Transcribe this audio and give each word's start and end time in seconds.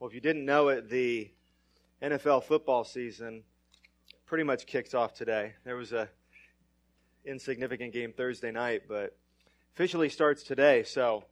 Well, 0.00 0.08
if 0.08 0.14
you 0.14 0.20
didn't 0.20 0.44
know 0.44 0.68
it, 0.68 0.90
the 0.90 1.30
NFL 2.02 2.42
football 2.42 2.82
season 2.82 3.44
pretty 4.26 4.42
much 4.42 4.66
kicks 4.66 4.92
off 4.92 5.14
today. 5.14 5.52
There 5.64 5.76
was 5.76 5.92
a 5.92 6.08
insignificant 7.24 7.92
game 7.92 8.12
Thursday 8.12 8.50
night, 8.50 8.82
but 8.88 9.16
officially 9.72 10.08
starts 10.08 10.42
today. 10.42 10.82
So, 10.82 11.24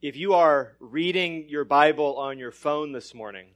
if 0.00 0.16
you 0.16 0.32
are 0.32 0.76
reading 0.80 1.46
your 1.46 1.64
Bible 1.64 2.16
on 2.16 2.38
your 2.38 2.50
phone 2.50 2.92
this 2.92 3.14
morning, 3.14 3.48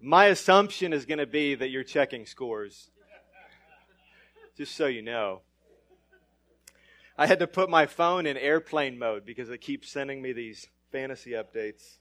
my 0.00 0.26
assumption 0.26 0.94
is 0.94 1.04
going 1.04 1.18
to 1.18 1.26
be 1.26 1.54
that 1.54 1.68
you're 1.68 1.84
checking 1.84 2.24
scores. 2.24 2.88
Just 4.56 4.74
so 4.76 4.86
you 4.86 5.02
know. 5.02 5.42
I 7.18 7.26
had 7.26 7.38
to 7.38 7.46
put 7.46 7.70
my 7.70 7.86
phone 7.86 8.26
in 8.26 8.36
airplane 8.36 8.98
mode 8.98 9.24
because 9.24 9.48
it 9.48 9.62
keeps 9.62 9.90
sending 9.90 10.20
me 10.20 10.32
these 10.32 10.68
fantasy 10.92 11.30
updates. 11.30 11.96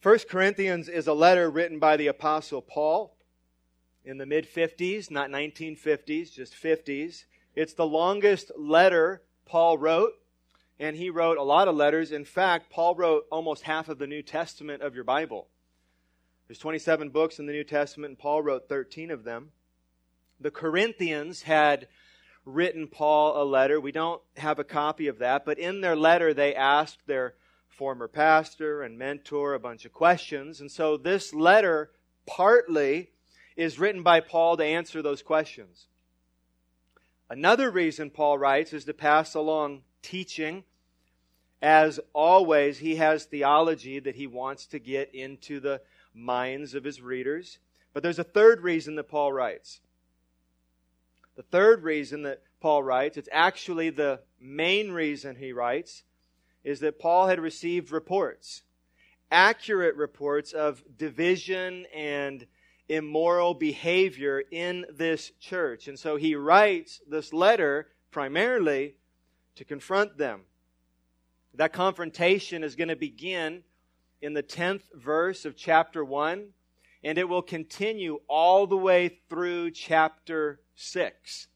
First 0.00 0.28
Corinthians 0.28 0.88
is 0.88 1.06
a 1.06 1.12
letter 1.12 1.50
written 1.50 1.78
by 1.78 1.96
the 1.96 2.06
Apostle 2.06 2.62
Paul 2.62 3.14
in 4.04 4.16
the 4.16 4.24
mid 4.24 4.46
50s, 4.50 5.10
not 5.10 5.28
1950s, 5.28 6.32
just 6.32 6.54
50s. 6.54 7.24
It's 7.54 7.74
the 7.74 7.86
longest 7.86 8.52
letter 8.56 9.22
Paul 9.44 9.76
wrote, 9.76 10.12
and 10.78 10.96
he 10.96 11.10
wrote 11.10 11.36
a 11.36 11.42
lot 11.42 11.68
of 11.68 11.76
letters. 11.76 12.10
In 12.10 12.24
fact, 12.24 12.70
Paul 12.70 12.94
wrote 12.94 13.26
almost 13.30 13.64
half 13.64 13.88
of 13.90 13.98
the 13.98 14.06
New 14.06 14.22
Testament 14.22 14.82
of 14.82 14.94
your 14.94 15.04
Bible. 15.04 15.48
There's 16.46 16.58
27 16.58 17.10
books 17.10 17.38
in 17.38 17.44
the 17.44 17.52
New 17.52 17.64
Testament, 17.64 18.12
and 18.12 18.18
Paul 18.18 18.40
wrote 18.40 18.68
13 18.68 19.10
of 19.10 19.24
them. 19.24 19.50
The 20.40 20.50
Corinthians 20.52 21.42
had 21.42 21.88
written 22.48 22.88
Paul 22.88 23.40
a 23.40 23.44
letter. 23.44 23.78
We 23.78 23.92
don't 23.92 24.22
have 24.36 24.58
a 24.58 24.64
copy 24.64 25.06
of 25.06 25.18
that, 25.18 25.44
but 25.44 25.58
in 25.58 25.80
their 25.80 25.96
letter, 25.96 26.32
they 26.32 26.54
asked 26.54 27.06
their 27.06 27.34
former 27.68 28.08
pastor 28.08 28.82
and 28.82 28.98
mentor 28.98 29.54
a 29.54 29.60
bunch 29.60 29.84
of 29.84 29.92
questions. 29.92 30.60
And 30.60 30.70
so 30.70 30.96
this 30.96 31.34
letter 31.34 31.90
partly 32.26 33.10
is 33.56 33.78
written 33.78 34.02
by 34.02 34.20
Paul 34.20 34.56
to 34.56 34.64
answer 34.64 35.02
those 35.02 35.22
questions. 35.22 35.86
Another 37.30 37.70
reason 37.70 38.10
Paul 38.10 38.38
writes 38.38 38.72
is 38.72 38.86
to 38.86 38.94
pass 38.94 39.34
along 39.34 39.82
teaching. 40.02 40.64
As 41.60 42.00
always, 42.14 42.78
he 42.78 42.96
has 42.96 43.24
theology 43.24 43.98
that 44.00 44.16
he 44.16 44.26
wants 44.26 44.66
to 44.68 44.78
get 44.78 45.14
into 45.14 45.60
the 45.60 45.82
minds 46.14 46.74
of 46.74 46.84
his 46.84 47.02
readers. 47.02 47.58
But 47.92 48.02
there's 48.02 48.18
a 48.18 48.24
third 48.24 48.62
reason 48.62 48.94
that 48.94 49.08
Paul 49.08 49.32
writes. 49.32 49.80
The 51.38 51.44
third 51.44 51.84
reason 51.84 52.22
that 52.22 52.42
Paul 52.60 52.82
writes, 52.82 53.16
it's 53.16 53.28
actually 53.30 53.90
the 53.90 54.18
main 54.40 54.90
reason 54.90 55.36
he 55.36 55.52
writes, 55.52 56.02
is 56.64 56.80
that 56.80 56.98
Paul 56.98 57.28
had 57.28 57.38
received 57.38 57.92
reports, 57.92 58.64
accurate 59.30 59.94
reports 59.94 60.52
of 60.52 60.82
division 60.96 61.86
and 61.94 62.44
immoral 62.88 63.54
behavior 63.54 64.42
in 64.50 64.84
this 64.92 65.30
church. 65.38 65.86
And 65.86 65.96
so 65.96 66.16
he 66.16 66.34
writes 66.34 67.00
this 67.08 67.32
letter 67.32 67.86
primarily 68.10 68.96
to 69.54 69.64
confront 69.64 70.18
them. 70.18 70.40
That 71.54 71.72
confrontation 71.72 72.64
is 72.64 72.74
going 72.74 72.88
to 72.88 72.96
begin 72.96 73.62
in 74.20 74.32
the 74.34 74.42
10th 74.42 74.92
verse 74.92 75.44
of 75.44 75.56
chapter 75.56 76.04
1, 76.04 76.48
and 77.04 77.16
it 77.16 77.28
will 77.28 77.42
continue 77.42 78.18
all 78.26 78.66
the 78.66 78.76
way 78.76 79.20
through 79.28 79.70
chapter 79.70 80.58
6. 80.78 81.48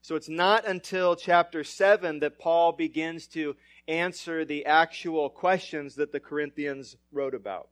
So 0.00 0.14
it's 0.14 0.28
not 0.28 0.66
until 0.66 1.16
chapter 1.16 1.64
7 1.64 2.20
that 2.20 2.38
Paul 2.38 2.72
begins 2.72 3.26
to 3.28 3.56
answer 3.88 4.44
the 4.44 4.66
actual 4.66 5.28
questions 5.28 5.96
that 5.96 6.12
the 6.12 6.20
Corinthians 6.20 6.96
wrote 7.10 7.34
about. 7.34 7.68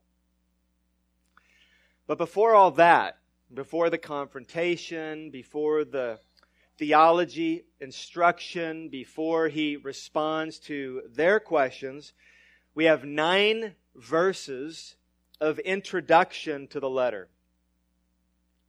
But 2.07 2.17
before 2.17 2.53
all 2.53 2.71
that, 2.71 3.17
before 3.53 3.89
the 3.89 3.97
confrontation, 3.97 5.29
before 5.29 5.85
the 5.85 6.19
theology 6.77 7.63
instruction, 7.79 8.89
before 8.89 9.47
he 9.47 9.77
responds 9.77 10.59
to 10.59 11.03
their 11.09 11.39
questions, 11.39 12.13
we 12.75 12.85
have 12.85 13.05
nine 13.05 13.75
verses 13.95 14.95
of 15.39 15.59
introduction 15.59 16.67
to 16.67 16.79
the 16.79 16.89
letter. 16.89 17.29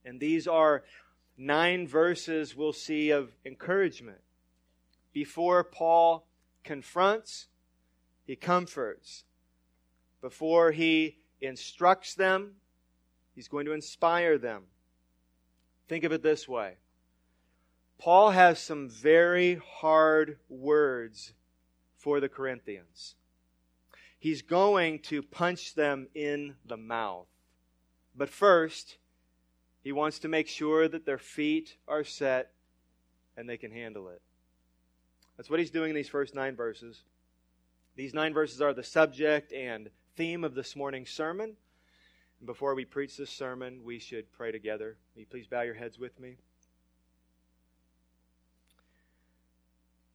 And 0.05 0.21
these 0.21 0.47
are 0.47 0.85
nine 1.37 1.87
verses 1.87 2.57
we'll 2.57 2.73
see 2.73 3.11
of 3.11 3.33
encouragement. 3.45 4.21
Before 5.13 5.63
Paul 5.65 6.27
confronts, 6.63 7.49
he 8.27 8.37
comforts. 8.37 9.25
Before 10.21 10.73
he 10.73 11.19
instructs 11.41 12.15
them, 12.15 12.55
he's 13.35 13.49
going 13.49 13.67
to 13.67 13.73
inspire 13.73 14.39
them. 14.39 14.65
Think 15.89 16.05
of 16.05 16.13
it 16.13 16.23
this 16.23 16.49
way 16.49 16.75
Paul 17.99 18.31
has 18.31 18.59
some 18.59 18.89
very 18.89 19.57
hard 19.57 20.39
words 20.49 21.35
for 21.97 22.21
the 22.21 22.29
Corinthians. 22.29 23.15
He's 24.19 24.43
going 24.43 25.01
to 25.01 25.23
punch 25.23 25.75
them 25.75 26.09
in 26.15 26.57
the 26.65 26.77
mouth. 26.77 27.27
But 28.17 28.31
first, 28.31 28.97
he 29.85 29.93
wants 29.93 30.19
to 30.21 30.29
make 30.29 30.49
sure 30.49 30.89
that 30.89 31.05
their 31.05 31.19
feet 31.19 31.77
are 31.87 32.03
set 32.03 32.51
and 33.37 33.49
they 33.49 33.59
can 33.59 33.71
handle 33.71 34.09
it. 34.09 34.23
That's 35.37 35.51
what 35.51 35.61
he's 35.61 35.71
doing 35.71 35.91
in 35.91 35.97
these 35.97 36.09
first 36.09 36.35
nine 36.35 36.57
verses. 36.57 37.03
These 37.95 38.15
nine 38.15 38.33
verses 38.33 38.63
are 38.63 38.73
the 38.73 38.83
subject 38.83 39.53
and 39.53 39.91
theme 40.17 40.43
of 40.43 40.55
this 40.55 40.75
morning's 40.75 41.11
sermon. 41.11 41.55
And 42.41 42.47
before 42.47 42.75
we 42.75 42.87
preach 42.87 43.17
this 43.17 43.31
sermon, 43.31 43.83
we 43.85 43.99
should 43.99 44.33
pray 44.33 44.51
together. 44.53 44.97
Will 45.15 45.21
you 45.21 45.27
please 45.27 45.47
bow 45.47 45.63
your 45.63 45.75
heads 45.75 45.99
with 45.99 46.19
me? 46.19 46.37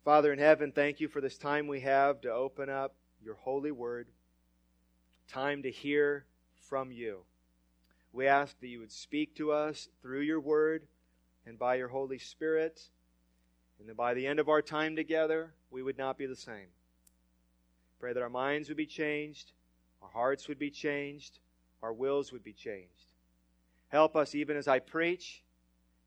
Father 0.03 0.33
in 0.33 0.39
heaven, 0.39 0.71
thank 0.71 0.99
you 0.99 1.07
for 1.07 1.21
this 1.21 1.37
time 1.37 1.67
we 1.67 1.81
have 1.81 2.21
to 2.21 2.31
open 2.31 2.69
up 2.69 2.95
your 3.21 3.35
holy 3.35 3.71
word, 3.71 4.07
time 5.27 5.61
to 5.61 5.69
hear 5.69 6.25
from 6.55 6.91
you. 6.91 7.19
We 8.11 8.27
ask 8.27 8.59
that 8.59 8.67
you 8.67 8.79
would 8.79 8.91
speak 8.91 9.35
to 9.35 9.51
us 9.51 9.87
through 10.01 10.21
your 10.21 10.39
word 10.39 10.87
and 11.45 11.57
by 11.57 11.75
your 11.75 11.87
Holy 11.87 12.17
Spirit, 12.17 12.81
and 13.79 13.87
that 13.87 13.97
by 13.97 14.13
the 14.13 14.27
end 14.27 14.39
of 14.39 14.49
our 14.49 14.61
time 14.61 14.95
together, 14.95 15.53
we 15.71 15.83
would 15.83 15.97
not 15.97 16.17
be 16.17 16.25
the 16.25 16.35
same. 16.35 16.67
Pray 17.99 18.13
that 18.13 18.23
our 18.23 18.29
minds 18.29 18.67
would 18.69 18.77
be 18.77 18.85
changed, 18.85 19.51
our 20.01 20.09
hearts 20.09 20.47
would 20.47 20.59
be 20.59 20.71
changed, 20.71 21.39
our 21.81 21.93
wills 21.93 22.31
would 22.31 22.43
be 22.43 22.53
changed. 22.53 23.15
Help 23.89 24.15
us 24.15 24.35
even 24.35 24.57
as 24.57 24.67
I 24.67 24.79
preach, 24.79 25.43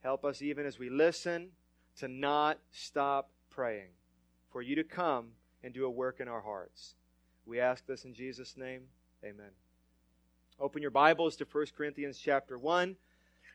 help 0.02 0.24
us 0.24 0.42
even 0.42 0.66
as 0.66 0.78
we 0.78 0.90
listen 0.90 1.50
to 1.98 2.08
not 2.08 2.58
stop 2.70 3.30
praying 3.50 3.90
for 4.50 4.62
you 4.62 4.74
to 4.76 4.84
come 4.84 5.28
and 5.62 5.72
do 5.72 5.84
a 5.84 5.90
work 5.90 6.20
in 6.20 6.28
our 6.28 6.40
hearts. 6.40 6.94
We 7.46 7.60
ask 7.60 7.86
this 7.86 8.04
in 8.04 8.14
Jesus' 8.14 8.56
name. 8.56 8.82
Amen. 9.24 9.61
Open 10.62 10.80
your 10.80 10.92
Bibles 10.92 11.34
to 11.34 11.44
1 11.50 11.66
Corinthians 11.76 12.20
chapter 12.20 12.56
1. 12.56 12.94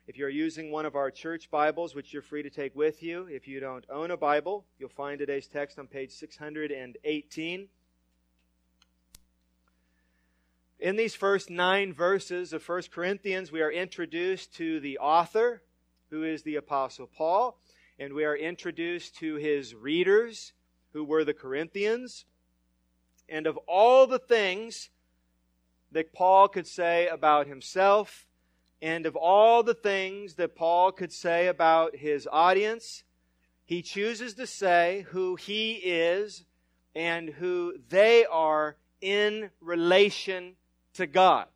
If 0.08 0.18
you're 0.18 0.28
using 0.28 0.72
one 0.72 0.86
of 0.86 0.98
our 0.98 1.10
church 1.10 1.50
Bibles, 1.50 1.96
which 1.96 2.12
you're 2.12 2.22
free 2.22 2.44
to 2.44 2.50
take 2.50 2.76
with 2.76 3.02
you, 3.02 3.30
if 3.32 3.48
you 3.48 3.62
don't 3.62 3.86
own 3.90 4.12
a 4.12 4.18
Bible, 4.18 4.66
you'll 4.78 4.90
find 4.90 5.18
today's 5.18 5.48
text 5.48 5.80
on 5.80 5.88
page 5.88 6.12
618. 6.12 7.70
In 10.82 10.96
these 10.98 11.16
first 11.16 11.50
nine 11.50 11.94
verses 11.94 12.52
of 12.52 12.68
1 12.68 12.82
Corinthians, 12.92 13.54
we 13.54 13.62
are 13.62 13.72
introduced 13.72 14.54
to 14.56 14.82
the 14.82 14.98
author, 14.98 15.62
who 16.10 16.26
is 16.26 16.44
the 16.44 16.58
Apostle 16.58 17.08
Paul, 17.08 17.58
and 17.98 18.12
we 18.12 18.26
are 18.26 18.36
introduced 18.36 19.16
to 19.20 19.36
his 19.36 19.74
readers, 19.74 20.52
who 20.92 21.06
were 21.06 21.24
the 21.24 21.34
Corinthians. 21.34 22.26
And 23.30 23.48
of 23.48 23.56
all 23.66 24.08
the 24.08 24.20
things 24.20 24.90
that 25.92 26.14
Paul 26.14 26.48
could 26.48 26.68
say 26.68 27.08
about 27.08 27.48
himself 27.48 28.28
and 28.82 29.06
of 29.06 29.16
all 29.16 29.64
the 29.64 29.74
things 29.74 30.36
that 30.36 30.56
Paul 30.56 30.92
could 30.92 31.12
say 31.12 31.48
about 31.48 31.96
his 31.96 32.28
audience, 32.32 33.04
he 33.66 33.82
chooses 33.82 34.36
to 34.36 34.46
say 34.46 35.06
who 35.10 35.36
he 35.36 35.74
is 35.74 36.46
and 36.96 37.30
who 37.30 37.74
they 37.90 38.26
are 38.26 38.78
in 39.02 39.50
relation 39.62 40.54
to 40.94 41.08
God. 41.08 41.48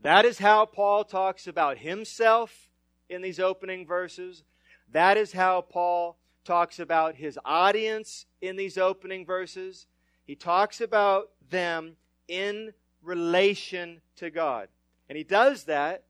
That 0.00 0.24
is 0.24 0.38
how 0.38 0.66
Paul 0.66 1.04
talks 1.04 1.46
about 1.46 1.78
himself 1.78 2.70
in 3.08 3.22
these 3.22 3.40
opening 3.40 3.86
verses. 3.86 4.44
That 4.92 5.16
is 5.16 5.32
how 5.32 5.62
Paul 5.62 6.18
talks 6.44 6.78
about 6.78 7.16
his 7.16 7.38
audience 7.44 8.26
in 8.40 8.56
these 8.56 8.76
opening 8.78 9.24
verses. 9.24 9.86
He 10.26 10.34
talks 10.34 10.80
about 10.80 11.30
them 11.50 11.96
in 12.28 12.72
relation 13.02 14.00
to 14.16 14.30
God. 14.30 14.68
And 15.08 15.18
he 15.18 15.24
does 15.24 15.64
that 15.64 16.04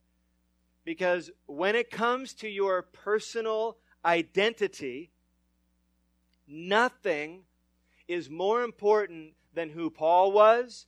because 0.84 1.30
when 1.46 1.74
it 1.74 1.90
comes 1.90 2.34
to 2.34 2.48
your 2.48 2.82
personal 2.82 3.76
identity, 4.04 5.10
Nothing 6.46 7.44
is 8.06 8.28
more 8.28 8.62
important 8.62 9.34
than 9.54 9.70
who 9.70 9.90
Paul 9.90 10.32
was 10.32 10.86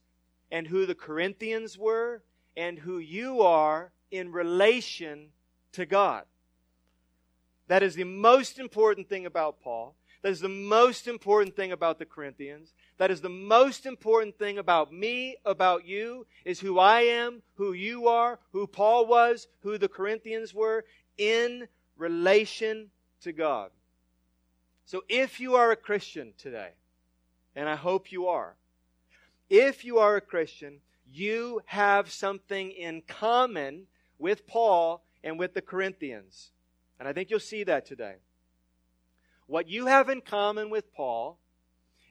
and 0.51 0.67
who 0.67 0.87
the 0.87 0.95
Corinthians 0.95 1.79
were 1.79 2.23
and 2.57 2.79
who 2.79 2.99
you 2.99 3.41
are 3.43 3.93
in 4.11 4.33
relation 4.33 5.29
to 5.73 5.87
God. 5.87 6.25
That 7.69 7.83
is 7.83 7.95
the 7.95 8.05
most 8.05 8.59
important 8.59 9.09
thing 9.09 9.27
about 9.27 9.61
Paul. 9.61 9.97
That 10.27 10.33
is 10.33 10.41
the 10.41 10.49
most 10.49 11.07
important 11.07 11.55
thing 11.55 11.71
about 11.71 12.01
the 12.01 12.05
Corinthians. 12.05 12.75
That 12.99 13.13
is 13.13 13.21
the 13.21 13.29
most 13.29 13.87
important 13.87 14.37
thing 14.37 14.59
about 14.59 14.93
me, 14.93 15.37
about 15.45 15.87
you, 15.87 16.27
is 16.45 16.59
who 16.59 16.81
I 16.81 17.03
am, 17.03 17.43
who 17.55 17.73
you 17.73 18.09
are, 18.09 18.41
who 18.51 18.67
Paul 18.67 19.07
was, 19.07 19.47
who 19.61 19.79
the 19.79 19.87
Corinthians 19.87 20.53
were, 20.53 20.85
in 21.17 21.69
relation 21.97 22.91
to 23.21 23.31
God. 23.31 23.71
So 24.85 25.05
if 25.09 25.39
you 25.39 25.55
are 25.55 25.71
a 25.71 25.77
Christian 25.77 26.33
today, 26.37 26.71
and 27.55 27.69
I 27.69 27.77
hope 27.77 28.11
you 28.11 28.27
are, 28.27 28.57
if 29.49 29.85
you 29.85 29.99
are 29.99 30.17
a 30.17 30.21
Christian, 30.21 30.81
you 31.09 31.63
have 31.67 32.11
something 32.11 32.73
in 32.73 33.03
common 33.07 33.87
with 34.19 34.49
Paul 34.49 35.05
and 35.23 35.39
with 35.39 35.55
the 35.55 35.63
Corinthians. 35.63 36.51
And 36.99 37.07
I 37.07 37.13
think 37.13 37.31
you'll 37.31 37.39
see 37.39 37.63
that 37.63 37.87
today. 37.87 38.17
What 39.47 39.69
you 39.69 39.87
have 39.87 40.09
in 40.09 40.21
common 40.21 40.71
with 40.71 40.93
Paul 40.93 41.39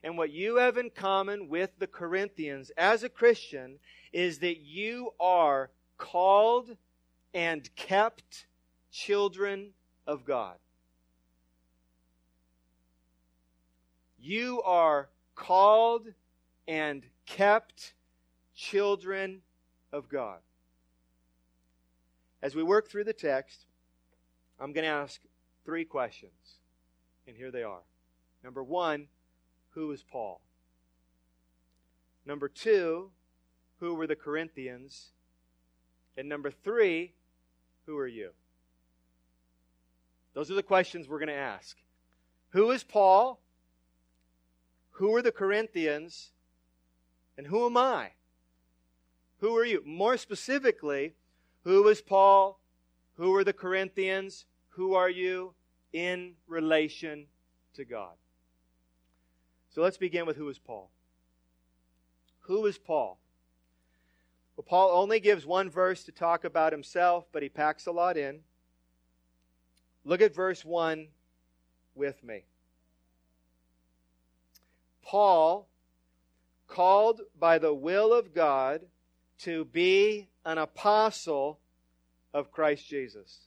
and 0.02 0.16
what 0.16 0.30
you 0.30 0.56
have 0.56 0.78
in 0.78 0.90
common 0.90 1.48
with 1.48 1.70
the 1.78 1.86
Corinthians 1.86 2.70
as 2.76 3.02
a 3.02 3.08
Christian 3.08 3.78
is 4.12 4.38
that 4.38 4.58
you 4.58 5.10
are 5.20 5.70
called 5.98 6.76
and 7.34 7.68
kept 7.76 8.46
children 8.90 9.70
of 10.06 10.24
God. 10.24 10.56
You 14.18 14.62
are 14.62 15.08
called 15.34 16.06
and 16.66 17.04
kept 17.26 17.92
children 18.54 19.42
of 19.92 20.08
God. 20.08 20.38
As 22.42 22.54
we 22.54 22.62
work 22.62 22.88
through 22.88 23.04
the 23.04 23.12
text, 23.12 23.66
I'm 24.58 24.72
going 24.72 24.84
to 24.84 24.90
ask 24.90 25.20
three 25.64 25.84
questions. 25.84 26.32
And 27.26 27.36
here 27.36 27.50
they 27.50 27.62
are. 27.62 27.82
Number 28.44 28.62
one, 28.62 29.08
who 29.70 29.90
is 29.92 30.02
Paul? 30.02 30.40
Number 32.24 32.48
two, 32.48 33.10
who 33.80 33.94
were 33.94 34.06
the 34.06 34.16
Corinthians? 34.16 35.10
And 36.16 36.28
number 36.28 36.50
three, 36.50 37.12
who 37.86 37.98
are 37.98 38.06
you? 38.06 38.30
Those 40.34 40.50
are 40.50 40.54
the 40.54 40.62
questions 40.62 41.08
we're 41.08 41.18
going 41.18 41.28
to 41.28 41.34
ask. 41.34 41.76
Who 42.50 42.70
is 42.70 42.84
Paul? 42.84 43.40
Who 44.92 45.14
are 45.14 45.22
the 45.22 45.32
Corinthians? 45.32 46.30
And 47.36 47.46
who 47.46 47.66
am 47.66 47.76
I? 47.76 48.12
Who 49.40 49.56
are 49.56 49.64
you? 49.64 49.82
More 49.84 50.16
specifically, 50.16 51.14
who 51.64 51.86
is 51.88 52.00
Paul? 52.00 52.60
Who 53.16 53.34
are 53.34 53.44
the 53.44 53.52
Corinthians? 53.52 54.46
Who 54.70 54.94
are 54.94 55.10
you 55.10 55.54
in 55.96 56.34
relation 56.46 57.24
to 57.74 57.84
God? 57.86 58.12
So 59.70 59.80
let's 59.80 59.96
begin 59.96 60.26
with 60.26 60.36
who 60.36 60.50
is 60.50 60.58
Paul. 60.58 60.90
Who 62.40 62.66
is 62.66 62.76
Paul? 62.76 63.18
Well, 64.56 64.66
Paul 64.68 64.90
only 64.90 65.20
gives 65.20 65.46
one 65.46 65.70
verse 65.70 66.04
to 66.04 66.12
talk 66.12 66.44
about 66.44 66.72
himself, 66.72 67.24
but 67.32 67.42
he 67.42 67.48
packs 67.48 67.86
a 67.86 67.92
lot 67.92 68.18
in. 68.18 68.40
Look 70.04 70.20
at 70.20 70.34
verse 70.34 70.66
1 70.66 71.08
with 71.94 72.22
me. 72.22 72.44
Paul, 75.02 75.66
called 76.68 77.22
by 77.38 77.56
the 77.58 77.72
will 77.72 78.12
of 78.12 78.34
God 78.34 78.82
to 79.38 79.64
be 79.64 80.28
an 80.44 80.58
apostle 80.58 81.58
of 82.34 82.52
Christ 82.52 82.86
Jesus. 82.86 83.46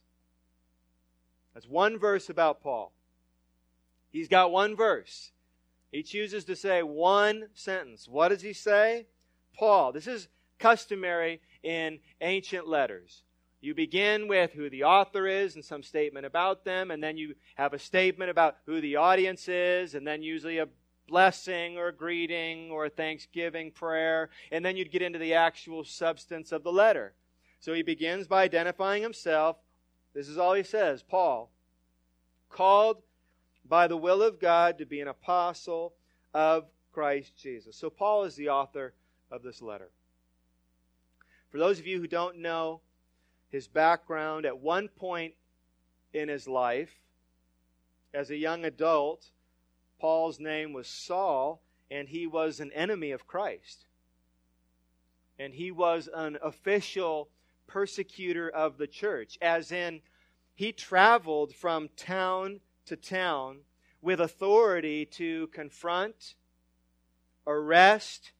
That's 1.54 1.66
one 1.66 1.98
verse 1.98 2.28
about 2.28 2.62
Paul. 2.62 2.92
He's 4.10 4.28
got 4.28 4.52
one 4.52 4.76
verse. 4.76 5.32
He 5.92 6.02
chooses 6.02 6.44
to 6.44 6.56
say 6.56 6.82
one 6.82 7.48
sentence. 7.54 8.08
What 8.08 8.28
does 8.28 8.42
he 8.42 8.52
say? 8.52 9.06
Paul. 9.56 9.92
This 9.92 10.06
is 10.06 10.28
customary 10.58 11.40
in 11.62 11.98
ancient 12.20 12.68
letters. 12.68 13.22
You 13.60 13.74
begin 13.74 14.26
with 14.26 14.52
who 14.52 14.70
the 14.70 14.84
author 14.84 15.26
is 15.26 15.54
and 15.54 15.64
some 15.64 15.82
statement 15.82 16.24
about 16.24 16.64
them, 16.64 16.90
and 16.90 17.02
then 17.02 17.18
you 17.18 17.34
have 17.56 17.74
a 17.74 17.78
statement 17.78 18.30
about 18.30 18.56
who 18.64 18.80
the 18.80 18.96
audience 18.96 19.48
is, 19.48 19.94
and 19.94 20.06
then 20.06 20.22
usually 20.22 20.58
a 20.58 20.68
blessing 21.06 21.76
or 21.76 21.88
a 21.88 21.94
greeting 21.94 22.70
or 22.70 22.86
a 22.86 22.90
thanksgiving 22.90 23.70
prayer, 23.70 24.30
and 24.50 24.64
then 24.64 24.76
you'd 24.76 24.92
get 24.92 25.02
into 25.02 25.18
the 25.18 25.34
actual 25.34 25.84
substance 25.84 26.52
of 26.52 26.62
the 26.62 26.72
letter. 26.72 27.12
So 27.58 27.74
he 27.74 27.82
begins 27.82 28.26
by 28.26 28.44
identifying 28.44 29.02
himself. 29.02 29.56
This 30.14 30.28
is 30.28 30.38
all 30.38 30.54
he 30.54 30.62
says 30.62 31.02
Paul, 31.02 31.50
called 32.48 33.02
by 33.64 33.86
the 33.86 33.96
will 33.96 34.22
of 34.22 34.40
God 34.40 34.78
to 34.78 34.86
be 34.86 35.00
an 35.00 35.08
apostle 35.08 35.94
of 36.34 36.66
Christ 36.92 37.36
Jesus. 37.36 37.76
So 37.76 37.90
Paul 37.90 38.24
is 38.24 38.34
the 38.34 38.48
author 38.48 38.92
of 39.30 39.42
this 39.42 39.62
letter. 39.62 39.90
For 41.50 41.58
those 41.58 41.78
of 41.78 41.86
you 41.86 42.00
who 42.00 42.06
don't 42.06 42.38
know 42.38 42.80
his 43.50 43.68
background, 43.68 44.46
at 44.46 44.58
one 44.58 44.88
point 44.88 45.34
in 46.12 46.28
his 46.28 46.46
life, 46.46 47.00
as 48.12 48.30
a 48.30 48.36
young 48.36 48.64
adult, 48.64 49.30
Paul's 50.00 50.40
name 50.40 50.72
was 50.72 50.88
Saul, 50.88 51.60
and 51.90 52.08
he 52.08 52.26
was 52.26 52.60
an 52.60 52.72
enemy 52.72 53.10
of 53.10 53.26
Christ. 53.26 53.86
And 55.38 55.54
he 55.54 55.70
was 55.70 56.08
an 56.12 56.38
official 56.42 57.28
persecutor 57.70 58.48
of 58.48 58.78
the 58.78 58.86
church, 58.86 59.38
as 59.40 59.70
in, 59.70 60.00
he 60.54 60.72
traveled 60.72 61.54
from 61.54 61.88
town 61.96 62.60
to 62.86 62.96
town 62.96 63.60
with 64.02 64.20
authority 64.20 65.06
to 65.06 65.46
confront, 65.48 66.34
arrest, 67.46 68.32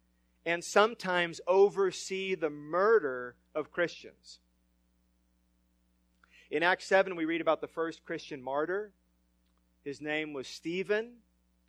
and 0.44 0.64
sometimes 0.64 1.40
oversee 1.46 2.34
the 2.34 2.50
murder 2.50 3.36
of 3.54 3.70
Christians. 3.70 4.40
In 6.50 6.64
Acts 6.64 6.86
7, 6.86 7.14
we 7.14 7.24
read 7.24 7.40
about 7.40 7.60
the 7.60 7.68
first 7.68 8.04
Christian 8.04 8.42
martyr. 8.42 8.92
His 9.84 10.00
name 10.00 10.32
was 10.32 10.48
Stephen. 10.48 11.12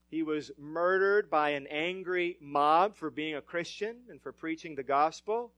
He 0.10 0.24
was 0.24 0.52
murdered 0.58 1.30
by 1.30 1.52
an 1.52 1.68
angry 1.68 2.38
mob 2.42 2.96
for 2.96 3.12
being 3.12 3.36
a 3.36 3.42
Christian 3.42 3.98
and 4.10 4.20
for 4.20 4.32
preaching 4.32 4.74
the 4.76 4.84
gospel. 4.84 5.52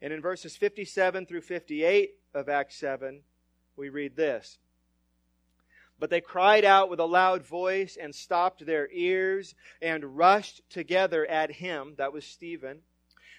And 0.00 0.12
in 0.12 0.20
verses 0.20 0.56
57 0.56 1.26
through 1.26 1.40
58 1.40 2.14
of 2.34 2.48
Acts 2.48 2.76
7, 2.76 3.20
we 3.76 3.88
read 3.88 4.16
this. 4.16 4.58
But 5.98 6.10
they 6.10 6.20
cried 6.20 6.64
out 6.64 6.90
with 6.90 7.00
a 7.00 7.04
loud 7.04 7.44
voice 7.44 7.96
and 8.00 8.14
stopped 8.14 8.64
their 8.64 8.88
ears 8.92 9.54
and 9.82 10.16
rushed 10.16 10.62
together 10.70 11.26
at 11.26 11.50
him, 11.50 11.94
that 11.98 12.12
was 12.12 12.24
Stephen. 12.24 12.80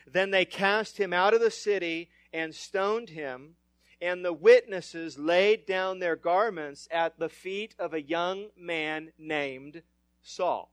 Then 0.05 0.31
they 0.31 0.43
cast 0.43 0.97
him 0.97 1.13
out 1.13 1.33
of 1.33 1.39
the 1.39 1.51
city 1.51 2.09
and 2.33 2.53
stoned 2.53 3.09
him 3.09 3.55
and 4.01 4.23
the 4.23 4.33
witnesses 4.33 5.17
laid 5.17 5.65
down 5.65 5.99
their 5.99 6.15
garments 6.15 6.87
at 6.91 7.19
the 7.19 7.29
feet 7.29 7.75
of 7.77 7.93
a 7.93 8.01
young 8.01 8.47
man 8.57 9.11
named 9.17 9.81
Saul. 10.21 10.71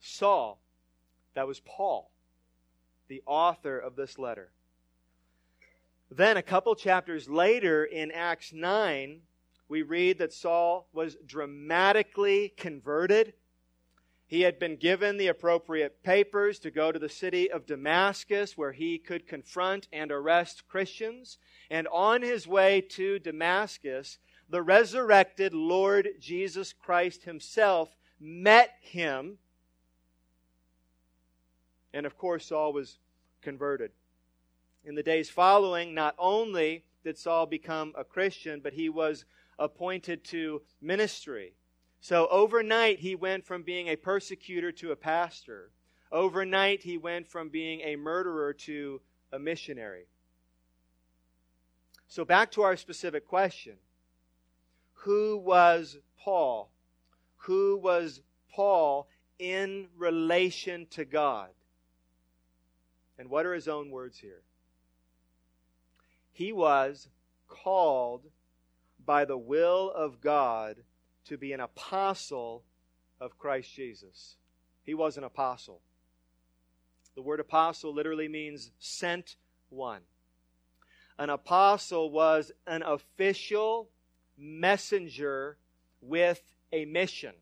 Saul, 0.00 0.60
that 1.34 1.46
was 1.46 1.60
Paul, 1.60 2.10
the 3.08 3.22
author 3.26 3.78
of 3.78 3.96
this 3.96 4.18
letter. 4.18 4.50
Then, 6.10 6.36
a 6.36 6.42
couple 6.42 6.74
chapters 6.74 7.28
later 7.28 7.84
in 7.84 8.10
Acts 8.12 8.52
9, 8.52 9.20
we 9.68 9.82
read 9.82 10.18
that 10.18 10.32
Saul 10.32 10.88
was 10.92 11.16
dramatically 11.26 12.54
converted 12.56 13.34
he 14.28 14.40
had 14.40 14.58
been 14.58 14.76
given 14.76 15.16
the 15.16 15.28
appropriate 15.28 16.02
papers 16.02 16.58
to 16.60 16.70
go 16.72 16.90
to 16.90 16.98
the 16.98 17.08
city 17.08 17.50
of 17.50 17.64
Damascus 17.64 18.58
where 18.58 18.72
he 18.72 18.98
could 18.98 19.28
confront 19.28 19.86
and 19.92 20.10
arrest 20.10 20.66
Christians. 20.66 21.38
And 21.70 21.86
on 21.88 22.22
his 22.22 22.46
way 22.48 22.80
to 22.90 23.20
Damascus, 23.20 24.18
the 24.48 24.62
resurrected 24.62 25.54
Lord 25.54 26.08
Jesus 26.18 26.72
Christ 26.72 27.22
himself 27.22 27.96
met 28.18 28.70
him. 28.80 29.38
And 31.96 32.04
of 32.04 32.18
course, 32.18 32.46
Saul 32.46 32.72
was 32.72 32.98
converted. 33.40 33.90
In 34.84 34.94
the 34.94 35.02
days 35.02 35.30
following, 35.30 35.94
not 35.94 36.14
only 36.18 36.84
did 37.02 37.16
Saul 37.16 37.46
become 37.46 37.94
a 37.96 38.04
Christian, 38.04 38.60
but 38.60 38.74
he 38.74 38.88
was 38.88 39.24
appointed 39.58 40.22
to 40.24 40.62
ministry. 40.80 41.54
So 42.00 42.28
overnight, 42.28 43.00
he 43.00 43.14
went 43.14 43.46
from 43.46 43.62
being 43.62 43.88
a 43.88 43.96
persecutor 43.96 44.70
to 44.72 44.92
a 44.92 44.96
pastor. 44.96 45.70
Overnight, 46.12 46.82
he 46.82 46.98
went 46.98 47.26
from 47.26 47.48
being 47.48 47.80
a 47.80 47.96
murderer 47.96 48.52
to 48.52 49.00
a 49.32 49.38
missionary. 49.38 50.06
So 52.08 52.24
back 52.24 52.50
to 52.52 52.62
our 52.62 52.76
specific 52.76 53.26
question 53.26 53.76
Who 54.92 55.38
was 55.38 55.96
Paul? 56.18 56.70
who 57.46 57.76
was 57.76 58.22
Paul 58.52 59.08
in 59.38 59.86
relation 59.96 60.86
to 60.90 61.04
God? 61.04 61.50
And 63.18 63.30
what 63.30 63.46
are 63.46 63.54
his 63.54 63.68
own 63.68 63.90
words 63.90 64.18
here? 64.18 64.42
He 66.32 66.52
was 66.52 67.08
called 67.48 68.24
by 69.04 69.24
the 69.24 69.38
will 69.38 69.90
of 69.90 70.20
God 70.20 70.76
to 71.26 71.36
be 71.36 71.52
an 71.52 71.60
apostle 71.60 72.62
of 73.20 73.38
Christ 73.38 73.72
Jesus. 73.72 74.36
He 74.82 74.94
was 74.94 75.16
an 75.16 75.24
apostle. 75.24 75.80
The 77.14 77.22
word 77.22 77.40
apostle 77.40 77.94
literally 77.94 78.28
means 78.28 78.70
sent 78.78 79.36
one. 79.70 80.02
An 81.18 81.30
apostle 81.30 82.10
was 82.10 82.52
an 82.66 82.82
official 82.82 83.88
messenger 84.36 85.56
with 86.02 86.42
a 86.72 86.84
mission. 86.84 87.32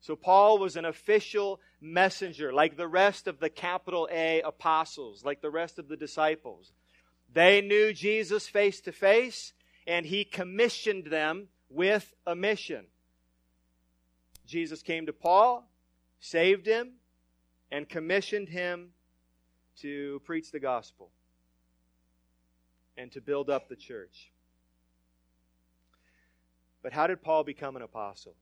So 0.00 0.16
Paul 0.16 0.58
was 0.58 0.76
an 0.76 0.84
official 0.84 1.60
messenger, 1.80 2.52
like 2.52 2.76
the 2.76 2.88
rest 2.88 3.26
of 3.26 3.40
the 3.40 3.50
capital 3.50 4.08
A 4.10 4.40
apostles, 4.42 5.24
like 5.24 5.40
the 5.40 5.50
rest 5.50 5.78
of 5.78 5.88
the 5.88 5.96
disciples. 5.96 6.72
They 7.32 7.60
knew 7.60 7.92
Jesus 7.92 8.48
face 8.48 8.80
to 8.82 8.92
face, 8.92 9.52
and 9.86 10.06
he 10.06 10.24
commissioned 10.24 11.06
them 11.06 11.48
with 11.68 12.14
a 12.26 12.34
mission. 12.34 12.86
Jesus 14.46 14.82
came 14.82 15.06
to 15.06 15.12
Paul, 15.12 15.68
saved 16.20 16.66
him, 16.66 16.92
and 17.70 17.88
commissioned 17.88 18.48
him 18.48 18.90
to 19.80 20.20
preach 20.24 20.50
the 20.50 20.60
gospel 20.60 21.10
and 22.96 23.12
to 23.12 23.20
build 23.20 23.50
up 23.50 23.68
the 23.68 23.76
church. 23.76 24.32
But 26.82 26.92
how 26.92 27.06
did 27.06 27.22
Paul 27.22 27.44
become 27.44 27.76
an 27.76 27.82
apostle? 27.82 28.34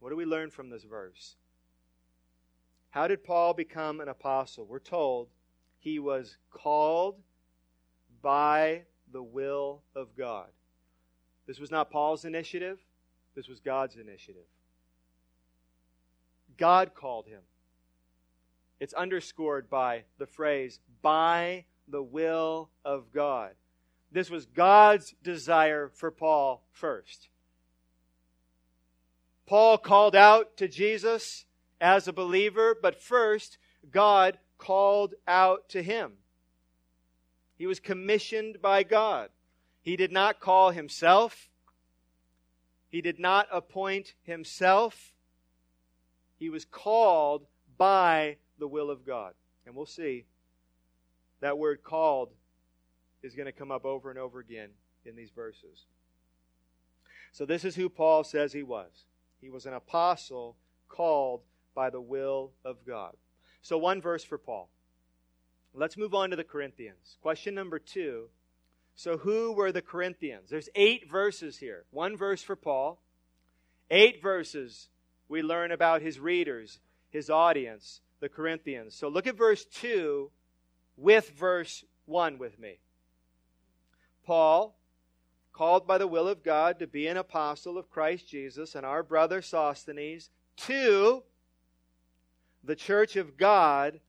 What 0.00 0.10
do 0.10 0.16
we 0.16 0.24
learn 0.24 0.50
from 0.50 0.70
this 0.70 0.84
verse? 0.84 1.36
How 2.90 3.08
did 3.08 3.24
Paul 3.24 3.54
become 3.54 4.00
an 4.00 4.08
apostle? 4.08 4.64
We're 4.64 4.78
told 4.78 5.28
he 5.78 5.98
was 5.98 6.38
called 6.50 7.16
by 8.22 8.82
the 9.12 9.22
will 9.22 9.82
of 9.94 10.16
God. 10.16 10.48
This 11.46 11.58
was 11.58 11.70
not 11.70 11.90
Paul's 11.90 12.24
initiative, 12.24 12.78
this 13.34 13.48
was 13.48 13.60
God's 13.60 13.96
initiative. 13.96 14.46
God 16.56 16.94
called 16.94 17.26
him. 17.26 17.40
It's 18.80 18.94
underscored 18.94 19.70
by 19.70 20.04
the 20.18 20.26
phrase, 20.26 20.80
by 21.02 21.64
the 21.86 22.02
will 22.02 22.70
of 22.84 23.12
God. 23.12 23.52
This 24.10 24.30
was 24.30 24.46
God's 24.46 25.14
desire 25.22 25.90
for 25.94 26.10
Paul 26.10 26.62
first. 26.72 27.28
Paul 29.48 29.78
called 29.78 30.14
out 30.14 30.58
to 30.58 30.68
Jesus 30.68 31.46
as 31.80 32.06
a 32.06 32.12
believer, 32.12 32.76
but 32.80 33.00
first, 33.00 33.56
God 33.90 34.38
called 34.58 35.14
out 35.26 35.70
to 35.70 35.82
him. 35.82 36.12
He 37.56 37.66
was 37.66 37.80
commissioned 37.80 38.60
by 38.60 38.82
God. 38.82 39.30
He 39.80 39.96
did 39.96 40.12
not 40.12 40.38
call 40.38 40.72
himself. 40.72 41.48
He 42.90 43.00
did 43.00 43.18
not 43.18 43.48
appoint 43.50 44.12
himself. 44.22 45.14
He 46.36 46.50
was 46.50 46.66
called 46.66 47.46
by 47.78 48.36
the 48.58 48.68
will 48.68 48.90
of 48.90 49.06
God. 49.06 49.32
And 49.64 49.74
we'll 49.74 49.86
see 49.86 50.26
that 51.40 51.56
word 51.56 51.82
called 51.82 52.28
is 53.22 53.34
going 53.34 53.46
to 53.46 53.52
come 53.52 53.70
up 53.70 53.86
over 53.86 54.10
and 54.10 54.18
over 54.18 54.40
again 54.40 54.68
in 55.06 55.16
these 55.16 55.30
verses. 55.30 55.86
So, 57.32 57.46
this 57.46 57.64
is 57.64 57.76
who 57.76 57.88
Paul 57.88 58.24
says 58.24 58.52
he 58.52 58.62
was. 58.62 59.06
He 59.40 59.50
was 59.50 59.66
an 59.66 59.74
apostle 59.74 60.56
called 60.88 61.42
by 61.74 61.90
the 61.90 62.00
will 62.00 62.52
of 62.64 62.84
God. 62.86 63.14
So, 63.62 63.78
one 63.78 64.00
verse 64.00 64.24
for 64.24 64.38
Paul. 64.38 64.68
Let's 65.74 65.96
move 65.96 66.14
on 66.14 66.30
to 66.30 66.36
the 66.36 66.44
Corinthians. 66.44 67.18
Question 67.20 67.54
number 67.54 67.78
two. 67.78 68.28
So, 68.94 69.18
who 69.18 69.52
were 69.52 69.70
the 69.70 69.82
Corinthians? 69.82 70.50
There's 70.50 70.68
eight 70.74 71.10
verses 71.10 71.58
here. 71.58 71.84
One 71.90 72.16
verse 72.16 72.42
for 72.42 72.56
Paul. 72.56 73.00
Eight 73.90 74.22
verses 74.22 74.88
we 75.28 75.42
learn 75.42 75.70
about 75.70 76.02
his 76.02 76.18
readers, 76.18 76.80
his 77.10 77.30
audience, 77.30 78.00
the 78.20 78.28
Corinthians. 78.28 78.94
So, 78.94 79.08
look 79.08 79.26
at 79.26 79.36
verse 79.36 79.64
2 79.66 80.30
with 80.96 81.30
verse 81.30 81.84
1 82.06 82.38
with 82.38 82.58
me. 82.58 82.78
Paul, 84.24 84.77
called 85.58 85.86
by 85.86 85.98
the 85.98 86.06
will 86.06 86.28
of 86.28 86.42
God 86.42 86.78
to 86.78 86.86
be 86.86 87.06
an 87.08 87.18
apostle 87.18 87.76
of 87.76 87.90
Christ 87.90 88.28
Jesus, 88.28 88.74
and 88.74 88.86
our 88.86 89.02
brother 89.02 89.42
Sosthenes, 89.42 90.30
to 90.56 91.22
the 92.64 92.76
church 92.76 93.16
of 93.16 93.36
God 93.36 94.00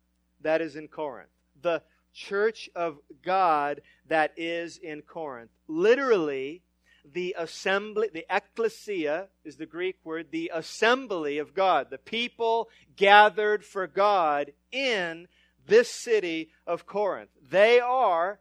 that 0.42 0.62
is 0.62 0.76
in 0.76 0.88
Corinth 0.88 1.30
the 1.62 1.82
church 2.14 2.70
of 2.76 2.98
God 3.24 3.82
that 4.08 4.34
is 4.38 4.78
in 4.78 5.02
Corinth. 5.02 5.52
Literally, 5.68 6.64
the 7.12 7.36
assembly, 7.38 8.10
the 8.14 8.26
ecclesia 8.30 9.28
is 9.44 9.58
the 9.58 9.66
Greek 9.66 9.98
word, 10.04 10.28
the 10.32 10.52
assembly 10.54 11.38
of 11.38 11.54
God, 11.54 11.88
the 11.90 11.98
people 11.98 12.70
gathered 12.96 13.64
for 13.64 13.88
God 13.88 14.52
in 14.72 15.28
this 15.68 15.90
city 15.90 16.50
of 16.68 16.86
Corinth. 16.86 17.30
They 17.50 17.80
are 17.80 18.40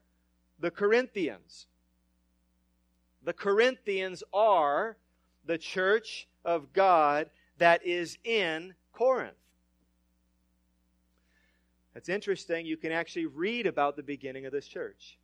the 0.59 0.71
Corinthians. 0.71 1.67
The 3.29 3.35
Corinthians 3.35 4.23
are 4.33 4.97
the 5.45 5.59
church 5.59 6.27
of 6.47 6.73
God 6.73 7.29
that 7.59 7.85
is 7.85 8.17
in 8.25 8.73
Corinth. 8.95 9.35
That's 11.93 12.09
interesting. 12.09 12.65
You 12.65 12.79
can 12.79 12.91
actually 12.91 13.27
read 13.27 13.67
about 13.67 13.97
the 13.97 14.03
beginning 14.03 14.47
of 14.47 14.53
this 14.53 14.67
church. 14.67 15.19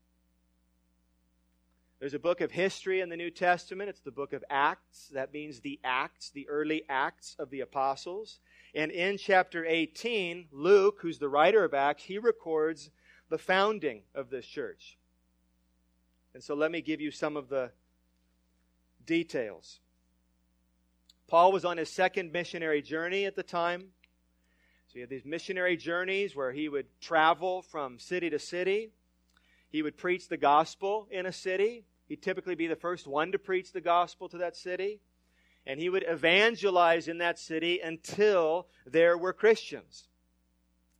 There's 1.98 2.12
a 2.12 2.18
book 2.18 2.42
of 2.42 2.50
history 2.50 3.00
in 3.00 3.08
the 3.08 3.16
New 3.16 3.30
Testament. 3.30 3.88
It's 3.88 4.02
the 4.02 4.10
book 4.10 4.34
of 4.34 4.44
Acts. 4.50 5.08
That 5.14 5.32
means 5.32 5.60
the 5.60 5.80
Acts, 5.82 6.28
the 6.28 6.46
early 6.50 6.82
Acts 6.90 7.36
of 7.38 7.48
the 7.48 7.60
Apostles. 7.60 8.38
And 8.74 8.90
in 8.90 9.16
chapter 9.16 9.64
18, 9.64 10.48
Luke, 10.52 10.98
who's 11.00 11.20
the 11.20 11.30
writer 11.30 11.64
of 11.64 11.72
Acts, 11.72 12.02
he 12.02 12.18
records 12.18 12.90
the 13.30 13.38
founding 13.38 14.02
of 14.14 14.28
this 14.28 14.44
church. 14.44 14.98
And 16.34 16.44
so 16.44 16.54
let 16.54 16.70
me 16.70 16.82
give 16.82 17.00
you 17.00 17.10
some 17.10 17.38
of 17.38 17.48
the 17.48 17.70
details. 19.06 19.80
Paul 21.26 21.52
was 21.52 21.64
on 21.64 21.78
his 21.78 21.90
second 21.90 22.32
missionary 22.32 22.82
journey 22.82 23.24
at 23.24 23.36
the 23.36 23.42
time. 23.42 23.88
So 24.88 24.94
he 24.94 25.00
had 25.00 25.10
these 25.10 25.24
missionary 25.24 25.76
journeys 25.76 26.36
where 26.36 26.52
he 26.52 26.68
would 26.68 26.86
travel 27.00 27.62
from 27.62 27.98
city 27.98 28.30
to 28.30 28.38
city. 28.38 28.90
He 29.70 29.82
would 29.82 29.96
preach 29.96 30.28
the 30.28 30.36
gospel 30.36 31.08
in 31.10 31.26
a 31.26 31.32
city. 31.32 31.84
He'd 32.06 32.22
typically 32.22 32.54
be 32.54 32.66
the 32.66 32.76
first 32.76 33.06
one 33.06 33.32
to 33.32 33.38
preach 33.38 33.72
the 33.72 33.80
gospel 33.80 34.28
to 34.28 34.38
that 34.38 34.56
city. 34.56 35.00
And 35.66 35.80
he 35.80 35.88
would 35.88 36.04
evangelize 36.06 37.08
in 37.08 37.18
that 37.18 37.38
city 37.38 37.80
until 37.80 38.68
there 38.86 39.16
were 39.16 39.32
Christians. 39.32 40.08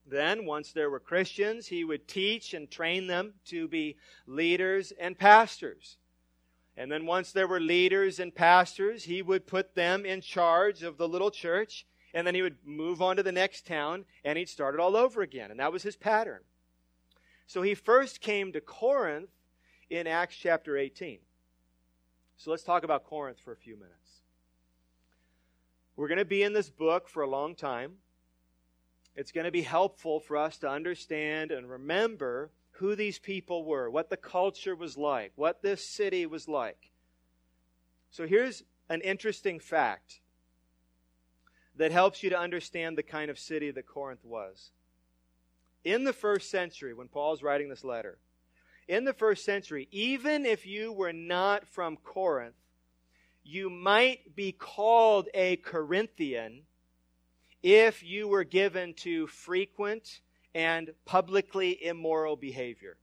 Then, 0.06 0.44
once 0.44 0.73
there 0.73 0.90
were 0.90 1.00
Christians, 1.00 1.66
he 1.66 1.84
would 1.84 2.08
teach 2.08 2.52
and 2.54 2.70
train 2.70 3.06
them 3.06 3.34
to 3.46 3.68
be 3.68 3.96
leaders 4.26 4.92
and 4.99 5.18
pastors. 5.18 5.96
And 6.76 6.90
then, 6.90 7.06
once 7.06 7.30
there 7.30 7.46
were 7.46 7.60
leaders 7.60 8.18
and 8.18 8.34
pastors, 8.34 9.04
he 9.04 9.22
would 9.22 9.46
put 9.46 9.74
them 9.74 10.04
in 10.04 10.20
charge 10.20 10.82
of 10.82 10.96
the 10.98 11.08
little 11.08 11.30
church 11.30 11.86
and 12.14 12.24
then 12.24 12.34
he 12.34 12.42
would 12.42 12.56
move 12.64 13.02
on 13.02 13.16
to 13.16 13.22
the 13.22 13.32
next 13.32 13.66
town 13.66 14.04
and 14.24 14.38
he'd 14.38 14.48
start 14.48 14.74
it 14.74 14.80
all 14.80 14.96
over 14.96 15.20
again. 15.20 15.50
And 15.50 15.58
that 15.58 15.72
was 15.72 15.82
his 15.82 15.96
pattern. 15.96 16.40
So 17.46 17.60
he 17.60 17.74
first 17.74 18.20
came 18.20 18.52
to 18.52 18.60
Corinth 18.60 19.30
in 19.90 20.06
Acts 20.06 20.36
chapter 20.36 20.78
18. 20.78 21.18
So 22.36 22.50
let's 22.50 22.62
talk 22.62 22.84
about 22.84 23.04
Corinth 23.04 23.38
for 23.44 23.52
a 23.52 23.56
few 23.56 23.74
minutes. 23.74 24.20
We're 25.96 26.08
going 26.08 26.18
to 26.18 26.24
be 26.24 26.42
in 26.42 26.52
this 26.52 26.70
book 26.70 27.08
for 27.08 27.22
a 27.22 27.28
long 27.28 27.54
time. 27.54 27.94
It's 29.16 29.32
going 29.32 29.44
to 29.44 29.52
be 29.52 29.62
helpful 29.62 30.20
for 30.20 30.36
us 30.36 30.56
to 30.58 30.68
understand 30.68 31.50
and 31.50 31.68
remember 31.68 32.50
who 32.78 32.96
these 32.96 33.18
people 33.18 33.64
were, 33.64 33.88
what 33.88 34.10
the 34.10 34.16
culture 34.16 34.74
was 34.74 34.96
like, 34.96 35.32
what 35.36 35.62
this 35.62 35.84
city 35.84 36.26
was 36.26 36.48
like. 36.48 36.90
So 38.10 38.26
here's 38.26 38.64
an 38.88 39.00
interesting 39.00 39.60
fact 39.60 40.20
that 41.76 41.92
helps 41.92 42.22
you 42.22 42.30
to 42.30 42.38
understand 42.38 42.98
the 42.98 43.02
kind 43.02 43.30
of 43.30 43.38
city 43.38 43.70
that 43.70 43.86
Corinth 43.86 44.24
was. 44.24 44.70
In 45.84 46.04
the 46.04 46.12
first 46.12 46.50
century, 46.50 46.94
when 46.94 47.08
Paul's 47.08 47.42
writing 47.42 47.68
this 47.68 47.84
letter, 47.84 48.18
in 48.88 49.04
the 49.04 49.12
first 49.12 49.44
century, 49.44 49.88
even 49.90 50.44
if 50.44 50.66
you 50.66 50.92
were 50.92 51.12
not 51.12 51.66
from 51.66 51.96
Corinth, 51.96 52.54
you 53.44 53.70
might 53.70 54.34
be 54.34 54.52
called 54.52 55.28
a 55.34 55.56
Corinthian 55.56 56.62
if 57.62 58.02
you 58.02 58.26
were 58.26 58.44
given 58.44 58.94
to 58.94 59.26
frequent 59.26 60.20
and 60.54 60.92
publicly 61.04 61.84
immoral 61.84 62.37
behavior. 62.37 62.96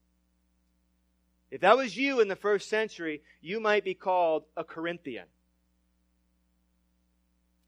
If 1.50 1.62
that 1.62 1.76
was 1.76 1.98
you 1.98 2.22
in 2.22 2.30
the 2.30 2.36
first 2.36 2.70
century, 2.70 3.22
you 3.42 3.60
might 3.60 3.84
be 3.84 3.94
called 3.94 4.46
a 4.56 4.64
Corinthian. 4.64 5.26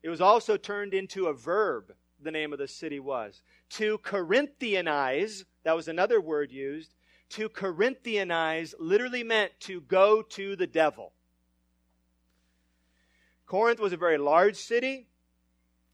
It 0.01 0.09
was 0.09 0.21
also 0.21 0.57
turned 0.57 0.93
into 0.93 1.27
a 1.27 1.33
verb, 1.33 1.93
the 2.21 2.31
name 2.31 2.53
of 2.53 2.59
the 2.59 2.67
city 2.67 2.99
was. 2.99 3.41
To 3.71 3.97
Corinthianize, 3.97 5.43
that 5.63 5.75
was 5.75 5.87
another 5.87 6.21
word 6.21 6.51
used. 6.51 6.93
To 7.29 7.49
Corinthianize 7.49 8.73
literally 8.79 9.23
meant 9.23 9.51
to 9.61 9.81
go 9.81 10.21
to 10.21 10.55
the 10.55 10.67
devil. 10.67 11.11
Corinth 13.45 13.79
was 13.79 13.93
a 13.93 13.97
very 13.97 14.17
large 14.17 14.55
city, 14.55 15.07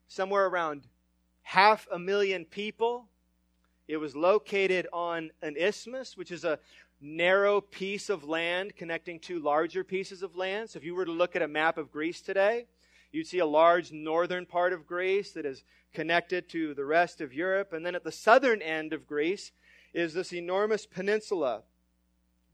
somewhere 0.07 0.45
around 0.45 0.87
half 1.41 1.87
a 1.91 1.97
million 1.97 2.45
people. 2.45 3.07
It 3.89 3.97
was 3.97 4.15
located 4.15 4.85
on 4.93 5.31
an 5.41 5.57
isthmus, 5.57 6.15
which 6.15 6.29
is 6.29 6.45
a 6.45 6.59
narrow 7.01 7.59
piece 7.59 8.11
of 8.11 8.23
land 8.23 8.75
connecting 8.75 9.19
two 9.19 9.39
larger 9.39 9.83
pieces 9.83 10.21
of 10.21 10.35
land. 10.35 10.69
So 10.69 10.77
if 10.77 10.83
you 10.83 10.93
were 10.93 11.05
to 11.05 11.11
look 11.11 11.35
at 11.35 11.41
a 11.41 11.47
map 11.47 11.79
of 11.79 11.91
Greece 11.91 12.21
today, 12.21 12.67
you'd 13.11 13.25
see 13.25 13.39
a 13.39 13.47
large 13.47 13.91
northern 13.91 14.45
part 14.45 14.73
of 14.73 14.85
Greece 14.85 15.31
that 15.31 15.43
is 15.43 15.63
connected 15.91 16.47
to 16.49 16.75
the 16.75 16.85
rest 16.85 17.19
of 17.19 17.33
Europe. 17.33 17.73
And 17.73 17.83
then 17.83 17.95
at 17.95 18.03
the 18.03 18.11
southern 18.11 18.61
end 18.61 18.93
of 18.93 19.07
Greece 19.07 19.51
is 19.91 20.13
this 20.13 20.33
enormous 20.33 20.85
peninsula 20.85 21.63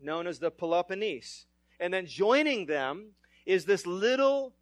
known 0.02 0.28
as 0.28 0.40
the 0.40 0.52
Peloponnese. 0.52 1.48
And 1.82 1.94
then 1.94 2.06
joining 2.06 2.66
them 2.66 3.08
is 3.46 3.66
this 3.66 3.86
little 3.86 4.54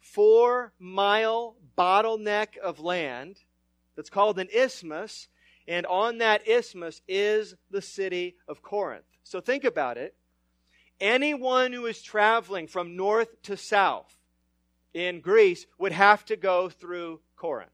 four 0.00 0.72
mile 0.78 1.56
bottleneck 1.76 2.56
of 2.56 2.80
land 2.80 3.40
that's 3.94 4.08
called 4.08 4.38
an 4.38 4.48
isthmus. 4.54 5.28
And 5.66 5.86
on 5.86 6.18
that 6.18 6.46
isthmus 6.46 7.00
is 7.08 7.54
the 7.70 7.82
city 7.82 8.36
of 8.46 8.62
Corinth. 8.62 9.04
So 9.22 9.40
think 9.40 9.64
about 9.64 9.96
it. 9.96 10.14
Anyone 11.00 11.72
who 11.72 11.86
is 11.86 12.02
traveling 12.02 12.66
from 12.66 12.96
north 12.96 13.42
to 13.42 13.56
south 13.56 14.14
in 14.92 15.20
Greece 15.20 15.66
would 15.78 15.92
have 15.92 16.24
to 16.26 16.36
go 16.36 16.68
through 16.68 17.20
Corinth. 17.36 17.70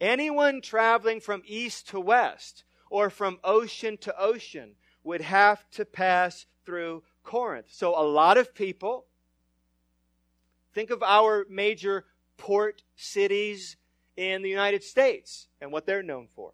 Anyone 0.00 0.62
traveling 0.62 1.20
from 1.20 1.42
east 1.46 1.88
to 1.90 2.00
west 2.00 2.64
or 2.88 3.10
from 3.10 3.38
ocean 3.44 3.98
to 3.98 4.18
ocean 4.18 4.74
would 5.04 5.20
have 5.20 5.68
to 5.72 5.84
pass 5.84 6.46
through 6.64 7.02
Corinth. 7.22 7.66
So 7.70 7.98
a 7.98 8.02
lot 8.02 8.38
of 8.38 8.54
people, 8.54 9.06
think 10.74 10.90
of 10.90 11.02
our 11.02 11.46
major 11.48 12.06
port 12.38 12.82
cities 12.96 13.76
in 14.16 14.42
the 14.42 14.48
United 14.48 14.82
States 14.82 15.48
and 15.60 15.70
what 15.70 15.86
they're 15.86 16.02
known 16.02 16.26
for. 16.34 16.52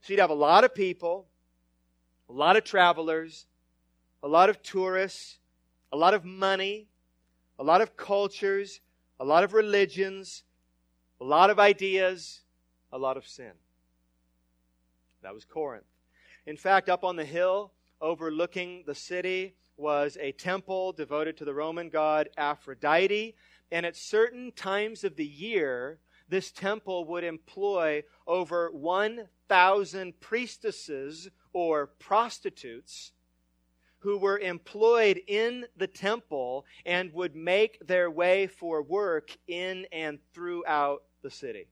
So 0.00 0.12
you'd 0.12 0.20
have 0.20 0.30
a 0.30 0.34
lot 0.34 0.64
of 0.64 0.74
people 0.74 1.26
a 2.30 2.32
lot 2.32 2.56
of 2.56 2.62
travelers, 2.62 3.46
a 4.22 4.28
lot 4.28 4.48
of 4.48 4.62
tourists, 4.62 5.38
a 5.92 5.96
lot 5.96 6.14
of 6.14 6.24
money, 6.24 6.86
a 7.58 7.64
lot 7.64 7.80
of 7.80 7.96
cultures, 7.96 8.80
a 9.18 9.24
lot 9.24 9.42
of 9.42 9.52
religions, 9.52 10.44
a 11.20 11.24
lot 11.24 11.50
of 11.50 11.58
ideas, 11.58 12.42
a 12.92 12.98
lot 12.98 13.16
of 13.16 13.26
sin. 13.26 13.50
That 15.22 15.34
was 15.34 15.44
Corinth. 15.44 15.84
In 16.46 16.56
fact, 16.56 16.88
up 16.88 17.02
on 17.02 17.16
the 17.16 17.24
hill 17.24 17.72
overlooking 18.00 18.84
the 18.86 18.94
city 18.94 19.54
was 19.76 20.16
a 20.20 20.30
temple 20.32 20.92
devoted 20.92 21.36
to 21.38 21.44
the 21.44 21.52
Roman 21.52 21.88
god 21.88 22.28
Aphrodite. 22.36 23.34
And 23.72 23.84
at 23.84 23.96
certain 23.96 24.52
times 24.52 25.02
of 25.02 25.16
the 25.16 25.26
year, 25.26 25.98
this 26.28 26.52
temple 26.52 27.06
would 27.06 27.24
employ 27.24 28.04
over 28.26 28.70
1,000 29.50 30.18
priestesses 30.20 31.28
or 31.52 31.86
prostitutes 31.86 33.12
who 33.98 34.16
were 34.16 34.38
employed 34.38 35.20
in 35.26 35.66
the 35.76 35.86
temple 35.86 36.64
and 36.86 37.12
would 37.12 37.34
make 37.34 37.84
their 37.86 38.10
way 38.10 38.46
for 38.46 38.80
work 38.80 39.36
in 39.48 39.86
and 39.92 40.18
throughout 40.32 41.02
the 41.22 41.30
city. 41.30 41.66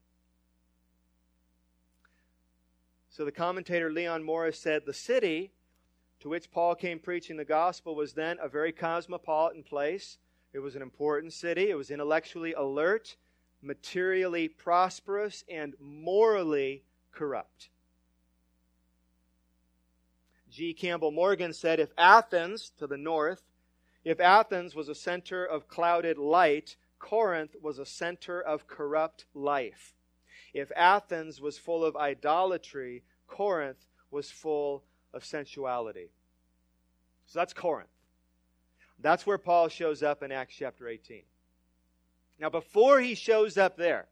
So 3.08 3.24
the 3.24 3.32
commentator 3.32 3.90
Leon 3.90 4.22
Morris 4.22 4.58
said 4.58 4.82
the 4.84 4.92
city 4.92 5.52
to 6.20 6.28
which 6.28 6.50
Paul 6.50 6.74
came 6.74 6.98
preaching 6.98 7.36
the 7.36 7.44
gospel 7.44 7.94
was 7.94 8.12
then 8.12 8.38
a 8.42 8.48
very 8.48 8.72
cosmopolitan 8.72 9.62
place. 9.62 10.18
It 10.52 10.58
was 10.58 10.74
an 10.74 10.82
important 10.82 11.32
city. 11.32 11.70
It 11.70 11.76
was 11.76 11.90
intellectually 11.90 12.54
alert, 12.54 13.16
materially 13.62 14.48
prosperous, 14.48 15.44
and 15.48 15.74
morally 15.80 16.82
corrupt. 17.12 17.70
G. 20.50 20.72
Campbell 20.72 21.10
Morgan 21.10 21.52
said 21.52 21.80
if 21.80 21.92
Athens, 21.98 22.70
to 22.78 22.86
the 22.86 22.96
north, 22.96 23.42
if 24.04 24.20
Athens 24.20 24.74
was 24.74 24.88
a 24.88 24.94
center 24.94 25.44
of 25.44 25.68
clouded 25.68 26.18
light, 26.18 26.76
Corinth 26.98 27.54
was 27.60 27.78
a 27.78 27.86
center 27.86 28.40
of 28.40 28.66
corrupt 28.66 29.26
life. 29.34 29.94
If 30.54 30.72
Athens 30.74 31.40
was 31.40 31.58
full 31.58 31.84
of 31.84 31.96
idolatry, 31.96 33.02
Corinth 33.26 33.86
was 34.10 34.30
full 34.30 34.84
of 35.12 35.24
sensuality. 35.24 36.10
So 37.26 37.38
that's 37.38 37.52
Corinth. 37.52 37.90
That's 39.00 39.26
where 39.26 39.38
Paul 39.38 39.68
shows 39.68 40.02
up 40.02 40.22
in 40.22 40.32
Acts 40.32 40.56
chapter 40.58 40.88
18. 40.88 41.22
Now, 42.40 42.50
before 42.50 43.00
he 43.00 43.14
shows 43.14 43.58
up 43.58 43.76
there, 43.76 44.08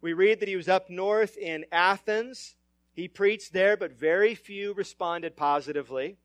we 0.00 0.12
read 0.12 0.40
that 0.40 0.48
he 0.48 0.56
was 0.56 0.68
up 0.68 0.88
north 0.88 1.36
in 1.36 1.66
Athens 1.72 2.54
he 3.00 3.08
preached 3.08 3.54
there, 3.54 3.78
but 3.78 3.92
very 3.92 4.34
few 4.34 4.74
responded 4.74 5.34
positively. 5.34 6.18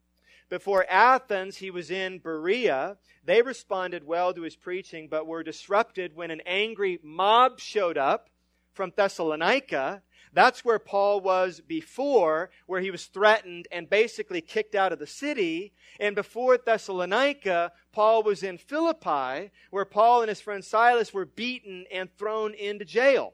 Before 0.49 0.85
Athens, 0.89 1.57
he 1.57 1.71
was 1.71 1.89
in 1.89 2.19
Berea. 2.19 2.97
They 3.23 3.41
responded 3.41 4.05
well 4.05 4.33
to 4.33 4.41
his 4.41 4.57
preaching, 4.57 5.07
but 5.07 5.25
were 5.25 5.41
disrupted 5.41 6.15
when 6.15 6.31
an 6.31 6.41
angry 6.45 6.99
mob 7.01 7.59
showed 7.61 7.97
up 7.97 8.29
from 8.73 8.91
Thessalonica. 8.93 10.03
That's 10.33 10.65
where 10.65 10.79
Paul 10.79 11.21
was 11.21 11.61
before, 11.61 12.51
where 12.65 12.81
he 12.81 12.91
was 12.91 13.05
threatened 13.05 13.69
and 13.71 13.89
basically 13.89 14.41
kicked 14.41 14.75
out 14.75 14.91
of 14.91 14.99
the 14.99 15.07
city. 15.07 15.71
And 15.97 16.13
before 16.13 16.57
Thessalonica, 16.57 17.71
Paul 17.93 18.21
was 18.23 18.43
in 18.43 18.57
Philippi, 18.57 19.49
where 19.71 19.85
Paul 19.85 20.23
and 20.23 20.29
his 20.29 20.41
friend 20.41 20.63
Silas 20.63 21.13
were 21.13 21.25
beaten 21.25 21.85
and 21.89 22.09
thrown 22.17 22.53
into 22.53 22.83
jail. 22.83 23.33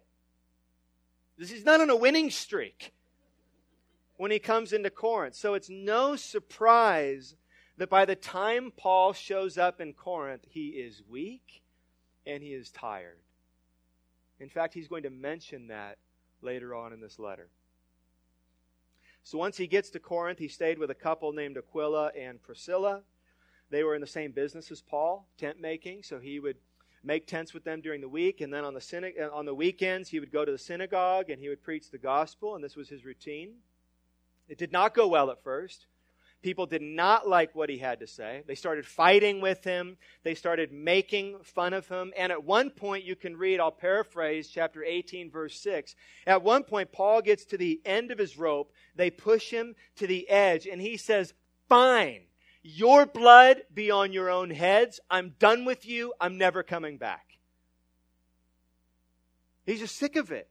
This 1.40 1.52
is 1.52 1.66
not 1.66 1.82
on 1.82 1.90
a 1.90 1.96
winning 1.96 2.30
streak 2.30 2.94
when 4.22 4.30
he 4.30 4.38
comes 4.38 4.72
into 4.72 4.92
Corinth. 4.92 5.34
So 5.34 5.56
it's 5.56 5.68
no 5.68 6.16
surprise 6.16 7.36
that 7.78 7.90
by 7.90 8.06
the 8.06 8.16
time 8.16 8.72
Paul 8.78 9.14
shows 9.14 9.58
up 9.58 9.82
in 9.82 9.94
Corinth, 9.94 10.46
he 10.48 10.68
is 10.68 11.02
weak 11.10 11.64
and 12.28 12.44
he 12.44 12.50
is 12.50 12.70
tired. 12.70 13.18
In 14.40 14.48
fact, 14.48 14.76
he's 14.76 14.88
going 14.88 15.02
to 15.02 15.10
mention 15.10 15.70
that 15.70 15.98
later 16.44 16.76
on 16.76 16.94
in 16.94 17.02
this 17.02 17.18
letter. 17.18 17.50
So 19.24 19.40
once 19.40 19.58
he 19.58 19.66
gets 19.66 19.90
to 19.90 20.00
Corinth, 20.00 20.38
he 20.38 20.48
stayed 20.48 20.78
with 20.78 20.92
a 20.92 20.96
couple 20.96 21.34
named 21.34 21.58
Aquila 21.58 22.12
and 22.16 22.40
Priscilla. 22.44 23.02
They 23.72 23.84
were 23.84 23.96
in 23.96 24.02
the 24.02 24.06
same 24.06 24.34
business 24.34 24.70
as 24.70 24.84
Paul, 24.84 25.26
tent 25.40 25.60
making, 25.60 26.04
so 26.04 26.20
he 26.20 26.40
would 26.40 26.58
make 27.04 27.26
tents 27.26 27.56
with 27.56 27.64
them 27.64 27.82
during 27.82 28.02
the 28.02 28.08
week, 28.08 28.40
and 28.40 28.54
then 28.54 28.66
on 28.66 28.76
the, 28.76 29.32
on 29.34 29.46
the 29.46 29.56
weekends, 29.56 30.10
he 30.10 30.20
would 30.20 30.32
go 30.32 30.46
to 30.46 30.52
the 30.52 30.60
synagogue 30.60 31.32
and 31.32 31.42
he 31.42 31.50
would 31.50 31.64
preach 31.64 31.90
the 31.90 31.98
gospel, 31.98 32.54
and 32.54 32.64
this 32.64 32.76
was 32.76 32.88
his 32.88 33.04
routine. 33.04 33.54
It 34.48 34.58
did 34.58 34.72
not 34.72 34.94
go 34.94 35.08
well 35.08 35.32
at 35.32 35.44
first. 35.44 35.86
People 36.42 36.66
did 36.66 36.82
not 36.82 37.30
like 37.30 37.54
what 37.54 37.70
he 37.70 37.78
had 37.78 38.00
to 38.00 38.08
say. 38.08 38.44
They 38.48 38.56
started 38.56 38.86
fighting 38.86 39.42
with 39.42 39.64
him. 39.64 39.98
They 40.24 40.34
started 40.34 40.72
making 40.72 41.38
fun 41.44 41.74
of 41.74 41.88
him. 41.88 42.12
And 42.18 42.32
at 42.32 42.44
one 42.44 42.72
point, 42.72 43.04
you 43.04 43.16
can 43.16 43.38
read, 43.38 43.60
I'll 43.60 43.72
paraphrase 43.72 44.50
chapter 44.50 44.84
18, 44.84 45.30
verse 45.30 45.60
6. 45.60 45.96
At 46.26 46.42
one 46.42 46.64
point, 46.64 46.92
Paul 46.92 47.22
gets 47.22 47.46
to 47.46 47.58
the 47.58 47.80
end 47.86 48.10
of 48.10 48.18
his 48.18 48.40
rope. 48.40 48.74
They 48.96 49.12
push 49.12 49.52
him 49.52 49.76
to 49.98 50.08
the 50.08 50.28
edge, 50.30 50.66
and 50.66 50.82
he 50.82 50.98
says, 50.98 51.36
Fine, 51.70 52.22
your 52.64 53.06
blood 53.06 53.62
be 53.72 53.92
on 53.92 54.12
your 54.12 54.32
own 54.32 54.50
heads. 54.50 55.00
I'm 55.12 55.36
done 55.38 55.64
with 55.64 55.86
you. 55.86 56.14
I'm 56.20 56.40
never 56.40 56.64
coming 56.64 56.98
back. 56.98 57.38
He's 59.66 59.80
just 59.80 59.96
sick 59.96 60.16
of 60.16 60.32
it. 60.32 60.50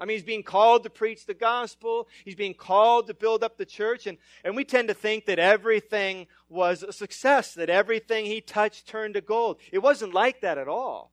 I 0.00 0.06
mean, 0.06 0.16
he's 0.16 0.24
being 0.24 0.42
called 0.42 0.84
to 0.84 0.90
preach 0.90 1.26
the 1.26 1.34
gospel. 1.34 2.08
He's 2.24 2.34
being 2.34 2.54
called 2.54 3.06
to 3.08 3.14
build 3.14 3.44
up 3.44 3.58
the 3.58 3.66
church. 3.66 4.06
And, 4.06 4.16
and 4.42 4.56
we 4.56 4.64
tend 4.64 4.88
to 4.88 4.94
think 4.94 5.26
that 5.26 5.38
everything 5.38 6.26
was 6.48 6.82
a 6.82 6.92
success, 6.92 7.52
that 7.54 7.68
everything 7.68 8.24
he 8.24 8.40
touched 8.40 8.88
turned 8.88 9.14
to 9.14 9.20
gold. 9.20 9.58
It 9.70 9.80
wasn't 9.80 10.14
like 10.14 10.40
that 10.40 10.56
at 10.56 10.68
all. 10.68 11.12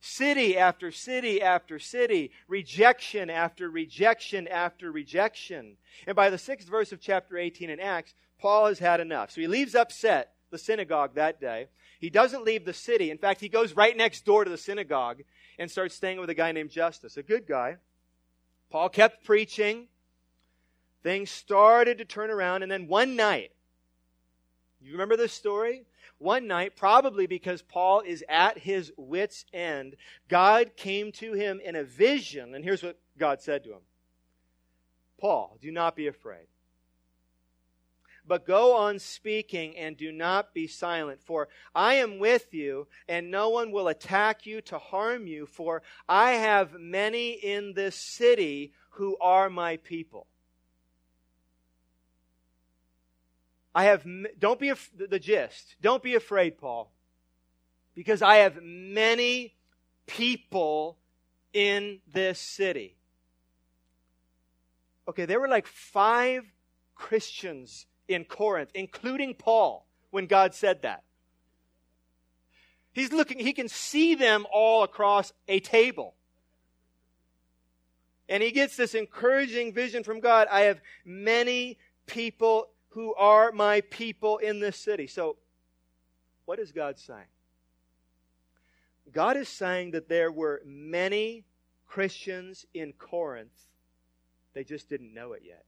City 0.00 0.58
after 0.58 0.90
city 0.90 1.40
after 1.40 1.78
city, 1.78 2.32
rejection 2.48 3.30
after 3.30 3.70
rejection 3.70 4.48
after 4.48 4.90
rejection. 4.90 5.76
And 6.06 6.16
by 6.16 6.28
the 6.28 6.36
sixth 6.36 6.68
verse 6.68 6.92
of 6.92 7.00
chapter 7.00 7.38
18 7.38 7.70
in 7.70 7.80
Acts, 7.80 8.14
Paul 8.38 8.66
has 8.66 8.80
had 8.80 9.00
enough. 9.00 9.30
So 9.30 9.40
he 9.40 9.46
leaves 9.46 9.74
upset 9.74 10.32
the 10.50 10.58
synagogue 10.58 11.14
that 11.14 11.40
day. 11.40 11.68
He 12.00 12.10
doesn't 12.10 12.44
leave 12.44 12.66
the 12.66 12.74
city. 12.74 13.10
In 13.10 13.16
fact, 13.16 13.40
he 13.40 13.48
goes 13.48 13.74
right 13.74 13.96
next 13.96 14.26
door 14.26 14.44
to 14.44 14.50
the 14.50 14.58
synagogue 14.58 15.22
and 15.58 15.70
starts 15.70 15.94
staying 15.94 16.20
with 16.20 16.28
a 16.28 16.34
guy 16.34 16.52
named 16.52 16.70
Justus, 16.70 17.16
a 17.16 17.22
good 17.22 17.46
guy 17.46 17.78
Paul 18.74 18.88
kept 18.88 19.22
preaching. 19.22 19.86
things 21.04 21.30
started 21.30 21.98
to 21.98 22.04
turn 22.04 22.28
around, 22.28 22.64
and 22.64 22.72
then 22.72 22.88
one 22.88 23.14
night, 23.14 23.52
you 24.80 24.90
remember 24.90 25.16
this 25.16 25.32
story? 25.32 25.86
One 26.18 26.48
night, 26.48 26.74
probably 26.74 27.28
because 27.28 27.62
Paul 27.62 28.00
is 28.00 28.24
at 28.28 28.58
his 28.58 28.90
wits' 28.96 29.44
end, 29.52 29.94
God 30.28 30.74
came 30.76 31.12
to 31.12 31.34
him 31.34 31.60
in 31.64 31.76
a 31.76 31.84
vision, 31.84 32.52
and 32.52 32.64
here's 32.64 32.82
what 32.82 32.98
God 33.16 33.40
said 33.40 33.62
to 33.62 33.74
him 33.74 33.82
Paul, 35.20 35.56
do 35.62 35.70
not 35.70 35.94
be 35.94 36.08
afraid. 36.08 36.48
But 38.26 38.46
go 38.46 38.74
on 38.74 38.98
speaking 38.98 39.76
and 39.76 39.96
do 39.96 40.10
not 40.10 40.54
be 40.54 40.66
silent, 40.66 41.20
for 41.22 41.48
I 41.74 41.94
am 41.94 42.18
with 42.18 42.54
you, 42.54 42.86
and 43.06 43.30
no 43.30 43.50
one 43.50 43.70
will 43.70 43.88
attack 43.88 44.46
you 44.46 44.62
to 44.62 44.78
harm 44.78 45.26
you, 45.26 45.44
for 45.46 45.82
I 46.08 46.32
have 46.32 46.80
many 46.80 47.32
in 47.32 47.74
this 47.74 47.96
city 47.96 48.72
who 48.90 49.18
are 49.20 49.50
my 49.50 49.76
people. 49.76 50.26
I 53.74 53.84
have, 53.84 54.06
don't 54.38 54.60
be, 54.60 54.72
the 54.96 55.18
gist, 55.18 55.76
don't 55.82 56.02
be 56.02 56.14
afraid, 56.14 56.56
Paul, 56.56 56.92
because 57.94 58.22
I 58.22 58.36
have 58.36 58.62
many 58.62 59.54
people 60.06 60.96
in 61.52 62.00
this 62.10 62.38
city. 62.38 62.96
Okay, 65.08 65.26
there 65.26 65.40
were 65.40 65.48
like 65.48 65.66
five 65.66 66.44
Christians 66.94 67.86
in 68.08 68.24
Corinth, 68.24 68.70
including 68.74 69.34
Paul, 69.34 69.86
when 70.10 70.26
God 70.26 70.54
said 70.54 70.82
that. 70.82 71.02
He's 72.92 73.12
looking, 73.12 73.40
he 73.40 73.52
can 73.52 73.68
see 73.68 74.14
them 74.14 74.46
all 74.52 74.84
across 74.84 75.32
a 75.48 75.60
table. 75.60 76.14
And 78.28 78.42
he 78.42 78.52
gets 78.52 78.76
this 78.76 78.94
encouraging 78.94 79.72
vision 79.72 80.04
from 80.04 80.20
God. 80.20 80.48
I 80.50 80.62
have 80.62 80.80
many 81.04 81.78
people 82.06 82.68
who 82.90 83.14
are 83.14 83.52
my 83.52 83.80
people 83.82 84.38
in 84.38 84.60
this 84.60 84.76
city. 84.76 85.06
So, 85.06 85.36
what 86.44 86.58
is 86.58 86.72
God 86.72 86.98
saying? 86.98 87.26
God 89.12 89.36
is 89.36 89.48
saying 89.48 89.90
that 89.90 90.08
there 90.08 90.30
were 90.30 90.62
many 90.64 91.44
Christians 91.86 92.66
in 92.74 92.92
Corinth, 92.92 93.68
they 94.54 94.64
just 94.64 94.88
didn't 94.88 95.12
know 95.12 95.32
it 95.32 95.42
yet. 95.44 95.64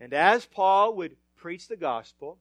And 0.00 0.12
as 0.12 0.44
Paul 0.44 0.94
would 0.96 1.16
preach 1.36 1.68
the 1.68 1.76
gospel, 1.76 2.38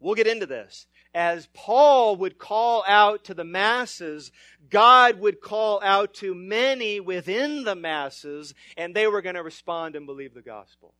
we'll 0.00 0.14
get 0.14 0.26
into 0.26 0.46
this. 0.46 0.86
As 1.14 1.48
Paul 1.54 2.16
would 2.16 2.38
call 2.38 2.84
out 2.86 3.24
to 3.24 3.34
the 3.34 3.44
masses, 3.44 4.30
God 4.68 5.20
would 5.20 5.40
call 5.40 5.80
out 5.82 6.14
to 6.14 6.34
many 6.34 7.00
within 7.00 7.64
the 7.64 7.74
masses, 7.74 8.54
and 8.76 8.94
they 8.94 9.06
were 9.06 9.22
going 9.22 9.34
to 9.34 9.42
respond 9.42 9.96
and 9.96 10.06
believe 10.06 10.34
the 10.34 10.42
gospel. 10.42 10.94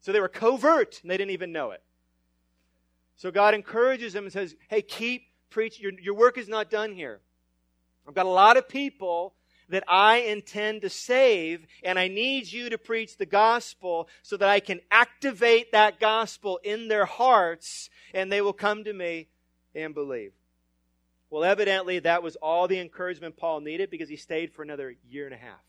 So 0.00 0.12
they 0.12 0.20
were 0.20 0.28
covert 0.28 1.00
and 1.02 1.10
they 1.10 1.16
didn't 1.16 1.32
even 1.32 1.52
know 1.52 1.72
it. 1.72 1.82
So 3.16 3.30
God 3.30 3.54
encourages 3.54 4.12
them 4.12 4.24
and 4.24 4.32
says, 4.32 4.54
Hey, 4.68 4.82
keep 4.82 5.22
preaching. 5.50 5.82
Your, 5.82 5.92
your 6.00 6.14
work 6.14 6.38
is 6.38 6.48
not 6.48 6.70
done 6.70 6.92
here. 6.92 7.20
I've 8.06 8.14
got 8.14 8.26
a 8.26 8.30
lot 8.30 8.56
of 8.56 8.68
people 8.68 9.34
that 9.68 9.84
I 9.88 10.18
intend 10.18 10.82
to 10.82 10.90
save, 10.90 11.66
and 11.82 11.98
I 11.98 12.08
need 12.08 12.50
you 12.50 12.70
to 12.70 12.78
preach 12.78 13.16
the 13.16 13.26
gospel 13.26 14.08
so 14.22 14.36
that 14.36 14.48
I 14.48 14.60
can 14.60 14.80
activate 14.90 15.72
that 15.72 15.98
gospel 15.98 16.60
in 16.62 16.88
their 16.88 17.04
hearts 17.04 17.90
and 18.14 18.30
they 18.30 18.40
will 18.40 18.52
come 18.52 18.84
to 18.84 18.92
me 18.92 19.28
and 19.74 19.94
believe. 19.94 20.32
Well, 21.30 21.44
evidently, 21.44 21.98
that 22.00 22.22
was 22.22 22.36
all 22.36 22.68
the 22.68 22.78
encouragement 22.78 23.36
Paul 23.36 23.60
needed 23.60 23.90
because 23.90 24.08
he 24.08 24.16
stayed 24.16 24.52
for 24.52 24.62
another 24.62 24.94
year 25.08 25.26
and 25.26 25.34
a 25.34 25.38
half. 25.38 25.60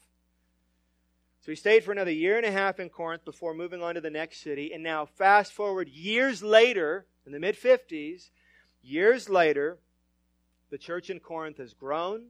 So 1.41 1.51
he 1.51 1.55
stayed 1.55 1.83
for 1.83 1.91
another 1.91 2.11
year 2.11 2.37
and 2.37 2.45
a 2.45 2.51
half 2.51 2.79
in 2.79 2.89
Corinth 2.89 3.25
before 3.25 3.53
moving 3.53 3.81
on 3.81 3.95
to 3.95 4.01
the 4.01 4.09
next 4.09 4.41
city. 4.41 4.71
And 4.73 4.83
now, 4.83 5.05
fast 5.05 5.53
forward 5.53 5.87
years 5.87 6.43
later, 6.43 7.05
in 7.25 7.31
the 7.31 7.39
mid 7.39 7.55
50s, 7.55 8.29
years 8.83 9.29
later, 9.29 9.77
the 10.69 10.77
church 10.77 11.09
in 11.09 11.19
Corinth 11.19 11.57
has 11.57 11.73
grown. 11.73 12.27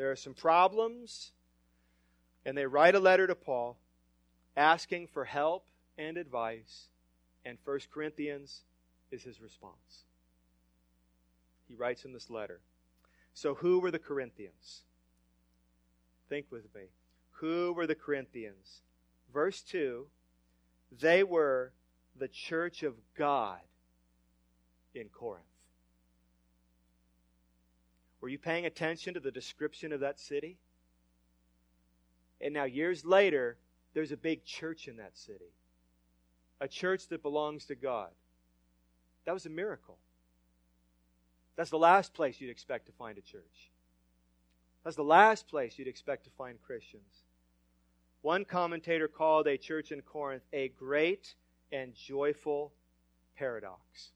There 0.00 0.10
are 0.10 0.16
some 0.16 0.32
problems. 0.32 1.32
And 2.46 2.56
they 2.56 2.64
write 2.64 2.94
a 2.94 2.98
letter 2.98 3.26
to 3.26 3.34
Paul 3.34 3.76
asking 4.56 5.08
for 5.08 5.26
help 5.26 5.66
and 5.98 6.16
advice. 6.16 6.86
And 7.44 7.58
1 7.66 7.80
Corinthians 7.92 8.62
is 9.10 9.22
his 9.24 9.42
response. 9.42 10.06
He 11.68 11.74
writes 11.74 12.06
in 12.06 12.14
this 12.14 12.30
letter. 12.30 12.60
So, 13.34 13.54
who 13.56 13.78
were 13.78 13.90
the 13.90 13.98
Corinthians? 13.98 14.84
Think 16.30 16.46
with 16.50 16.74
me. 16.74 16.84
Who 17.32 17.74
were 17.74 17.86
the 17.86 17.94
Corinthians? 17.94 18.80
Verse 19.34 19.60
2 19.60 20.06
they 20.98 21.22
were 21.22 21.72
the 22.16 22.26
church 22.26 22.82
of 22.82 22.94
God 23.16 23.60
in 24.94 25.08
Corinth. 25.10 25.44
Were 28.20 28.28
you 28.28 28.38
paying 28.38 28.66
attention 28.66 29.14
to 29.14 29.20
the 29.20 29.30
description 29.30 29.92
of 29.92 30.00
that 30.00 30.20
city? 30.20 30.58
And 32.40 32.54
now, 32.54 32.64
years 32.64 33.04
later, 33.04 33.56
there's 33.94 34.12
a 34.12 34.16
big 34.16 34.44
church 34.44 34.88
in 34.88 34.96
that 34.96 35.16
city, 35.16 35.52
a 36.60 36.68
church 36.68 37.08
that 37.08 37.22
belongs 37.22 37.66
to 37.66 37.74
God. 37.74 38.10
That 39.24 39.32
was 39.32 39.46
a 39.46 39.50
miracle. 39.50 39.98
That's 41.56 41.70
the 41.70 41.78
last 41.78 42.14
place 42.14 42.40
you'd 42.40 42.50
expect 42.50 42.86
to 42.86 42.92
find 42.92 43.18
a 43.18 43.22
church. 43.22 43.70
That's 44.84 44.96
the 44.96 45.04
last 45.04 45.48
place 45.48 45.78
you'd 45.78 45.88
expect 45.88 46.24
to 46.24 46.30
find 46.30 46.60
Christians. 46.62 47.24
One 48.22 48.44
commentator 48.44 49.08
called 49.08 49.46
a 49.46 49.58
church 49.58 49.92
in 49.92 50.00
Corinth 50.02 50.42
a 50.52 50.68
great 50.68 51.34
and 51.72 51.94
joyful 51.94 52.72
paradox. 53.36 54.10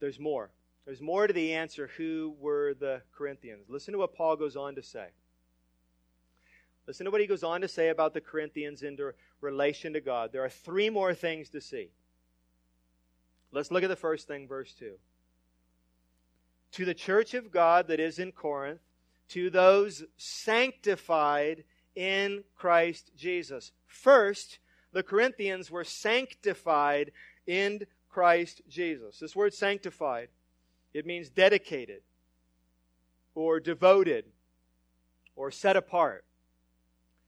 There's 0.00 0.18
more. 0.20 0.50
There's 0.86 1.02
more 1.02 1.26
to 1.26 1.32
the 1.32 1.52
answer 1.52 1.90
who 1.96 2.34
were 2.38 2.72
the 2.74 3.02
Corinthians. 3.12 3.68
Listen 3.68 3.92
to 3.92 3.98
what 3.98 4.14
Paul 4.14 4.36
goes 4.36 4.56
on 4.56 4.76
to 4.76 4.82
say. 4.82 5.08
Listen 6.86 7.04
to 7.04 7.10
what 7.10 7.20
he 7.20 7.26
goes 7.26 7.42
on 7.42 7.60
to 7.62 7.68
say 7.68 7.88
about 7.88 8.14
the 8.14 8.20
Corinthians 8.20 8.84
in 8.84 8.96
relation 9.40 9.92
to 9.94 10.00
God. 10.00 10.30
There 10.32 10.44
are 10.44 10.48
three 10.48 10.88
more 10.88 11.12
things 11.12 11.48
to 11.50 11.60
see. 11.60 11.88
Let's 13.50 13.72
look 13.72 13.82
at 13.82 13.88
the 13.88 13.96
first 13.96 14.28
thing, 14.28 14.46
verse 14.46 14.72
2. 14.78 14.92
To 16.72 16.84
the 16.84 16.94
church 16.94 17.34
of 17.34 17.50
God 17.50 17.88
that 17.88 17.98
is 17.98 18.20
in 18.20 18.30
Corinth, 18.30 18.80
to 19.30 19.50
those 19.50 20.04
sanctified 20.16 21.64
in 21.96 22.44
Christ 22.54 23.10
Jesus. 23.16 23.72
First, 23.86 24.60
the 24.92 25.02
Corinthians 25.02 25.68
were 25.68 25.84
sanctified 25.84 27.10
in 27.46 27.86
Christ 28.08 28.62
Jesus. 28.68 29.18
This 29.18 29.34
word 29.34 29.52
sanctified, 29.52 30.28
it 30.96 31.04
means 31.04 31.28
dedicated 31.28 32.00
or 33.34 33.60
devoted 33.60 34.24
or 35.34 35.50
set 35.50 35.76
apart. 35.76 36.24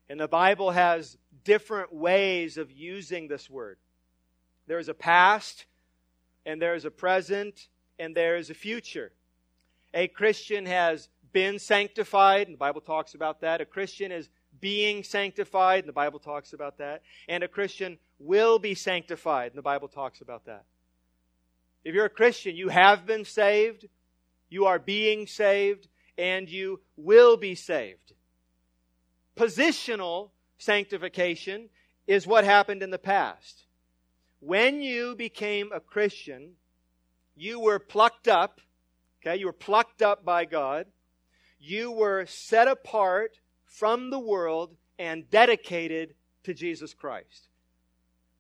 And 0.09 0.19
the 0.19 0.27
Bible 0.27 0.71
has 0.71 1.19
different 1.45 1.93
ways 1.93 2.57
of 2.57 2.73
using 2.73 3.29
this 3.29 3.51
word. 3.51 3.77
There's 4.67 4.89
a 4.89 4.95
past, 4.95 5.67
and 6.47 6.63
there's 6.63 6.87
a 6.87 6.91
present, 6.91 7.69
and 7.99 8.15
there's 8.15 8.49
a 8.49 8.55
future. 8.55 9.13
A 9.93 10.09
Christian 10.09 10.65
has 10.65 11.11
been 11.35 11.59
sanctified, 11.59 12.47
and 12.47 12.55
the 12.55 12.59
Bible 12.59 12.81
talks 12.81 13.15
about 13.15 13.43
that. 13.43 13.61
A 13.61 13.67
Christian 13.67 14.11
is 14.11 14.31
being 14.61 15.03
sanctified, 15.03 15.81
and 15.81 15.89
the 15.89 15.93
Bible 15.93 16.21
talks 16.21 16.55
about 16.55 16.79
that. 16.79 17.03
And 17.29 17.45
a 17.45 17.49
Christian 17.49 17.99
will 18.19 18.59
be 18.59 18.75
sanctified, 18.75 19.51
and 19.51 19.59
the 19.59 19.63
Bible 19.63 19.89
talks 19.89 20.23
about 20.23 20.47
that. 20.47 20.65
If 21.85 21.95
you're 21.95 22.07
a 22.07 22.11
Christian, 22.11 22.57
you 22.57 22.69
have 22.69 23.07
been 23.07 23.25
saved, 23.25 23.87
you 24.49 24.67
are 24.67 24.79
being 24.79 25.27
saved, 25.27 25.89
and 26.17 26.49
you 26.49 26.81
will 26.97 27.37
be 27.37 27.55
saved. 27.55 28.13
Positional 29.37 30.31
sanctification 30.59 31.69
is 32.07 32.27
what 32.27 32.45
happened 32.45 32.83
in 32.83 32.91
the 32.91 32.99
past. 32.99 33.65
When 34.41 34.83
you 34.83 35.15
became 35.15 35.71
a 35.73 35.81
Christian, 35.81 36.53
you 37.37 37.61
were 37.61 37.79
plucked 37.79 38.29
up, 38.29 38.61
okay? 39.21 39.39
You 39.39 39.47
were 39.47 39.53
plucked 39.53 40.03
up 40.03 40.25
by 40.25 40.45
God 40.45 40.87
you 41.59 41.91
were 41.91 42.27
set 42.27 42.69
apart 42.69 43.39
from 43.65 44.11
the 44.11 44.19
world 44.19 44.77
and 44.99 45.29
dedicated 45.31 46.15
to 46.45 46.55
Jesus 46.55 46.95
Christ. 46.95 47.49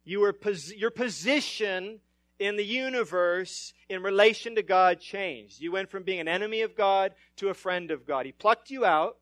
You 0.05 0.20
were, 0.20 0.35
your 0.77 0.90
position 0.90 2.01
in 2.38 2.57
the 2.57 2.64
universe 2.64 3.72
in 3.88 4.03
relation 4.03 4.55
to 4.55 4.62
God 4.62 5.01
changed. 5.01 5.61
You 5.61 5.72
went 5.72 5.90
from 5.90 6.03
being 6.03 6.20
an 6.20 6.29
enemy 6.29 6.62
of 6.62 6.77
God 6.77 7.14
to 7.37 7.48
a 7.48 7.55
friend 7.55 7.90
of 7.90 8.07
God. 8.07 8.27
He 8.27 8.33
plucked 8.33 8.70
you 8.70 8.85
out, 8.85 9.16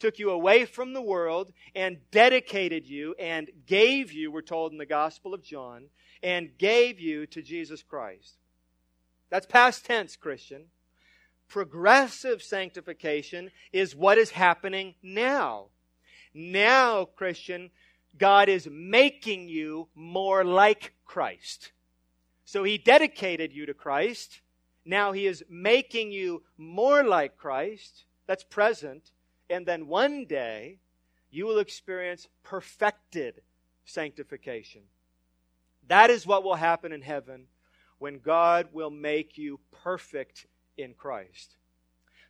took 0.00 0.18
you 0.18 0.30
away 0.30 0.64
from 0.64 0.92
the 0.92 1.00
world, 1.00 1.52
and 1.74 1.98
dedicated 2.10 2.86
you 2.86 3.14
and 3.18 3.50
gave 3.66 4.12
you, 4.12 4.30
we're 4.32 4.42
told 4.42 4.72
in 4.72 4.78
the 4.78 4.86
Gospel 4.86 5.32
of 5.32 5.42
John, 5.42 5.84
and 6.22 6.58
gave 6.58 6.98
you 6.98 7.26
to 7.26 7.42
Jesus 7.42 7.82
Christ. 7.82 8.36
That's 9.30 9.46
past 9.46 9.84
tense, 9.84 10.16
Christian. 10.16 10.64
progressive 11.48 12.42
sanctification 12.42 13.50
is 13.72 13.94
what 13.94 14.18
is 14.18 14.30
happening 14.30 14.94
now. 15.02 15.66
Now, 16.34 17.04
Christian, 17.04 17.70
God 18.18 18.48
is 18.48 18.68
making 18.68 19.48
you 19.48 19.88
more 19.94 20.44
like 20.44 20.94
Christ. 21.04 21.70
So 22.44 22.64
he 22.64 22.78
dedicated 22.78 23.52
you 23.52 23.66
to 23.66 23.74
Christ. 23.74 24.40
Now 24.84 25.12
he 25.12 25.26
is 25.26 25.44
making 25.48 26.12
you 26.12 26.42
more 26.58 27.02
like 27.02 27.36
Christ. 27.36 28.04
That's 28.26 28.44
present. 28.44 29.12
And 29.50 29.66
then 29.66 29.86
one 29.86 30.24
day, 30.26 30.78
you 31.30 31.46
will 31.46 31.58
experience 31.58 32.28
perfected 32.42 33.42
sanctification. 33.84 34.82
That 35.88 36.10
is 36.10 36.26
what 36.26 36.44
will 36.44 36.54
happen 36.54 36.92
in 36.92 37.02
heaven 37.02 37.46
when 37.98 38.18
God 38.18 38.68
will 38.72 38.90
make 38.90 39.36
you 39.36 39.60
perfect 39.82 40.46
in 40.76 40.94
Christ. 40.94 41.56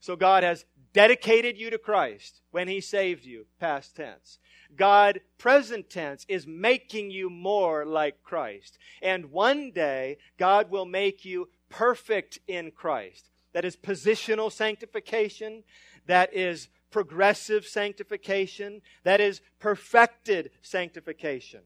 So 0.00 0.16
God 0.16 0.42
has 0.42 0.64
dedicated 0.92 1.58
you 1.58 1.70
to 1.70 1.78
Christ 1.78 2.42
when 2.50 2.68
He 2.68 2.80
saved 2.80 3.24
you, 3.24 3.46
past 3.58 3.96
tense. 3.96 4.38
God, 4.76 5.20
present 5.38 5.90
tense, 5.90 6.24
is 6.28 6.46
making 6.46 7.10
you 7.10 7.30
more 7.30 7.84
like 7.84 8.22
Christ. 8.22 8.78
And 9.02 9.30
one 9.30 9.70
day, 9.70 10.18
God 10.38 10.70
will 10.70 10.86
make 10.86 11.24
you 11.24 11.48
perfect 11.68 12.38
in 12.46 12.70
Christ. 12.70 13.30
That 13.52 13.64
is 13.64 13.76
positional 13.76 14.50
sanctification. 14.50 15.64
That 16.06 16.34
is 16.34 16.68
progressive 16.90 17.66
sanctification. 17.66 18.82
That 19.04 19.20
is 19.20 19.40
perfected 19.58 20.50
sanctification. 20.62 21.60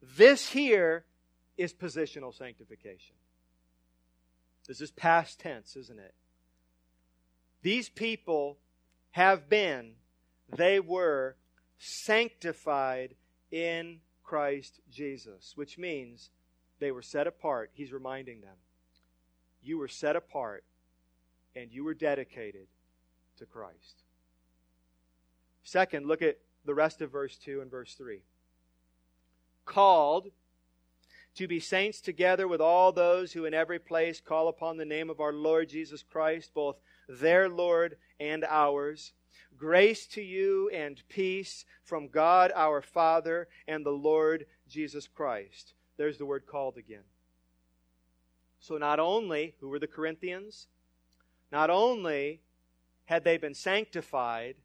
This 0.00 0.48
here 0.48 1.04
is 1.56 1.72
positional 1.72 2.36
sanctification. 2.36 3.14
This 4.66 4.80
is 4.80 4.90
past 4.90 5.40
tense, 5.40 5.76
isn't 5.76 5.98
it? 5.98 6.14
These 7.62 7.88
people 7.88 8.58
have 9.12 9.48
been, 9.48 9.92
they 10.56 10.80
were 10.80 11.36
sanctified 11.84 13.16
in 13.50 13.98
Christ 14.22 14.80
Jesus, 14.88 15.52
which 15.56 15.78
means 15.78 16.30
they 16.78 16.92
were 16.92 17.02
set 17.02 17.26
apart. 17.26 17.70
He's 17.74 17.92
reminding 17.92 18.40
them. 18.40 18.54
You 19.60 19.78
were 19.78 19.88
set 19.88 20.14
apart 20.14 20.64
and 21.56 21.72
you 21.72 21.82
were 21.82 21.94
dedicated 21.94 22.68
to 23.38 23.46
Christ. 23.46 24.04
Second, 25.64 26.06
look 26.06 26.22
at 26.22 26.38
the 26.64 26.74
rest 26.74 27.00
of 27.00 27.10
verse 27.10 27.36
2 27.36 27.60
and 27.60 27.70
verse 27.70 27.94
3. 27.94 28.20
Called 29.64 30.28
to 31.34 31.48
be 31.48 31.58
saints 31.58 32.00
together 32.00 32.46
with 32.46 32.60
all 32.60 32.92
those 32.92 33.32
who 33.32 33.44
in 33.44 33.54
every 33.54 33.78
place 33.78 34.20
call 34.20 34.48
upon 34.48 34.76
the 34.76 34.84
name 34.84 35.10
of 35.10 35.20
our 35.20 35.32
Lord 35.32 35.68
Jesus 35.68 36.02
Christ, 36.02 36.52
both 36.54 36.76
their 37.08 37.48
Lord 37.48 37.96
and 38.20 38.44
ours. 38.44 39.12
Grace 39.62 40.06
to 40.08 40.20
you 40.20 40.68
and 40.70 41.00
peace 41.08 41.64
from 41.84 42.08
God 42.08 42.50
our 42.52 42.82
Father 42.82 43.46
and 43.68 43.86
the 43.86 43.92
Lord 43.92 44.46
Jesus 44.68 45.06
Christ. 45.06 45.74
There's 45.96 46.18
the 46.18 46.26
word 46.26 46.46
called 46.48 46.78
again. 46.78 47.04
So, 48.58 48.76
not 48.76 48.98
only, 48.98 49.54
who 49.60 49.68
were 49.68 49.78
the 49.78 49.86
Corinthians? 49.86 50.66
Not 51.52 51.70
only 51.70 52.40
had 53.04 53.22
they 53.22 53.36
been 53.36 53.54
sanctified, 53.54 54.56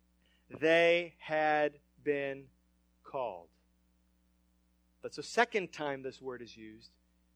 they 0.50 1.14
had 1.20 1.74
been 2.04 2.46
called. 3.04 3.50
That's 5.04 5.18
the 5.18 5.22
second 5.22 5.72
time 5.72 6.02
this 6.02 6.24
word 6.24 6.42
is 6.42 6.58
used. 6.58 6.90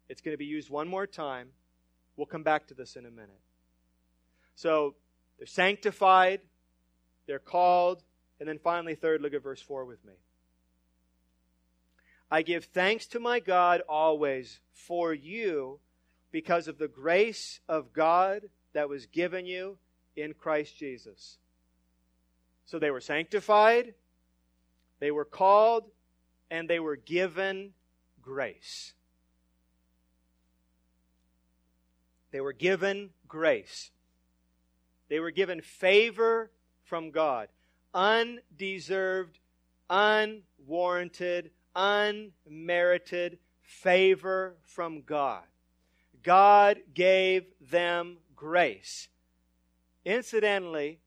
It's 0.10 0.22
going 0.22 0.34
to 0.34 0.40
be 0.40 0.46
used 0.46 0.72
one 0.72 0.88
more 0.88 1.06
time. 1.06 1.50
We'll 2.18 2.26
come 2.26 2.42
back 2.42 2.66
to 2.70 2.74
this 2.74 2.96
in 2.96 3.06
a 3.06 3.12
minute. 3.12 3.40
So 4.56 4.96
they're 5.38 5.46
sanctified, 5.46 6.42
they're 7.32 7.40
called, 7.40 8.04
and 8.42 8.50
then 8.50 8.60
finally, 8.60 8.94
third, 8.94 9.22
look 9.22 9.34
at 9.34 9.42
verse 9.42 9.62
4 9.62 9.86
with 9.86 10.04
me. 10.04 10.12
I 12.30 12.42
give 12.42 12.66
thanks 12.66 13.08
to 13.08 13.22
my 13.22 13.40
God 13.40 13.82
always 13.88 14.60
for 14.74 15.14
you 15.14 15.80
because 16.30 16.68
of 16.68 16.78
the 16.78 16.90
grace 16.90 17.62
of 17.70 17.94
God 17.94 18.42
that 18.74 18.90
was 18.90 19.06
given 19.06 19.46
you 19.46 19.78
in 20.18 20.34
Christ 20.34 20.78
Jesus. 20.78 21.38
So 22.66 22.80
they 22.80 22.92
were 22.92 23.00
sanctified, 23.00 23.94
they 25.00 25.12
were 25.12 25.24
called, 25.24 25.86
and 26.50 26.70
they 26.70 26.82
were 26.82 26.98
given 26.98 27.72
grace. 28.22 28.92
They 32.32 32.42
were 32.42 32.52
given 32.52 33.12
grace. 33.26 33.90
They 35.08 35.22
were 35.22 35.32
given 35.32 35.62
favor 35.62 36.52
from 36.92 37.10
God. 37.10 37.48
Undeserved, 37.94 39.40
unwarranted, 39.90 41.52
unmerited 41.74 43.40
favor 43.62 44.58
from 44.66 45.02
God. 45.04 45.44
God 46.22 46.82
gave 46.94 47.46
them 47.62 48.18
grace. 48.36 49.08
Incidentally, 50.04 51.00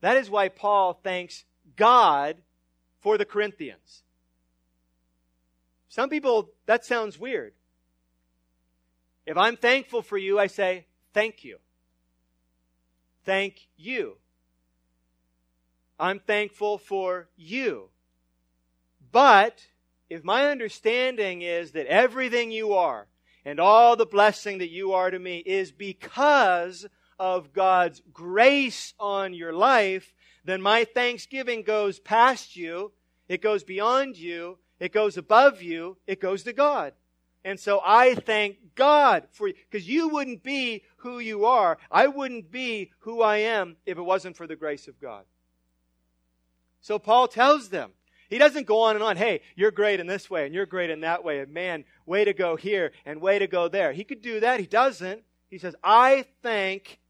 that 0.00 0.16
is 0.16 0.30
why 0.30 0.48
Paul 0.48 1.00
thanks 1.02 1.44
God 1.74 2.36
for 3.00 3.18
the 3.18 3.24
Corinthians. 3.24 4.04
Some 5.88 6.08
people, 6.08 6.50
that 6.66 6.84
sounds 6.84 7.18
weird. 7.18 7.52
If 9.26 9.36
I'm 9.36 9.56
thankful 9.56 10.02
for 10.02 10.18
you, 10.18 10.38
I 10.38 10.46
say, 10.46 10.86
thank 11.12 11.42
you. 11.42 11.58
Thank 13.24 13.66
you. 13.76 14.18
I'm 15.98 16.18
thankful 16.18 16.78
for 16.78 17.28
you. 17.36 17.88
But 19.12 19.66
if 20.10 20.24
my 20.24 20.48
understanding 20.48 21.42
is 21.42 21.72
that 21.72 21.86
everything 21.86 22.50
you 22.50 22.74
are 22.74 23.06
and 23.44 23.58
all 23.58 23.96
the 23.96 24.06
blessing 24.06 24.58
that 24.58 24.70
you 24.70 24.92
are 24.92 25.10
to 25.10 25.18
me 25.18 25.38
is 25.38 25.72
because 25.72 26.86
of 27.18 27.52
God's 27.52 28.02
grace 28.12 28.92
on 29.00 29.32
your 29.32 29.52
life, 29.52 30.14
then 30.44 30.60
my 30.60 30.84
thanksgiving 30.84 31.62
goes 31.62 31.98
past 31.98 32.56
you, 32.56 32.92
it 33.28 33.40
goes 33.40 33.64
beyond 33.64 34.16
you, 34.16 34.58
it 34.78 34.92
goes 34.92 35.16
above 35.16 35.62
you, 35.62 35.96
it 36.06 36.20
goes 36.20 36.42
to 36.42 36.52
God. 36.52 36.92
And 37.44 37.58
so 37.58 37.80
I 37.84 38.16
thank 38.16 38.74
God 38.74 39.28
for 39.30 39.48
you, 39.48 39.54
because 39.70 39.88
you 39.88 40.08
wouldn't 40.08 40.42
be 40.42 40.82
who 40.96 41.20
you 41.20 41.46
are. 41.46 41.78
I 41.90 42.08
wouldn't 42.08 42.50
be 42.50 42.90
who 42.98 43.22
I 43.22 43.38
am 43.38 43.76
if 43.86 43.98
it 43.98 44.02
wasn't 44.02 44.36
for 44.36 44.46
the 44.46 44.56
grace 44.56 44.88
of 44.88 45.00
God. 45.00 45.24
So 46.86 47.00
Paul 47.00 47.26
tells 47.26 47.68
them, 47.68 47.90
he 48.30 48.38
doesn't 48.38 48.68
go 48.68 48.82
on 48.82 48.94
and 48.94 49.02
on, 49.02 49.16
hey, 49.16 49.40
you're 49.56 49.72
great 49.72 49.98
in 49.98 50.06
this 50.06 50.30
way 50.30 50.46
and 50.46 50.54
you're 50.54 50.66
great 50.66 50.88
in 50.88 51.00
that 51.00 51.24
way, 51.24 51.40
and 51.40 51.52
man, 51.52 51.84
way 52.06 52.24
to 52.24 52.32
go 52.32 52.54
here 52.54 52.92
and 53.04 53.20
way 53.20 53.40
to 53.40 53.48
go 53.48 53.66
there. 53.66 53.92
He 53.92 54.04
could 54.04 54.22
do 54.22 54.38
that. 54.38 54.60
He 54.60 54.66
doesn't. 54.66 55.24
He 55.50 55.58
says, 55.58 55.74
I 55.82 56.26
thank 56.44 57.00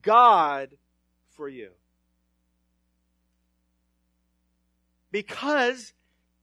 God 0.00 0.70
for 1.32 1.46
you. 1.46 1.72
Because 5.12 5.92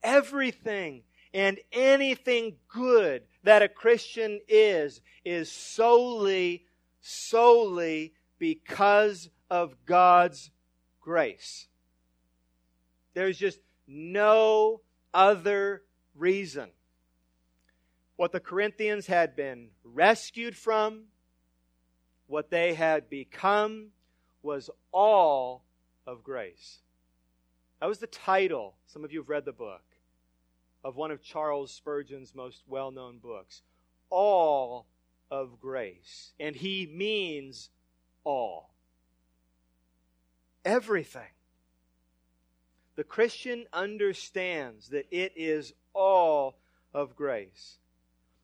everything 0.03 1.01
and 1.33 1.57
anything 1.71 2.57
good 2.67 3.23
that 3.41 3.63
a 3.63 3.67
Christian 3.67 4.41
is, 4.47 5.01
is 5.25 5.51
solely, 5.51 6.65
solely 7.01 8.13
because 8.37 9.31
of 9.49 9.73
God's 9.87 10.51
grace. 11.01 11.67
There's 13.15 13.38
just 13.38 13.60
no 13.88 14.82
other 15.13 15.82
reason. 16.13 16.69
What 18.17 18.32
the 18.32 18.39
Corinthians 18.39 19.08
had 19.08 19.36
been 19.36 19.69
rescued 19.84 20.56
from, 20.56 21.06
what 22.28 22.51
they 22.51 22.75
had 22.75 23.10
become 23.10 23.88
was 24.43 24.69
all 24.91 25.63
of 26.06 26.23
grace. 26.23 26.80
That 27.80 27.88
was 27.88 27.99
the 27.99 28.08
title. 28.08 28.75
Some 28.86 29.04
of 29.04 29.12
you 29.12 29.19
have 29.19 29.30
read 29.30 29.45
the 29.45 29.51
book 29.51 29.84
of 30.84 30.95
one 30.95 31.12
of 31.12 31.23
Charles 31.23 31.71
Spurgeon's 31.71 32.36
most 32.36 32.63
well 32.67 32.91
known 32.91 33.17
books. 33.17 33.63
All 34.10 34.86
of 35.32 35.60
grace. 35.60 36.34
And 36.39 36.56
he 36.56 36.86
means 36.86 37.69
all. 38.23 38.75
Everything. 40.63 41.21
The 42.95 43.03
Christian 43.03 43.65
understands 43.73 44.89
that 44.89 45.08
it 45.12 45.34
is 45.36 45.73
all 45.93 46.58
of 46.93 47.15
grace. 47.15 47.77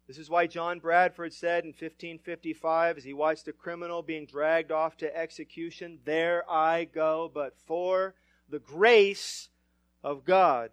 This 0.08 0.18
is 0.18 0.30
why 0.30 0.46
John 0.46 0.80
Bradford 0.80 1.34
said 1.34 1.64
in 1.64 1.70
1555, 1.70 2.98
as 2.98 3.04
he 3.06 3.14
watched 3.14 3.48
a 3.48 3.54
criminal 3.54 4.02
being 4.02 4.26
dragged 4.26 4.72
off 4.72 4.98
to 4.98 5.18
execution, 5.18 6.00
There 6.04 6.44
I 6.52 6.84
go, 6.84 7.32
but 7.34 7.56
for 7.66 8.14
the 8.50 8.60
grace 8.60 9.48
of 10.04 10.26
God. 10.26 10.72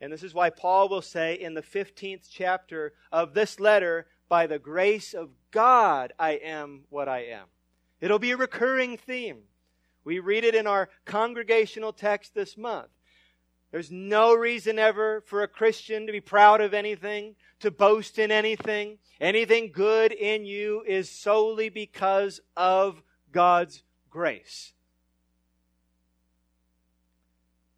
And 0.00 0.12
this 0.12 0.24
is 0.24 0.34
why 0.34 0.50
Paul 0.50 0.88
will 0.88 1.02
say 1.02 1.34
in 1.34 1.54
the 1.54 1.62
15th 1.62 2.28
chapter 2.30 2.94
of 3.12 3.34
this 3.34 3.60
letter, 3.60 4.06
By 4.28 4.48
the 4.48 4.58
grace 4.58 5.14
of 5.14 5.30
God 5.52 6.12
I 6.18 6.32
am 6.32 6.82
what 6.90 7.08
I 7.08 7.20
am. 7.26 7.46
It'll 8.00 8.18
be 8.18 8.32
a 8.32 8.36
recurring 8.36 8.96
theme. 8.96 9.42
We 10.08 10.20
read 10.20 10.44
it 10.44 10.54
in 10.54 10.66
our 10.66 10.88
congregational 11.04 11.92
text 11.92 12.34
this 12.34 12.56
month. 12.56 12.88
There's 13.70 13.90
no 13.90 14.32
reason 14.32 14.78
ever 14.78 15.20
for 15.26 15.42
a 15.42 15.48
Christian 15.48 16.06
to 16.06 16.12
be 16.12 16.22
proud 16.22 16.62
of 16.62 16.72
anything, 16.72 17.34
to 17.60 17.70
boast 17.70 18.18
in 18.18 18.32
anything. 18.32 18.96
Anything 19.20 19.70
good 19.70 20.12
in 20.12 20.46
you 20.46 20.82
is 20.86 21.10
solely 21.10 21.68
because 21.68 22.40
of 22.56 23.02
God's 23.32 23.82
grace. 24.08 24.72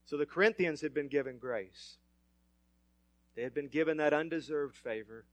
So 0.05 0.17
the 0.17 0.25
Corinthians 0.25 0.83
had 0.83 0.95
been 0.95 1.09
given 1.09 1.37
grace. 1.37 1.97
They 3.35 3.43
had 3.43 3.55
been 3.55 3.67
given 3.67 3.97
that 3.97 4.13
undeserved 4.13 4.77
favor. 4.77 5.25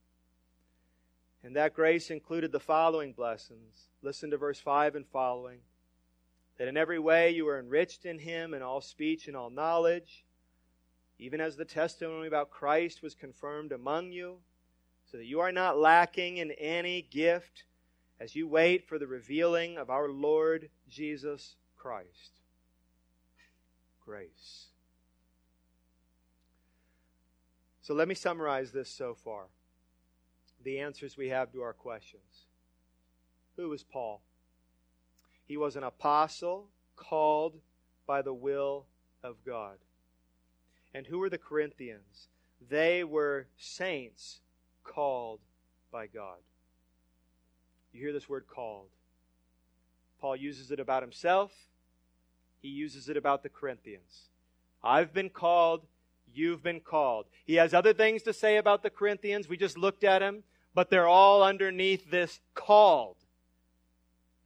And 1.44 1.54
that 1.54 1.74
grace 1.74 2.10
included 2.10 2.50
the 2.50 2.58
following 2.58 3.12
blessings. 3.12 3.86
Listen 4.02 4.30
to 4.32 4.36
verse 4.36 4.58
5 4.58 4.96
and 4.96 5.06
following. 5.06 5.60
That 6.58 6.68
in 6.68 6.76
every 6.76 6.98
way 6.98 7.30
you 7.30 7.48
are 7.48 7.58
enriched 7.58 8.04
in 8.04 8.18
him 8.18 8.52
in 8.52 8.62
all 8.62 8.80
speech 8.80 9.28
and 9.28 9.36
all 9.36 9.50
knowledge, 9.50 10.24
even 11.18 11.40
as 11.40 11.56
the 11.56 11.64
testimony 11.64 12.26
about 12.26 12.50
Christ 12.50 13.02
was 13.02 13.14
confirmed 13.14 13.72
among 13.72 14.12
you, 14.12 14.38
so 15.10 15.16
that 15.16 15.26
you 15.26 15.40
are 15.40 15.52
not 15.52 15.78
lacking 15.78 16.36
in 16.36 16.50
any 16.52 17.02
gift 17.02 17.64
as 18.20 18.34
you 18.34 18.46
wait 18.46 18.86
for 18.86 18.98
the 18.98 19.06
revealing 19.06 19.78
of 19.78 19.90
our 19.90 20.08
Lord 20.08 20.68
Jesus 20.88 21.56
Christ. 21.76 22.40
Grace. 24.04 24.66
So 27.80 27.94
let 27.94 28.08
me 28.08 28.14
summarize 28.14 28.72
this 28.72 28.90
so 28.90 29.14
far. 29.14 29.46
The 30.62 30.80
answers 30.80 31.16
we 31.16 31.28
have 31.28 31.52
to 31.52 31.62
our 31.62 31.72
questions. 31.72 32.46
Who 33.56 33.70
was 33.70 33.82
Paul? 33.82 34.20
He 35.48 35.56
was 35.56 35.74
an 35.74 35.82
apostle 35.82 36.68
called 36.94 37.54
by 38.06 38.22
the 38.22 38.32
will 38.32 38.86
of 39.24 39.36
God. 39.44 39.78
And 40.94 41.06
who 41.06 41.18
were 41.18 41.28
the 41.28 41.38
Corinthians? 41.38 42.28
They 42.70 43.02
were 43.02 43.46
saints 43.56 44.40
called 44.84 45.40
by 45.90 46.06
God. 46.06 46.38
You 47.92 48.00
hear 48.00 48.12
this 48.12 48.28
word 48.28 48.46
called. 48.46 48.88
Paul 50.20 50.36
uses 50.36 50.70
it 50.70 50.78
about 50.78 51.02
himself, 51.02 51.50
he 52.60 52.68
uses 52.68 53.08
it 53.08 53.16
about 53.16 53.42
the 53.42 53.48
Corinthians. 53.48 54.28
I've 54.82 55.12
been 55.12 55.30
called 55.30 55.82
You've 56.34 56.62
been 56.62 56.80
called. 56.80 57.26
He 57.44 57.54
has 57.54 57.74
other 57.74 57.92
things 57.92 58.22
to 58.22 58.32
say 58.32 58.56
about 58.56 58.82
the 58.82 58.90
Corinthians. 58.90 59.48
We 59.48 59.56
just 59.56 59.78
looked 59.78 60.04
at 60.04 60.22
him, 60.22 60.44
but 60.74 60.90
they're 60.90 61.08
all 61.08 61.42
underneath 61.42 62.10
this 62.10 62.40
called. 62.54 63.16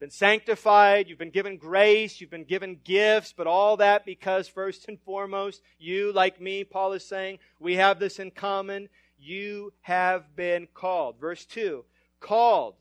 Been 0.03 0.11
sanctified, 0.11 1.09
you've 1.09 1.21
been 1.21 1.31
given 1.31 1.59
grace, 1.59 2.21
you've 2.21 2.29
been 2.29 2.43
given 2.43 2.81
gifts, 2.83 3.33
but 3.33 3.47
all 3.47 3.77
that 3.77 4.05
because, 4.05 4.49
first 4.49 4.89
and 4.89 5.01
foremost, 5.03 5.63
you, 5.79 6.13
like 6.13 6.41
me, 6.41 6.65
Paul 6.65 6.95
is 6.95 7.07
saying, 7.07 7.39
we 7.61 7.77
have 7.77 8.01
this 8.01 8.19
in 8.19 8.33
common. 8.33 8.89
You 9.21 9.73
have 9.83 10.35
been 10.35 10.67
called. 10.75 11.21
Verse 11.21 11.45
2 11.45 11.85
called 12.19 12.75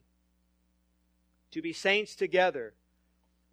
to 1.52 1.62
be 1.62 1.74
saints 1.74 2.16
together 2.16 2.74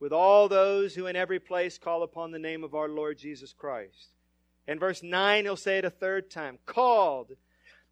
with 0.01 0.15
all 0.15 0.49
those 0.49 0.95
who 0.95 1.07
in 1.07 1.15
every 1.15 1.39
place 1.39 1.77
call 1.77 2.03
upon 2.03 2.31
the 2.31 2.39
name 2.39 2.65
of 2.65 2.75
our 2.75 2.89
Lord 2.89 3.19
Jesus 3.19 3.53
Christ. 3.53 4.15
In 4.67 4.79
verse 4.79 5.03
9, 5.03 5.45
he'll 5.45 5.57
say 5.57 5.77
it 5.77 5.85
a 5.85 5.91
third 5.91 6.31
time 6.31 6.59
called 6.65 7.33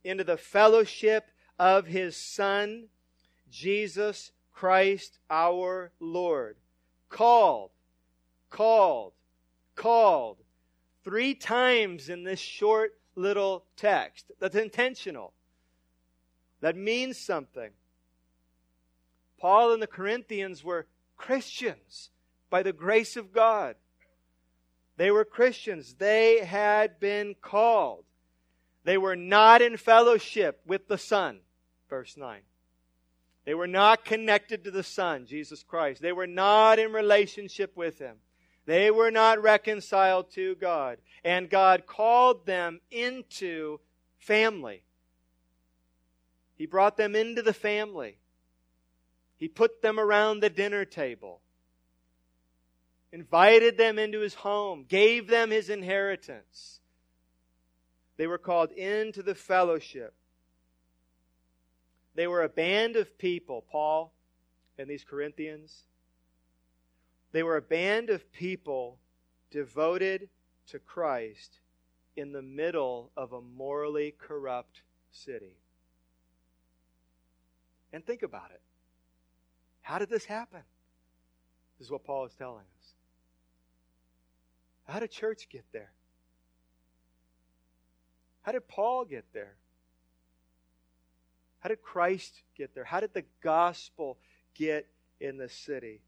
into 0.03 0.25
the 0.25 0.39
fellowship 0.39 1.27
of 1.59 1.87
his 1.87 2.17
Son, 2.17 2.85
Jesus 3.51 4.33
Christ 4.57 5.19
our 5.29 5.93
Lord. 6.01 6.57
Called, 7.11 7.71
called, 8.51 9.13
called. 9.77 10.39
Three 11.05 11.35
times 11.35 12.09
in 12.09 12.25
this 12.25 12.41
short 12.41 12.99
little 13.15 13.65
text. 13.77 14.33
That's 14.41 14.57
intentional. 14.57 15.35
That 16.63 16.75
means 16.75 17.19
something. 17.19 17.71
Paul 19.39 19.75
and 19.75 19.83
the 19.83 19.87
Corinthians 19.87 20.65
were 20.65 20.87
Christians 21.19 22.09
by 22.49 22.63
the 22.63 22.73
grace 22.73 23.17
of 23.17 23.33
God. 23.33 23.77
They 24.97 25.11
were 25.11 25.27
Christians. 25.27 25.97
They 25.99 26.43
had 26.43 26.99
been 26.99 27.37
called. 27.43 28.05
They 28.85 28.97
were 28.97 29.17
not 29.17 29.61
in 29.61 29.77
fellowship 29.77 30.63
with 30.67 30.89
the 30.89 30.97
Son. 30.97 31.41
Verse 31.91 32.17
9. 32.17 32.41
They 33.47 33.55
were 33.55 33.67
not 33.67 34.05
connected 34.05 34.65
to 34.65 34.71
the 34.71 34.83
Son, 34.83 35.25
Jesus 35.25 35.63
Christ. 35.63 36.03
They 36.03 36.13
were 36.13 36.27
not 36.27 36.79
in 36.79 36.93
relationship 36.93 37.75
with 37.75 37.99
Him. 37.99 38.17
They 38.67 38.91
were 38.91 39.11
not 39.11 39.41
reconciled 39.41 40.31
to 40.33 40.57
God. 40.57 40.99
And 41.25 41.49
God 41.49 41.87
called 41.87 42.45
them 42.45 42.81
into 42.91 43.79
family. 44.19 44.83
He 46.57 46.67
brought 46.67 46.99
them 46.99 47.17
into 47.17 47.41
the 47.41 47.55
family. 47.55 48.19
He 49.39 49.49
put 49.49 49.81
them 49.81 49.99
around 49.99 50.41
the 50.41 50.51
dinner 50.51 50.85
table 50.85 51.41
invited 53.17 53.79
them 53.79 53.99
into 53.99 54.21
his 54.21 54.35
home, 54.35 54.85
gave 54.87 55.27
them 55.27 55.51
his 55.51 55.71
inheritance. 55.71 56.81
They 58.19 58.27
were 58.27 58.39
called 58.39 58.73
into 58.73 59.23
the 59.23 59.35
fellowship. 59.35 60.15
They 62.17 62.27
were 62.27 62.43
a 62.43 62.49
band 62.49 62.97
of 62.97 63.19
people, 63.19 63.63
Paul 63.71 64.11
and 64.79 64.89
these 64.89 65.05
Corinthians. 65.05 65.83
They 67.33 67.43
were 67.43 67.59
a 67.59 67.63
band 67.63 68.09
of 68.09 68.33
people 68.33 68.99
devoted 69.51 70.31
to 70.69 70.79
Christ 70.79 71.61
in 72.17 72.33
the 72.33 72.41
middle 72.41 73.11
of 73.19 73.35
a 73.35 73.43
morally 73.43 74.15
corrupt 74.19 74.81
city. 75.11 75.59
And 77.93 78.05
think 78.05 78.23
about 78.23 78.51
it. 78.51 78.63
How 79.83 79.99
did 79.99 80.09
this 80.09 80.25
happen? 80.25 80.63
This 81.79 81.87
is 81.87 81.93
what 81.93 82.05
Paul 82.05 82.25
is 82.25 82.33
telling 82.39 82.65
us. 82.81 82.95
How 84.87 85.01
did 85.01 85.11
church 85.11 85.49
get 85.51 85.65
there? 85.73 85.93
How 88.41 88.53
did 88.53 88.67
Paul 88.69 89.05
get 89.05 89.27
there? 89.35 89.57
How 91.67 91.69
did 91.69 91.83
Christ 91.83 92.43
get 92.57 92.77
there? 92.77 92.85
How 92.85 93.01
did 93.01 93.13
the 93.13 93.25
gospel 93.43 94.19
get 94.55 94.87
in 95.19 95.37
the 95.37 95.49
city? 95.49 96.01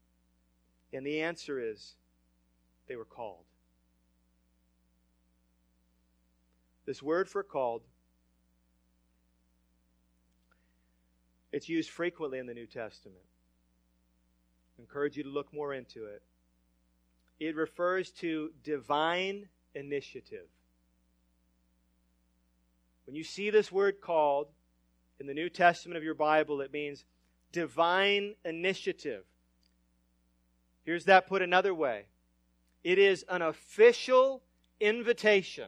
And 0.93 1.05
the 1.05 1.19
answer 1.19 1.59
is 1.59 1.95
they 2.87 2.95
were 2.95 3.03
called. 3.03 3.43
This 6.85 7.03
word 7.03 7.27
for 7.27 7.43
called, 7.43 7.81
it's 11.51 11.67
used 11.67 11.89
frequently 11.89 12.39
in 12.39 12.45
the 12.45 12.53
New 12.53 12.65
Testament. 12.65 13.19
I 14.77 14.81
encourage 14.81 15.17
you 15.17 15.23
to 15.23 15.29
look 15.29 15.53
more 15.53 15.73
into 15.73 16.05
it 16.05 16.21
it 17.37 17.57
refers 17.57 18.11
to 18.11 18.51
divine 18.63 19.49
initiative. 19.75 20.47
When 23.05 23.17
you 23.17 23.25
see 23.25 23.49
this 23.49 23.73
word 23.73 23.99
called 23.99 24.47
in 25.19 25.27
the 25.27 25.33
New 25.33 25.49
Testament 25.49 25.97
of 25.97 26.03
your 26.03 26.13
Bible, 26.13 26.61
it 26.61 26.71
means 26.71 27.05
divine 27.51 28.35
initiative. 28.45 29.23
Here's 30.83 31.05
that 31.05 31.27
put 31.27 31.41
another 31.41 31.73
way 31.73 32.05
it 32.83 32.97
is 32.97 33.25
an 33.29 33.41
official 33.41 34.41
invitation. 34.79 35.67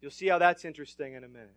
You'll 0.00 0.10
see 0.10 0.26
how 0.26 0.38
that's 0.38 0.64
interesting 0.64 1.14
in 1.14 1.22
a 1.22 1.28
minute. 1.28 1.54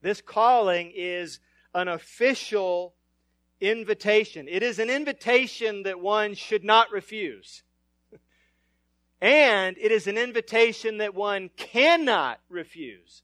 This 0.00 0.22
calling 0.22 0.92
is 0.94 1.38
an 1.74 1.88
official 1.88 2.94
invitation. 3.60 4.46
It 4.48 4.62
is 4.62 4.78
an 4.78 4.88
invitation 4.88 5.82
that 5.82 6.00
one 6.00 6.34
should 6.34 6.64
not 6.64 6.90
refuse. 6.90 7.62
and 9.20 9.76
it 9.78 9.92
is 9.92 10.06
an 10.06 10.16
invitation 10.16 10.98
that 10.98 11.14
one 11.14 11.50
cannot 11.56 12.40
refuse. 12.48 13.22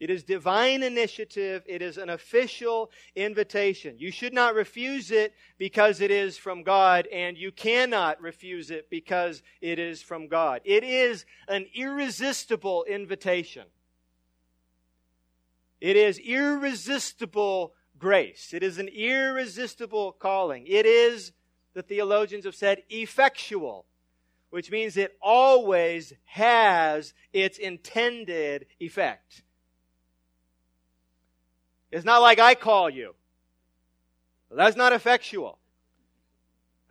It 0.00 0.08
is 0.08 0.24
divine 0.24 0.82
initiative. 0.82 1.62
It 1.66 1.82
is 1.82 1.98
an 1.98 2.08
official 2.08 2.90
invitation. 3.14 3.96
You 3.98 4.10
should 4.10 4.32
not 4.32 4.54
refuse 4.54 5.10
it 5.10 5.34
because 5.58 6.00
it 6.00 6.10
is 6.10 6.38
from 6.38 6.62
God, 6.62 7.06
and 7.12 7.36
you 7.36 7.52
cannot 7.52 8.18
refuse 8.20 8.70
it 8.70 8.88
because 8.88 9.42
it 9.60 9.78
is 9.78 10.00
from 10.00 10.26
God. 10.26 10.62
It 10.64 10.84
is 10.84 11.26
an 11.48 11.66
irresistible 11.74 12.84
invitation. 12.84 13.66
It 15.82 15.96
is 15.96 16.18
irresistible 16.18 17.74
grace. 17.98 18.54
It 18.54 18.62
is 18.62 18.78
an 18.78 18.88
irresistible 18.88 20.12
calling. 20.12 20.66
It 20.66 20.86
is, 20.86 21.32
the 21.74 21.82
theologians 21.82 22.46
have 22.46 22.54
said, 22.54 22.82
effectual, 22.88 23.84
which 24.48 24.70
means 24.70 24.96
it 24.96 25.16
always 25.20 26.14
has 26.24 27.12
its 27.34 27.58
intended 27.58 28.66
effect. 28.80 29.42
It's 31.90 32.04
not 32.04 32.18
like 32.18 32.38
I 32.38 32.54
call 32.54 32.88
you. 32.88 33.14
That's 34.50 34.76
not 34.76 34.92
effectual. 34.92 35.58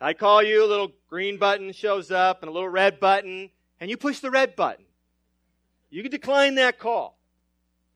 I 0.00 0.14
call 0.14 0.42
you, 0.42 0.64
a 0.64 0.66
little 0.66 0.92
green 1.08 1.36
button 1.36 1.72
shows 1.72 2.10
up 2.10 2.42
and 2.42 2.48
a 2.48 2.52
little 2.52 2.68
red 2.68 3.00
button, 3.00 3.50
and 3.80 3.90
you 3.90 3.96
push 3.96 4.20
the 4.20 4.30
red 4.30 4.56
button. 4.56 4.84
You 5.90 6.02
can 6.02 6.10
decline 6.10 6.54
that 6.54 6.78
call. 6.78 7.18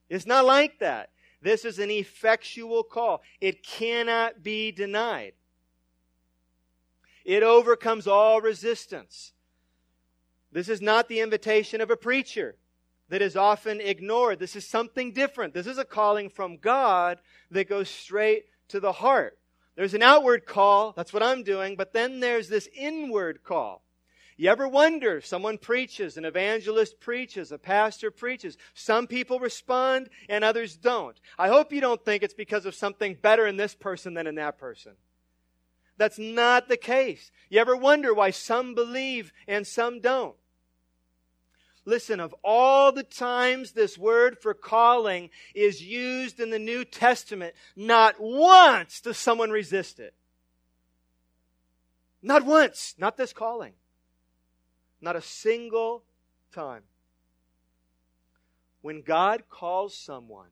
It's 0.09 0.25
not 0.25 0.45
like 0.45 0.79
that. 0.79 1.09
This 1.41 1.65
is 1.65 1.79
an 1.79 1.89
effectual 1.89 2.83
call. 2.83 3.21
It 3.41 3.63
cannot 3.63 4.43
be 4.43 4.71
denied. 4.71 5.33
It 7.23 7.41
overcomes 7.41 8.07
all 8.07 8.39
resistance. 8.41 9.33
This 10.51 10.69
is 10.69 10.81
not 10.81 11.07
the 11.07 11.21
invitation 11.21 11.81
of 11.81 11.89
a 11.89 11.97
preacher 11.97 12.55
that 13.09 13.21
is 13.21 13.35
often 13.35 13.81
ignored. 13.81 14.39
This 14.39 14.55
is 14.55 14.67
something 14.67 15.11
different. 15.11 15.53
This 15.53 15.67
is 15.67 15.77
a 15.77 15.85
calling 15.85 16.29
from 16.29 16.57
God 16.57 17.19
that 17.51 17.69
goes 17.69 17.89
straight 17.89 18.45
to 18.69 18.79
the 18.79 18.91
heart. 18.91 19.37
There's 19.75 19.93
an 19.93 20.01
outward 20.01 20.45
call, 20.45 20.93
that's 20.93 21.13
what 21.13 21.23
I'm 21.23 21.43
doing, 21.43 21.75
but 21.75 21.93
then 21.93 22.19
there's 22.19 22.47
this 22.47 22.69
inward 22.75 23.43
call. 23.43 23.83
You 24.37 24.49
ever 24.49 24.67
wonder, 24.67 25.21
someone 25.21 25.57
preaches, 25.57 26.17
an 26.17 26.25
evangelist 26.25 26.99
preaches, 26.99 27.51
a 27.51 27.57
pastor 27.57 28.11
preaches. 28.11 28.57
Some 28.73 29.07
people 29.07 29.39
respond 29.39 30.09
and 30.27 30.43
others 30.43 30.75
don't. 30.75 31.17
I 31.37 31.47
hope 31.47 31.71
you 31.71 31.79
don't 31.79 32.03
think 32.03 32.21
it's 32.21 32.33
because 32.33 32.65
of 32.65 32.75
something 32.75 33.17
better 33.21 33.47
in 33.47 33.55
this 33.55 33.75
person 33.75 34.13
than 34.13 34.27
in 34.27 34.35
that 34.35 34.57
person. 34.57 34.93
That's 35.97 36.19
not 36.19 36.67
the 36.67 36.75
case. 36.75 37.31
You 37.49 37.61
ever 37.61 37.77
wonder 37.77 38.13
why 38.13 38.31
some 38.31 38.75
believe 38.75 39.31
and 39.47 39.65
some 39.65 40.01
don't? 40.01 40.35
Listen, 41.85 42.19
of 42.19 42.33
all 42.43 42.91
the 42.91 43.03
times 43.03 43.71
this 43.71 43.97
word 43.97 44.39
for 44.41 44.55
calling 44.55 45.29
is 45.53 45.83
used 45.83 46.39
in 46.39 46.49
the 46.49 46.59
New 46.59 46.83
Testament, 46.83 47.53
not 47.75 48.15
once 48.19 49.01
does 49.01 49.17
someone 49.17 49.51
resist 49.51 49.99
it. 49.99 50.15
Not 52.23 52.43
once. 52.43 52.95
Not 52.97 53.17
this 53.17 53.33
calling. 53.33 53.73
Not 54.99 55.15
a 55.15 55.21
single 55.21 56.03
time. 56.51 56.81
When 58.81 59.03
God 59.03 59.43
calls 59.47 59.95
someone, 59.95 60.49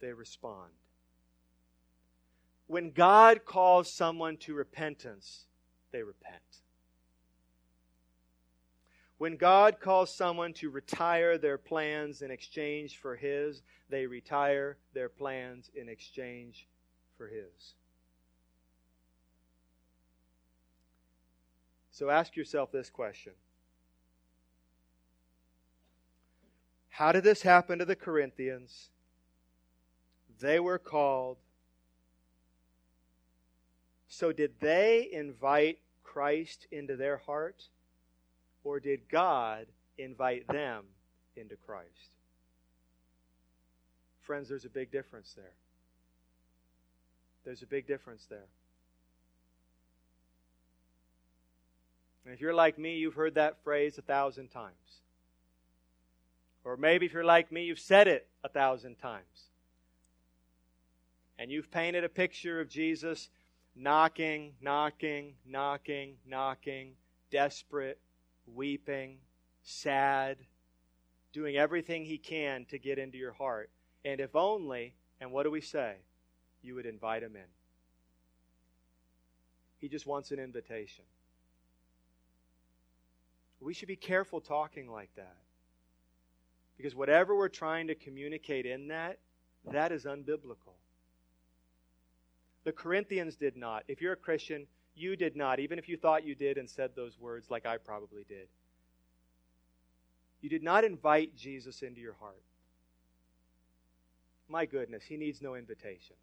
they 0.00 0.12
respond. 0.12 0.72
When 2.66 2.90
God 2.90 3.46
calls 3.46 3.90
someone 3.90 4.36
to 4.38 4.52
repentance, 4.52 5.46
they 5.90 6.02
repent. 6.02 6.42
When 9.18 9.36
God 9.36 9.80
calls 9.80 10.14
someone 10.14 10.52
to 10.54 10.68
retire 10.68 11.38
their 11.38 11.56
plans 11.56 12.20
in 12.20 12.30
exchange 12.30 12.98
for 12.98 13.16
His, 13.16 13.62
they 13.88 14.06
retire 14.06 14.76
their 14.92 15.08
plans 15.08 15.70
in 15.74 15.88
exchange 15.88 16.66
for 17.16 17.28
His. 17.28 17.74
So 21.90 22.10
ask 22.10 22.36
yourself 22.36 22.70
this 22.70 22.90
question 22.90 23.32
How 26.90 27.12
did 27.12 27.24
this 27.24 27.40
happen 27.40 27.78
to 27.78 27.86
the 27.86 27.96
Corinthians? 27.96 28.90
They 30.40 30.60
were 30.60 30.78
called. 30.78 31.38
So, 34.08 34.32
did 34.32 34.60
they 34.60 35.08
invite 35.10 35.78
Christ 36.04 36.66
into 36.70 36.96
their 36.96 37.16
heart? 37.16 37.68
Or 38.66 38.80
did 38.80 39.08
God 39.08 39.66
invite 39.96 40.48
them 40.48 40.82
into 41.36 41.54
Christ? 41.54 42.10
Friends, 44.22 44.48
there's 44.48 44.64
a 44.64 44.68
big 44.68 44.90
difference 44.90 45.34
there. 45.36 45.52
There's 47.44 47.62
a 47.62 47.66
big 47.66 47.86
difference 47.86 48.26
there. 48.28 48.48
And 52.24 52.34
if 52.34 52.40
you're 52.40 52.52
like 52.52 52.76
me, 52.76 52.96
you've 52.96 53.14
heard 53.14 53.36
that 53.36 53.62
phrase 53.62 53.98
a 53.98 54.02
thousand 54.02 54.48
times. 54.48 54.74
Or 56.64 56.76
maybe 56.76 57.06
if 57.06 57.12
you're 57.12 57.24
like 57.24 57.52
me, 57.52 57.66
you've 57.66 57.78
said 57.78 58.08
it 58.08 58.26
a 58.42 58.48
thousand 58.48 58.96
times. 58.96 59.44
And 61.38 61.52
you've 61.52 61.70
painted 61.70 62.02
a 62.02 62.08
picture 62.08 62.60
of 62.60 62.68
Jesus 62.68 63.28
knocking, 63.76 64.54
knocking, 64.60 65.34
knocking, 65.46 66.14
knocking, 66.26 66.94
desperate, 67.30 68.00
weeping, 68.46 69.18
sad, 69.62 70.38
doing 71.32 71.56
everything 71.56 72.04
he 72.04 72.18
can 72.18 72.64
to 72.66 72.78
get 72.78 72.98
into 72.98 73.18
your 73.18 73.32
heart. 73.32 73.70
And 74.04 74.20
if 74.20 74.34
only, 74.36 74.94
and 75.20 75.32
what 75.32 75.42
do 75.42 75.50
we 75.50 75.60
say? 75.60 75.96
You 76.62 76.74
would 76.74 76.86
invite 76.86 77.22
him 77.22 77.36
in. 77.36 77.48
He 79.78 79.88
just 79.88 80.06
wants 80.06 80.30
an 80.30 80.38
invitation. 80.38 81.04
We 83.60 83.74
should 83.74 83.88
be 83.88 83.96
careful 83.96 84.40
talking 84.40 84.90
like 84.90 85.10
that. 85.16 85.36
Because 86.76 86.94
whatever 86.94 87.34
we're 87.34 87.48
trying 87.48 87.86
to 87.88 87.94
communicate 87.94 88.66
in 88.66 88.88
that, 88.88 89.18
that 89.70 89.92
is 89.92 90.04
unbiblical. 90.04 90.74
The 92.64 92.72
Corinthians 92.72 93.36
did 93.36 93.56
not. 93.56 93.84
If 93.88 94.00
you're 94.00 94.12
a 94.12 94.16
Christian, 94.16 94.66
you 94.96 95.16
did 95.16 95.36
not, 95.36 95.60
even 95.60 95.78
if 95.78 95.88
you 95.88 95.96
thought 95.96 96.26
you 96.26 96.34
did 96.34 96.58
and 96.58 96.68
said 96.68 96.90
those 96.94 97.18
words 97.20 97.50
like 97.50 97.66
I 97.66 97.76
probably 97.76 98.24
did. 98.28 98.48
You 100.40 100.48
did 100.48 100.62
not 100.62 100.84
invite 100.84 101.36
Jesus 101.36 101.82
into 101.82 102.00
your 102.00 102.14
heart. 102.14 102.42
My 104.48 104.64
goodness, 104.64 105.02
he 105.04 105.16
needs 105.16 105.42
no 105.42 105.54
invitation. 105.54 106.16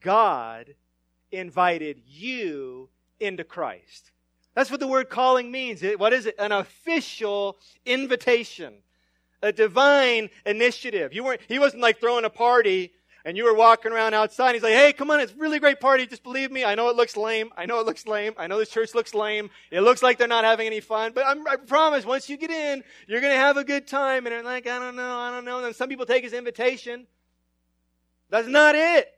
God 0.00 0.74
invited 1.30 2.00
you 2.06 2.88
into 3.20 3.44
Christ. 3.44 4.10
That's 4.54 4.70
what 4.70 4.80
the 4.80 4.88
word 4.88 5.10
calling 5.10 5.50
means. 5.50 5.82
what 5.96 6.12
is 6.12 6.26
it? 6.26 6.34
An 6.38 6.52
official 6.52 7.58
invitation, 7.86 8.74
a 9.42 9.52
divine 9.52 10.30
initiative. 10.44 11.12
You 11.12 11.24
weren't, 11.24 11.40
he 11.46 11.58
wasn't 11.58 11.82
like 11.82 12.00
throwing 12.00 12.24
a 12.24 12.30
party 12.30 12.92
and 13.24 13.36
you 13.36 13.44
were 13.44 13.54
walking 13.54 13.92
around 13.92 14.14
outside, 14.14 14.48
and 14.48 14.54
he's 14.54 14.62
like, 14.62 14.74
hey, 14.74 14.92
come 14.92 15.10
on, 15.10 15.20
it's 15.20 15.32
a 15.32 15.36
really 15.36 15.58
great 15.58 15.80
party. 15.80 16.06
Just 16.06 16.22
believe 16.22 16.50
me. 16.50 16.64
I 16.64 16.74
know 16.74 16.88
it 16.88 16.96
looks 16.96 17.16
lame. 17.16 17.50
I 17.56 17.66
know 17.66 17.80
it 17.80 17.86
looks 17.86 18.06
lame. 18.06 18.32
I 18.38 18.46
know 18.46 18.58
this 18.58 18.70
church 18.70 18.94
looks 18.94 19.14
lame. 19.14 19.50
It 19.70 19.82
looks 19.82 20.02
like 20.02 20.18
they're 20.18 20.28
not 20.28 20.44
having 20.44 20.66
any 20.66 20.80
fun. 20.80 21.12
But 21.14 21.26
I'm, 21.26 21.46
i 21.46 21.56
promise, 21.56 22.04
once 22.04 22.30
you 22.30 22.36
get 22.36 22.50
in, 22.50 22.82
you're 23.06 23.20
going 23.20 23.32
to 23.32 23.38
have 23.38 23.56
a 23.56 23.64
good 23.64 23.86
time. 23.86 24.26
And 24.26 24.32
they're 24.34 24.42
like, 24.42 24.66
I 24.66 24.78
don't 24.78 24.96
know, 24.96 25.18
I 25.18 25.30
don't 25.30 25.44
know. 25.44 25.56
And 25.56 25.66
then 25.66 25.74
some 25.74 25.88
people 25.88 26.06
take 26.06 26.24
his 26.24 26.32
invitation. 26.32 27.06
That's 28.30 28.48
not 28.48 28.74
it. 28.74 29.08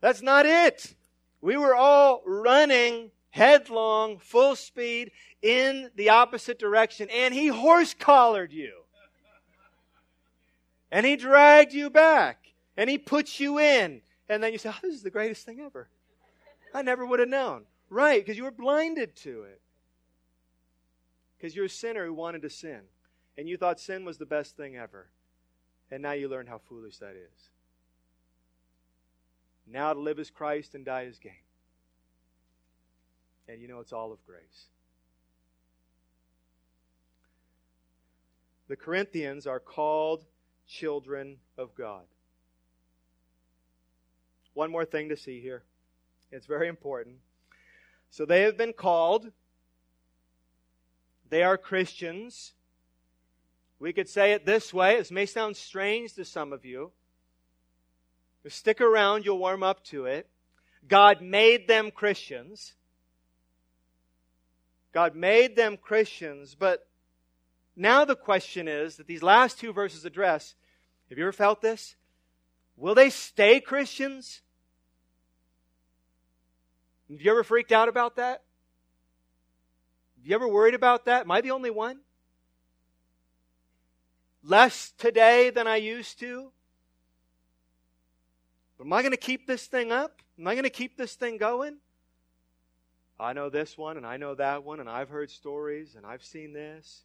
That's 0.00 0.22
not 0.22 0.46
it. 0.46 0.94
We 1.40 1.56
were 1.56 1.74
all 1.74 2.22
running 2.24 3.10
headlong, 3.30 4.18
full 4.18 4.56
speed 4.56 5.10
in 5.42 5.90
the 5.96 6.10
opposite 6.10 6.58
direction, 6.58 7.08
and 7.10 7.32
he 7.32 7.48
horse 7.48 7.94
collared 7.94 8.52
you. 8.52 8.72
And 10.92 11.06
he 11.06 11.16
dragged 11.16 11.72
you 11.72 11.88
back 11.88 12.39
and 12.76 12.88
he 12.88 12.98
puts 12.98 13.40
you 13.40 13.58
in. 13.58 14.02
And 14.28 14.42
then 14.42 14.52
you 14.52 14.58
say, 14.58 14.70
oh, 14.70 14.78
this 14.82 14.94
is 14.94 15.02
the 15.02 15.10
greatest 15.10 15.44
thing 15.44 15.60
ever. 15.60 15.88
I 16.72 16.82
never 16.82 17.04
would 17.04 17.18
have 17.18 17.28
known. 17.28 17.64
Right, 17.88 18.24
because 18.24 18.36
you 18.36 18.44
were 18.44 18.52
blinded 18.52 19.16
to 19.16 19.42
it. 19.42 19.60
Because 21.36 21.56
you're 21.56 21.64
a 21.64 21.70
sinner 21.70 22.06
who 22.06 22.14
wanted 22.14 22.42
to 22.42 22.50
sin. 22.50 22.82
And 23.36 23.48
you 23.48 23.56
thought 23.56 23.80
sin 23.80 24.04
was 24.04 24.18
the 24.18 24.26
best 24.26 24.56
thing 24.56 24.76
ever. 24.76 25.08
And 25.90 26.02
now 26.02 26.12
you 26.12 26.28
learn 26.28 26.46
how 26.46 26.58
foolish 26.58 26.98
that 26.98 27.16
is. 27.16 27.48
Now 29.66 29.92
to 29.92 30.00
live 30.00 30.18
as 30.18 30.30
Christ 30.30 30.74
and 30.74 30.84
die 30.84 31.06
as 31.06 31.18
gain. 31.18 31.32
And 33.48 33.60
you 33.60 33.66
know 33.66 33.80
it's 33.80 33.92
all 33.92 34.12
of 34.12 34.24
grace. 34.24 34.66
The 38.68 38.76
Corinthians 38.76 39.48
are 39.48 39.58
called 39.58 40.24
children 40.68 41.38
of 41.58 41.74
God. 41.74 42.04
One 44.60 44.70
more 44.70 44.84
thing 44.84 45.08
to 45.08 45.16
see 45.16 45.40
here. 45.40 45.62
It's 46.30 46.44
very 46.44 46.68
important. 46.68 47.16
So 48.10 48.26
they 48.26 48.42
have 48.42 48.58
been 48.58 48.74
called. 48.74 49.32
They 51.30 51.42
are 51.42 51.56
Christians. 51.56 52.52
We 53.78 53.94
could 53.94 54.06
say 54.06 54.32
it 54.32 54.44
this 54.44 54.74
way. 54.74 54.98
This 54.98 55.10
may 55.10 55.24
sound 55.24 55.56
strange 55.56 56.12
to 56.12 56.26
some 56.26 56.52
of 56.52 56.66
you. 56.66 56.92
But 58.42 58.52
stick 58.52 58.82
around, 58.82 59.24
you'll 59.24 59.38
warm 59.38 59.62
up 59.62 59.82
to 59.84 60.04
it. 60.04 60.28
God 60.86 61.22
made 61.22 61.66
them 61.66 61.90
Christians. 61.90 62.74
God 64.92 65.16
made 65.16 65.56
them 65.56 65.78
Christians, 65.78 66.54
but 66.54 66.86
now 67.76 68.04
the 68.04 68.14
question 68.14 68.68
is 68.68 68.96
that 68.96 69.06
these 69.06 69.22
last 69.22 69.58
two 69.58 69.72
verses 69.72 70.04
address 70.04 70.54
have 71.08 71.16
you 71.16 71.24
ever 71.24 71.32
felt 71.32 71.62
this? 71.62 71.96
Will 72.76 72.94
they 72.94 73.08
stay 73.08 73.58
Christians? 73.58 74.42
Have 77.10 77.20
you 77.20 77.30
ever 77.30 77.42
freaked 77.42 77.72
out 77.72 77.88
about 77.88 78.16
that? 78.16 78.42
Have 80.18 80.26
you 80.26 80.34
ever 80.34 80.48
worried 80.48 80.74
about 80.74 81.06
that? 81.06 81.22
Am 81.22 81.30
I 81.30 81.40
the 81.40 81.50
only 81.50 81.70
one? 81.70 82.00
less 84.42 84.92
today 84.98 85.50
than 85.50 85.66
I 85.66 85.76
used 85.76 86.18
to. 86.20 86.50
But 88.78 88.86
am 88.86 88.92
I 88.92 89.02
going 89.02 89.12
to 89.12 89.18
keep 89.18 89.46
this 89.46 89.66
thing 89.66 89.92
up? 89.92 90.22
Am 90.38 90.46
I 90.46 90.54
going 90.54 90.64
to 90.64 90.70
keep 90.70 90.96
this 90.96 91.14
thing 91.14 91.36
going? 91.36 91.76
I 93.18 93.34
know 93.34 93.50
this 93.50 93.76
one 93.76 93.98
and 93.98 94.06
I 94.06 94.16
know 94.16 94.34
that 94.34 94.64
one 94.64 94.80
and 94.80 94.88
I've 94.88 95.10
heard 95.10 95.30
stories 95.30 95.94
and 95.94 96.06
I've 96.06 96.24
seen 96.24 96.54
this. 96.54 97.02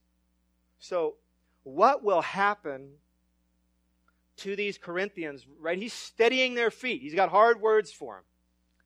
So, 0.80 1.16
what 1.64 2.04
will 2.04 2.22
happen 2.22 2.92
to 4.38 4.56
these 4.56 4.78
Corinthians, 4.78 5.46
right? 5.60 5.78
He's 5.78 5.94
steadying 5.94 6.54
their 6.54 6.72
feet. 6.72 7.02
He's 7.02 7.16
got 7.16 7.30
hard 7.30 7.60
words 7.60 7.92
for 7.92 8.16
them. 8.16 8.24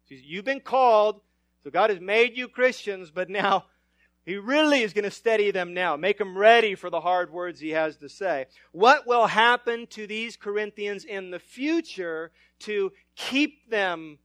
You've 0.10 0.46
been 0.46 0.60
called, 0.60 1.22
so 1.64 1.70
God 1.70 1.90
has 1.90 2.00
made 2.00 2.36
you 2.36 2.48
Christians, 2.48 3.12
but 3.12 3.30
now 3.30 3.66
He 4.30 4.38
really 4.38 4.84
is 4.84 4.94
going 4.94 5.06
to 5.06 5.12
steady 5.12 5.50
them 5.50 5.74
now, 5.74 5.96
make 5.96 6.20
them 6.20 6.38
ready 6.38 6.76
for 6.76 6.92
the 6.92 7.02
hard 7.02 7.32
words 7.32 7.60
He 7.60 7.72
has 7.72 7.98
to 7.98 8.10
say. 8.10 8.46
What 8.72 9.08
will 9.08 9.26
happen 9.26 9.88
to 9.88 10.06
these 10.06 10.38
Corinthians 10.38 11.04
in 11.04 11.32
the 11.32 11.40
future 11.40 12.32
to 12.60 12.92
keep 13.16 13.68
them 13.72 14.20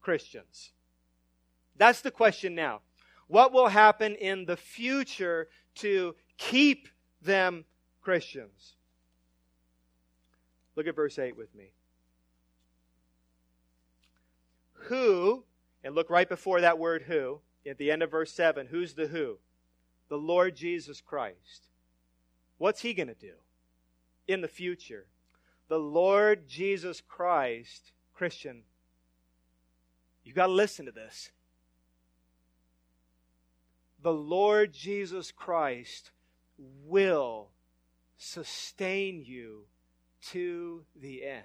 Christians? 0.00 0.70
That's 1.76 2.00
the 2.00 2.10
question 2.10 2.54
now. 2.54 2.80
What 3.26 3.52
will 3.52 3.68
happen 3.68 4.14
in 4.14 4.46
the 4.46 4.56
future 4.56 5.48
to 5.74 6.14
keep 6.38 6.88
them 7.20 7.66
Christians? 8.00 8.76
Look 10.74 10.86
at 10.86 10.96
verse 10.96 11.18
8 11.18 11.36
with 11.36 11.54
me. 11.54 11.72
Who, 14.88 15.44
and 15.82 15.94
look 15.94 16.10
right 16.10 16.28
before 16.28 16.60
that 16.60 16.78
word 16.78 17.02
who, 17.02 17.40
at 17.66 17.78
the 17.78 17.90
end 17.90 18.02
of 18.02 18.10
verse 18.10 18.32
7, 18.32 18.66
who's 18.66 18.94
the 18.94 19.06
who? 19.06 19.38
The 20.08 20.18
Lord 20.18 20.54
Jesus 20.54 21.00
Christ. 21.00 21.68
What's 22.58 22.82
he 22.82 22.94
going 22.94 23.08
to 23.08 23.14
do 23.14 23.32
in 24.28 24.40
the 24.40 24.48
future? 24.48 25.06
The 25.68 25.78
Lord 25.78 26.46
Jesus 26.46 27.00
Christ, 27.00 27.92
Christian, 28.12 28.62
you've 30.24 30.36
got 30.36 30.46
to 30.46 30.52
listen 30.52 30.86
to 30.86 30.92
this. 30.92 31.30
The 34.02 34.12
Lord 34.12 34.72
Jesus 34.72 35.32
Christ 35.32 36.10
will 36.58 37.48
sustain 38.18 39.24
you 39.24 39.64
to 40.30 40.84
the 40.94 41.24
end. 41.24 41.44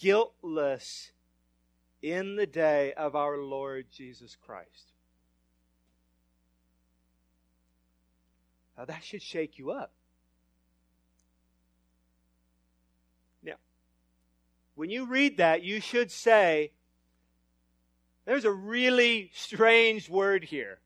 Guiltless 0.00 1.10
in 2.00 2.36
the 2.36 2.46
day 2.46 2.94
of 2.94 3.14
our 3.14 3.36
Lord 3.36 3.86
Jesus 3.92 4.34
Christ. 4.34 4.92
Now 8.78 8.86
that 8.86 9.04
should 9.04 9.20
shake 9.20 9.58
you 9.58 9.72
up. 9.72 9.92
Now, 13.42 13.56
when 14.74 14.88
you 14.88 15.04
read 15.04 15.36
that, 15.36 15.62
you 15.62 15.80
should 15.80 16.10
say, 16.10 16.72
there's 18.24 18.46
a 18.46 18.50
really 18.50 19.30
strange 19.34 20.08
word 20.08 20.44
here 20.44 20.78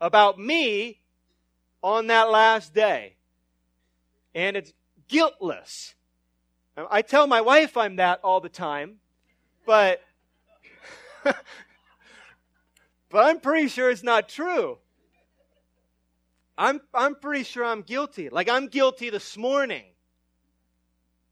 about 0.00 0.38
me 0.38 1.00
on 1.82 2.06
that 2.06 2.30
last 2.30 2.72
day 2.72 3.16
and 4.34 4.56
it's 4.56 4.72
guiltless. 5.06 5.95
I 6.76 7.02
tell 7.02 7.26
my 7.26 7.40
wife 7.40 7.76
I'm 7.76 7.96
that 7.96 8.20
all 8.22 8.40
the 8.40 8.50
time, 8.50 8.96
but 9.64 10.02
but 11.24 11.34
I'm 13.14 13.40
pretty 13.40 13.68
sure 13.68 13.90
it's 13.90 14.02
not 14.02 14.28
true. 14.28 14.78
I'm 16.58 16.80
I'm 16.92 17.14
pretty 17.14 17.44
sure 17.44 17.64
I'm 17.64 17.82
guilty. 17.82 18.28
Like 18.28 18.48
I'm 18.48 18.66
guilty 18.68 19.10
this 19.10 19.36
morning. 19.36 19.84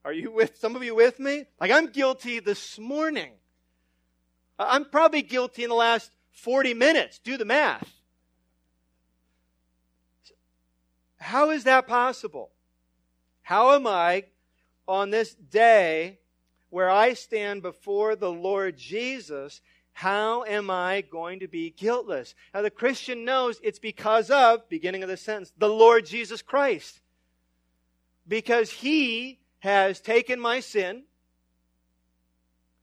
Are 0.04 0.12
you 0.12 0.30
with 0.30 0.58
some 0.58 0.76
of 0.76 0.84
you 0.84 0.94
with 0.94 1.18
me? 1.18 1.44
Like 1.60 1.70
I'm 1.70 1.88
guilty 1.88 2.40
this 2.40 2.78
morning. 2.78 3.32
I'm 4.58 4.84
probably 4.84 5.22
guilty 5.22 5.64
in 5.64 5.70
the 5.70 5.74
last 5.74 6.10
40 6.32 6.74
minutes. 6.74 7.18
Do 7.18 7.36
the 7.36 7.44
math. 7.44 7.90
How 11.18 11.50
is 11.50 11.64
that 11.64 11.86
possible? 11.86 12.50
How 13.42 13.72
am 13.74 13.86
I 13.86 14.24
on 14.86 15.10
this 15.10 15.34
day 15.34 16.18
where 16.70 16.90
I 16.90 17.14
stand 17.14 17.62
before 17.62 18.16
the 18.16 18.32
Lord 18.32 18.76
Jesus? 18.76 19.60
How 19.92 20.42
am 20.44 20.70
I 20.70 21.02
going 21.02 21.40
to 21.40 21.48
be 21.48 21.70
guiltless? 21.70 22.34
Now, 22.52 22.62
the 22.62 22.70
Christian 22.70 23.24
knows 23.24 23.60
it's 23.62 23.78
because 23.78 24.30
of, 24.30 24.68
beginning 24.68 25.02
of 25.04 25.08
the 25.08 25.16
sentence, 25.16 25.52
the 25.56 25.68
Lord 25.68 26.04
Jesus 26.04 26.42
Christ. 26.42 27.00
Because 28.26 28.70
he 28.70 29.38
has 29.60 30.00
taken 30.00 30.40
my 30.40 30.60
sin 30.60 31.04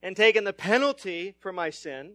and 0.02 0.16
taken 0.16 0.46
the 0.46 0.54
penalty 0.54 1.36
for 1.40 1.52
my 1.52 1.70
sin, 1.70 2.14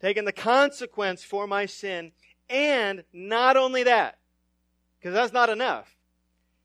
taken 0.00 0.24
the 0.24 0.32
consequence 0.32 1.24
for 1.24 1.46
my 1.46 1.66
sin, 1.66 2.12
and 2.50 3.04
not 3.12 3.56
only 3.56 3.84
that, 3.84 4.18
because 4.98 5.14
that's 5.14 5.32
not 5.32 5.48
enough. 5.48 5.96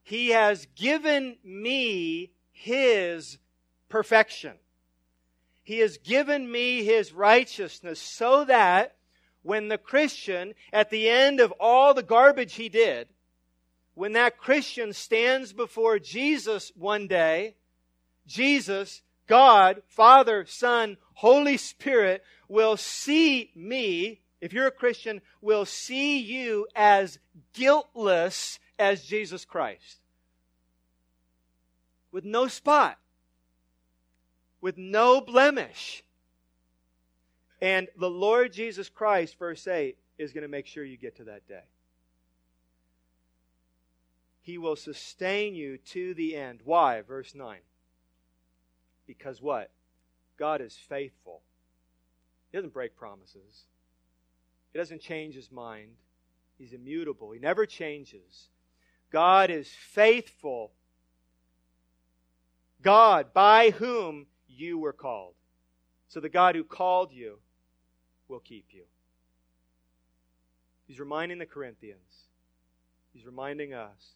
He 0.07 0.29
has 0.29 0.67
given 0.73 1.35
me 1.43 2.31
His 2.53 3.39
perfection. 3.89 4.53
He 5.63 5.79
has 5.79 5.97
given 5.97 6.49
me 6.49 6.85
His 6.85 7.11
righteousness 7.11 8.01
so 8.01 8.45
that 8.45 8.95
when 9.43 9.67
the 9.67 9.77
Christian, 9.77 10.53
at 10.71 10.91
the 10.91 11.09
end 11.09 11.41
of 11.41 11.51
all 11.59 11.93
the 11.93 12.03
garbage 12.03 12.53
he 12.53 12.69
did, 12.69 13.09
when 13.95 14.13
that 14.13 14.37
Christian 14.37 14.93
stands 14.93 15.51
before 15.51 15.99
Jesus 15.99 16.71
one 16.77 17.07
day, 17.07 17.55
Jesus, 18.25 19.01
God, 19.27 19.81
Father, 19.89 20.45
Son, 20.47 20.95
Holy 21.15 21.57
Spirit 21.57 22.23
will 22.47 22.77
see 22.77 23.51
me, 23.53 24.21
if 24.39 24.53
you're 24.53 24.67
a 24.67 24.71
Christian, 24.71 25.19
will 25.41 25.65
see 25.65 26.17
you 26.17 26.65
as 26.77 27.19
guiltless 27.53 28.59
as 28.79 29.03
Jesus 29.03 29.45
Christ. 29.45 29.99
With 32.11 32.25
no 32.25 32.47
spot, 32.47 32.97
with 34.61 34.77
no 34.77 35.21
blemish. 35.21 36.03
And 37.61 37.87
the 37.97 38.09
Lord 38.09 38.53
Jesus 38.53 38.89
Christ, 38.89 39.37
verse 39.37 39.67
8, 39.67 39.97
is 40.17 40.33
going 40.33 40.43
to 40.43 40.47
make 40.47 40.67
sure 40.67 40.83
you 40.83 40.97
get 40.97 41.17
to 41.17 41.25
that 41.25 41.47
day. 41.47 41.63
He 44.41 44.57
will 44.57 44.75
sustain 44.75 45.55
you 45.55 45.77
to 45.89 46.13
the 46.13 46.35
end. 46.35 46.61
Why? 46.63 47.01
Verse 47.01 47.35
9. 47.35 47.57
Because 49.05 49.41
what? 49.41 49.71
God 50.37 50.61
is 50.61 50.75
faithful. 50.75 51.41
He 52.51 52.57
doesn't 52.57 52.73
break 52.73 52.95
promises. 52.95 53.65
He 54.71 54.79
doesn't 54.79 55.01
change 55.01 55.35
his 55.35 55.51
mind. 55.51 55.89
He's 56.57 56.73
immutable. 56.73 57.31
He 57.31 57.39
never 57.39 57.65
changes. 57.65 58.49
God 59.11 59.49
is 59.49 59.69
faithful. 59.69 60.71
God, 62.81 63.33
by 63.33 63.71
whom 63.71 64.27
you 64.47 64.77
were 64.77 64.93
called. 64.93 65.33
So 66.07 66.19
the 66.19 66.29
God 66.29 66.55
who 66.55 66.63
called 66.63 67.11
you 67.11 67.39
will 68.27 68.39
keep 68.39 68.65
you. 68.71 68.83
He's 70.87 70.99
reminding 70.99 71.37
the 71.37 71.45
Corinthians. 71.45 72.27
He's 73.13 73.25
reminding 73.25 73.73
us. 73.73 74.15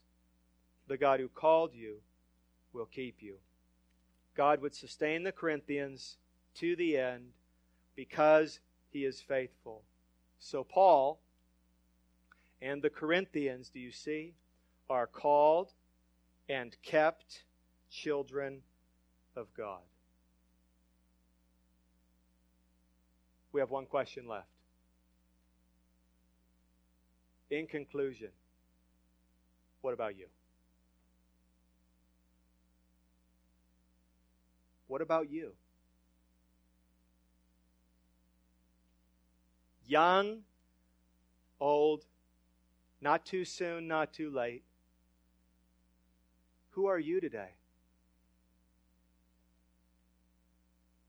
The 0.88 0.98
God 0.98 1.20
who 1.20 1.28
called 1.28 1.74
you 1.74 1.98
will 2.74 2.86
keep 2.86 3.22
you. 3.22 3.36
God 4.36 4.62
would 4.62 4.74
sustain 4.74 5.24
the 5.24 5.32
Corinthians 5.32 6.18
to 6.56 6.76
the 6.76 6.98
end 6.98 7.32
because 7.96 8.60
he 8.89 9.06
is 9.06 9.22
faithful. 9.22 9.84
So, 10.39 10.64
Paul 10.64 11.20
and 12.62 12.82
the 12.82 12.89
Corinthians, 12.89 13.70
do 13.70 13.80
you 13.80 13.92
see? 13.92 14.34
Are 14.92 15.08
called 15.08 15.72
and 16.50 16.76
kept 16.84 17.44
children 17.89 18.62
of 19.38 19.48
God. 19.56 19.80
We 23.54 23.62
have 23.62 23.70
one 23.70 23.86
question 23.86 24.28
left. 24.28 24.48
In 27.50 27.68
conclusion, 27.68 28.30
what 29.82 29.94
about 29.94 30.18
you? 30.18 30.26
What 34.88 35.02
about 35.02 35.32
you? 35.32 35.54
Young, 39.86 40.39
old, 41.62 42.04
not 43.02 43.26
too 43.26 43.46
soon, 43.46 43.88
not 43.88 44.14
too 44.14 44.30
late. 44.30 44.64
Who 46.72 46.88
are 46.88 46.99
you 46.99 47.19
today? 47.19 47.49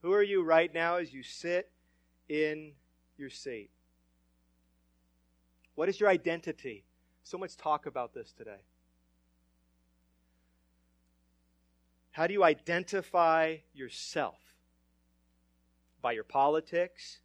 Who 0.03 0.13
are 0.13 0.23
you 0.23 0.43
right 0.43 0.73
now 0.73 0.97
as 0.97 1.13
you 1.13 1.23
sit 1.23 1.71
in 2.29 2.73
your 3.17 3.31
seat? 3.31 3.71
What 5.75 5.89
is 5.89 6.01
your 6.01 6.09
identity 6.09 6.85
So 7.23 7.39
much 7.39 7.57
talk 7.57 7.87
about 7.87 8.13
this 8.15 8.33
today. 8.33 8.63
How 12.11 12.27
do 12.27 12.35
you 12.35 12.45
identify 12.45 13.59
yourself? 13.73 14.39
By 16.03 16.13
your 16.13 16.25
politics? 16.25 17.21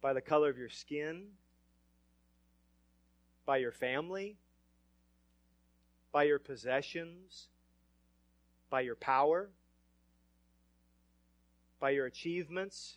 By 0.00 0.12
the 0.12 0.20
color 0.20 0.50
of 0.50 0.58
your 0.58 0.68
skin? 0.68 1.28
By 3.46 3.56
your 3.56 3.72
family? 3.72 4.36
By 6.18 6.24
your 6.24 6.40
possessions? 6.40 7.46
By 8.70 8.80
your 8.80 8.96
power? 8.96 9.50
By 11.78 11.90
your 11.90 12.06
achievements? 12.06 12.96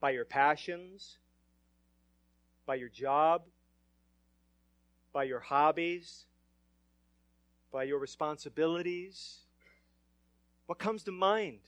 By 0.00 0.12
your 0.12 0.24
passions? 0.24 1.18
By 2.64 2.76
your 2.76 2.88
job? 2.88 3.42
By 5.12 5.24
your 5.24 5.40
hobbies? 5.40 6.24
By 7.70 7.82
your 7.82 7.98
responsibilities? 7.98 9.40
What 10.64 10.78
comes 10.78 11.02
to 11.02 11.12
mind? 11.12 11.58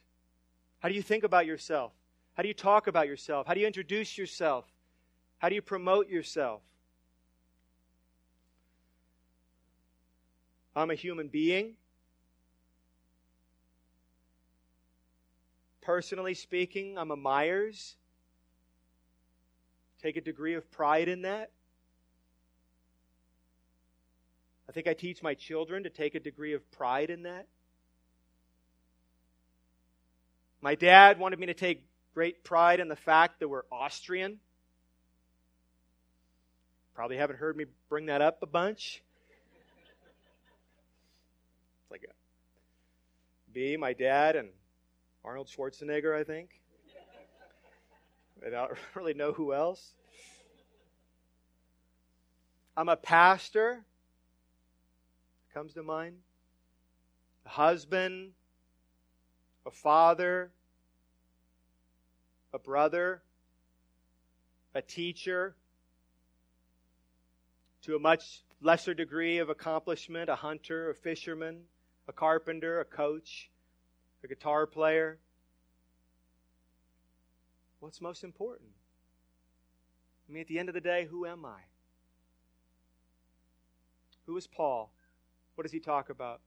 How 0.79 0.89
do 0.89 0.95
you 0.95 1.03
think 1.03 1.23
about 1.23 1.45
yourself? 1.45 1.93
How 2.33 2.43
do 2.43 2.49
you 2.49 2.55
talk 2.55 2.87
about 2.87 3.09
yourself? 3.09 3.47
How 3.47 3.53
do 3.53 3.61
you 3.61 3.67
introduce 3.67 4.17
yourself? 4.17 4.65
How 5.37 5.51
do 5.51 5.55
you 5.55 5.61
promote 5.61 6.09
yourself? 6.09 6.63
I'm 10.75 10.91
a 10.91 10.95
human 10.95 11.29
being. 11.29 11.75
Personally 15.83 16.35
speaking, 16.35 16.97
I'm 16.97 17.11
a 17.11 17.17
Myers. 17.17 17.97
Take 20.01 20.17
a 20.17 20.21
degree 20.21 20.55
of 20.55 20.71
pride 20.71 21.09
in 21.09 21.23
that. 21.23 21.51
I 24.69 24.73
think 24.73 24.87
I 24.87 24.95
teach 24.95 25.23
my 25.23 25.35
children 25.35 25.83
to 25.83 25.91
take 25.91 26.15
a 26.15 26.21
degree 26.21 26.55
of 26.55 26.71
pride 26.73 27.11
in 27.11 27.25
that. 27.25 27.47
My 30.63 30.77
dad 30.77 31.19
wanted 31.19 31.39
me 31.39 31.47
to 31.47 31.55
take 31.55 31.85
great 32.15 32.45
pride 32.45 32.81
in 32.81 32.89
the 32.89 32.97
fact 32.97 33.41
that 33.41 33.49
we're 33.49 33.65
Austrian. 33.71 34.39
Probably 36.95 37.17
haven't 37.17 37.37
heard 37.37 37.57
me 37.57 37.65
bring 37.89 38.07
that 38.07 38.23
up 38.23 38.39
a 38.43 38.47
bunch. 38.47 39.03
It's 41.83 41.91
like 41.91 42.05
a 42.05 42.13
B, 43.53 43.77
my 43.77 43.93
dad, 43.93 44.37
and 44.37 44.49
Arnold 45.25 45.49
Schwarzenegger, 45.49 46.19
I 46.19 46.25
think. 46.25 46.51
I 48.45 48.51
don't 48.51 48.73
really 48.95 49.15
know 49.15 49.33
who 49.33 49.53
else. 49.53 49.93
I'm 52.77 52.89
a 52.89 52.97
pastor. 52.97 53.85
Comes 55.53 55.75
to 55.75 55.83
mind. 55.83 56.17
A 57.45 57.51
husband, 57.51 58.33
a 59.67 59.71
father, 59.71 60.51
a 62.55 62.59
brother, 62.59 63.23
a 64.75 64.81
teacher, 64.81 65.55
to 67.83 67.97
a 67.97 67.99
much 67.99 68.43
lesser 68.63 68.95
degree 68.95 69.39
of 69.39 69.51
accomplishment, 69.51 70.31
a 70.31 70.37
hunter, 70.37 70.89
a 70.91 70.95
fisherman, 70.95 71.63
a 72.09 72.13
carpenter, 72.13 72.81
a 72.81 72.85
coach, 72.85 73.51
a 74.25 74.29
guitar 74.29 74.67
player. 74.67 75.19
What's 77.81 78.01
most 78.01 78.25
important? 78.25 78.71
I 80.29 80.33
mean, 80.33 80.43
at 80.43 80.47
the 80.49 80.59
end 80.59 80.69
of 80.69 80.75
the 80.75 80.81
day, 80.81 81.07
who 81.11 81.27
am 81.27 81.45
I? 81.45 81.59
Who 84.27 84.37
is 84.37 84.47
Paul? 84.47 84.93
What 85.55 85.63
does 85.63 85.73
he 85.73 85.81
talk 85.81 86.11
about? 86.11 86.41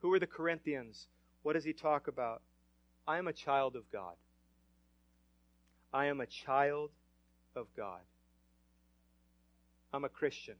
Who 0.00 0.12
are 0.12 0.18
the 0.18 0.26
Corinthians? 0.26 1.08
What 1.42 1.54
does 1.54 1.64
he 1.64 1.72
talk 1.72 2.08
about? 2.08 2.42
I 3.06 3.18
am 3.18 3.26
a 3.26 3.32
child 3.32 3.76
of 3.76 3.90
God. 3.90 4.14
I 5.92 6.06
am 6.06 6.20
a 6.20 6.26
child 6.26 6.90
of 7.56 7.66
God. 7.76 8.00
I'm 9.92 10.04
a 10.04 10.08
Christian. 10.08 10.56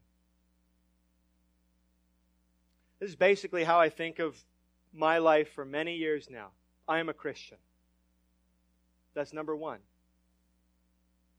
This 3.05 3.11
is 3.11 3.16
basically 3.16 3.64
how 3.64 3.78
I 3.78 3.90
think 3.90 4.18
of 4.18 4.34
my 4.94 5.18
life 5.18 5.52
for 5.52 5.66
many 5.66 5.94
years 5.94 6.30
now. 6.30 6.52
I 6.88 7.00
am 7.00 7.11
a 7.11 7.12
Christian. 7.12 7.59
That's 9.12 9.34
number 9.34 9.55
one. 9.55 9.80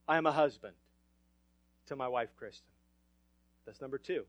I 0.07 0.17
am 0.17 0.27
a 0.27 0.31
husband 0.31 0.75
to 1.87 1.95
my 1.95 2.07
wife, 2.07 2.29
Kristen. 2.37 2.69
That's 3.65 3.81
number 3.81 3.97
two. 3.97 4.25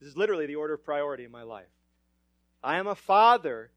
This 0.00 0.10
is 0.10 0.14
literally 0.14 0.44
the 0.44 0.56
order 0.56 0.74
of 0.74 0.84
priority 0.84 1.24
in 1.24 1.30
my 1.30 1.44
life. 1.44 1.72
I 2.62 2.76
am 2.76 2.86
a 2.86 2.94
father 2.94 3.70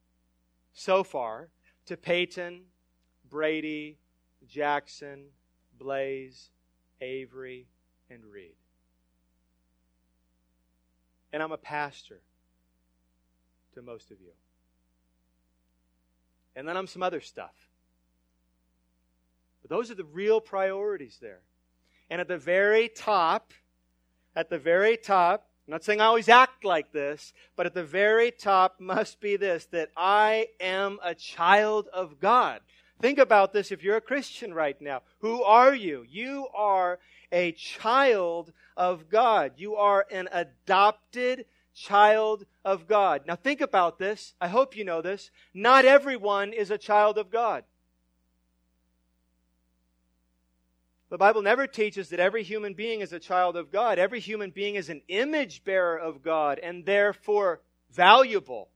so 0.74 1.06
far 1.06 1.48
to 1.86 1.96
Peyton, 1.96 2.64
Brady, 3.30 3.98
Jackson, 4.46 5.28
Blaze, 5.80 6.50
Avery, 7.00 7.68
and 8.10 8.26
Reed. 8.26 8.58
And 11.36 11.44
I'm 11.44 11.52
a 11.52 11.58
pastor 11.58 12.22
to 13.74 13.82
most 13.82 14.10
of 14.10 14.22
you. 14.22 14.32
And 16.56 16.66
then 16.66 16.78
I'm 16.78 16.88
some 16.88 17.04
other 17.04 17.20
stuff. 17.20 17.52
But 19.62 19.70
those 19.70 19.92
are 19.92 19.96
the 19.96 20.06
real 20.06 20.40
priorities 20.40 21.18
there. 21.22 21.42
And 22.10 22.22
at 22.22 22.30
the 22.30 22.38
very 22.38 22.88
top, 22.88 23.52
at 24.34 24.50
the 24.50 24.58
very 24.58 24.96
top, 24.96 25.50
I'm 25.68 25.74
not 25.74 25.84
saying 25.84 26.00
I 26.00 26.06
always 26.06 26.30
act 26.30 26.64
like 26.64 26.94
this, 26.94 27.34
but 27.58 27.66
at 27.66 27.74
the 27.74 27.84
very 27.84 28.32
top 28.32 28.80
must 28.80 29.20
be 29.20 29.36
this 29.36 29.66
that 29.74 29.90
I 29.98 30.48
am 30.62 31.00
a 31.04 31.14
child 31.14 31.90
of 31.92 32.22
God. 32.22 32.62
Think 33.02 33.20
about 33.20 33.52
this 33.52 33.74
if 33.74 33.84
you're 33.84 33.98
a 33.98 34.02
Christian 34.02 34.54
right 34.54 34.82
now. 34.82 35.02
Who 35.20 35.44
are 35.44 35.76
you? 35.76 36.06
You 36.08 36.48
are 36.56 36.98
a 37.36 37.52
child 37.52 38.54
of 38.78 39.10
God. 39.10 39.52
You 39.58 39.76
are 39.76 40.08
an 40.10 40.30
adopted 40.32 41.46
child 41.74 42.46
of 42.64 42.88
God. 42.88 43.24
Now 43.28 43.36
think 43.36 43.60
about 43.60 44.00
this. 44.00 44.34
I 44.40 44.48
hope 44.48 44.78
you 44.78 44.86
know 44.86 45.02
this. 45.02 45.30
Not 45.54 45.84
everyone 45.84 46.54
is 46.54 46.72
a 46.72 46.78
child 46.78 47.18
of 47.18 47.30
God. 47.30 47.66
The 51.10 51.18
Bible 51.18 51.42
never 51.42 51.68
teaches 51.68 52.10
that 52.10 52.22
every 52.22 52.42
human 52.42 52.74
being 52.74 53.02
is 53.02 53.12
a 53.12 53.20
child 53.20 53.58
of 53.58 53.70
God. 53.70 54.00
Every 54.00 54.22
human 54.22 54.52
being 54.52 54.76
is 54.76 54.90
an 54.90 55.02
image 55.10 55.66
bearer 55.66 55.98
of 55.98 56.24
God 56.24 56.58
and 56.60 56.86
therefore 56.86 57.60
valuable 57.92 58.70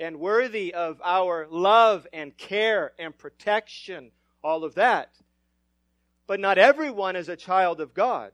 and 0.00 0.18
worthy 0.18 0.72
of 0.72 1.00
our 1.04 1.46
love 1.50 2.06
and 2.14 2.36
care 2.36 2.92
and 2.98 3.16
protection, 3.16 4.10
all 4.42 4.64
of 4.64 4.74
that. 4.74 5.10
But 6.26 6.40
not 6.40 6.58
everyone 6.58 7.16
is 7.16 7.28
a 7.28 7.36
child 7.36 7.80
of 7.80 7.94
God. 7.94 8.32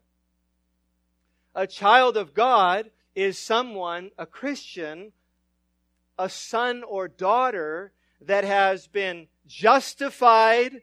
A 1.54 1.66
child 1.66 2.16
of 2.16 2.34
God 2.34 2.90
is 3.14 3.38
someone, 3.38 4.10
a 4.16 4.26
Christian, 4.26 5.12
a 6.18 6.28
son 6.28 6.82
or 6.84 7.08
daughter 7.08 7.92
that 8.20 8.44
has 8.44 8.86
been 8.86 9.26
justified 9.46 10.82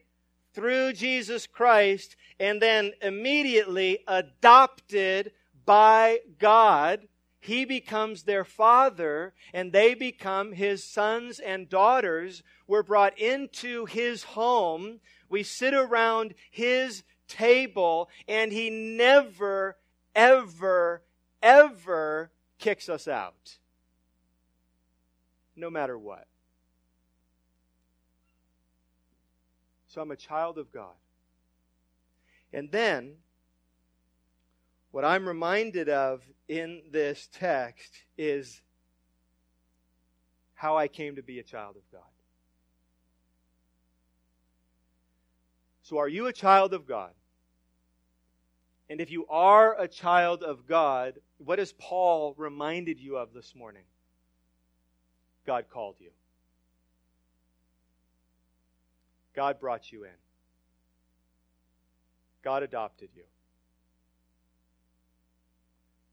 through 0.52 0.92
Jesus 0.92 1.46
Christ 1.46 2.16
and 2.38 2.60
then 2.60 2.92
immediately 3.00 4.00
adopted 4.06 5.32
by 5.64 6.18
God 6.38 7.06
he 7.40 7.64
becomes 7.64 8.24
their 8.24 8.44
father 8.44 9.32
and 9.54 9.72
they 9.72 9.94
become 9.94 10.52
his 10.52 10.84
sons 10.84 11.38
and 11.38 11.68
daughters. 11.68 12.42
We're 12.66 12.82
brought 12.82 13.18
into 13.18 13.86
his 13.86 14.22
home. 14.22 15.00
We 15.28 15.42
sit 15.42 15.74
around 15.74 16.34
his 16.50 17.04
table 17.26 18.08
and 18.26 18.52
he 18.52 18.70
never, 18.70 19.76
ever, 20.14 21.02
ever 21.42 22.30
kicks 22.58 22.88
us 22.88 23.06
out. 23.06 23.58
No 25.56 25.70
matter 25.70 25.98
what. 25.98 26.26
So 29.88 30.00
I'm 30.00 30.10
a 30.10 30.16
child 30.16 30.58
of 30.58 30.72
God. 30.72 30.94
And 32.52 32.70
then 32.70 33.16
what 34.90 35.04
I'm 35.04 35.26
reminded 35.26 35.88
of 35.88 36.22
in 36.48 36.82
this 36.90 37.28
text 37.32 38.04
is 38.16 38.62
how 40.54 40.76
I 40.76 40.88
came 40.88 41.16
to 41.16 41.22
be 41.22 41.38
a 41.38 41.42
child 41.42 41.76
of 41.76 41.82
God. 41.92 42.02
So, 45.88 45.96
are 45.96 46.08
you 46.08 46.26
a 46.26 46.34
child 46.34 46.74
of 46.74 46.86
God? 46.86 47.12
And 48.90 49.00
if 49.00 49.10
you 49.10 49.26
are 49.28 49.74
a 49.80 49.88
child 49.88 50.42
of 50.42 50.66
God, 50.66 51.14
what 51.38 51.58
has 51.58 51.72
Paul 51.78 52.34
reminded 52.36 53.00
you 53.00 53.16
of 53.16 53.32
this 53.32 53.54
morning? 53.54 53.84
God 55.46 55.64
called 55.70 55.94
you. 55.98 56.10
God 59.34 59.58
brought 59.60 59.90
you 59.90 60.04
in. 60.04 60.10
God 62.44 62.62
adopted 62.62 63.08
you. 63.16 63.24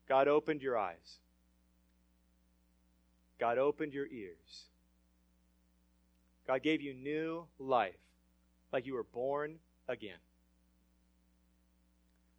God 0.08 0.30
opened 0.30 0.62
your 0.62 0.78
eyes. 0.78 1.20
God 3.42 3.58
opened 3.58 3.94
your 3.94 4.08
ears. 4.08 4.70
God 6.48 6.64
gave 6.64 6.82
you 6.82 6.94
new 6.94 7.46
life, 7.60 7.96
like 8.76 8.86
you 8.86 8.94
were 8.94 9.04
born 9.14 9.56
again. 9.88 10.20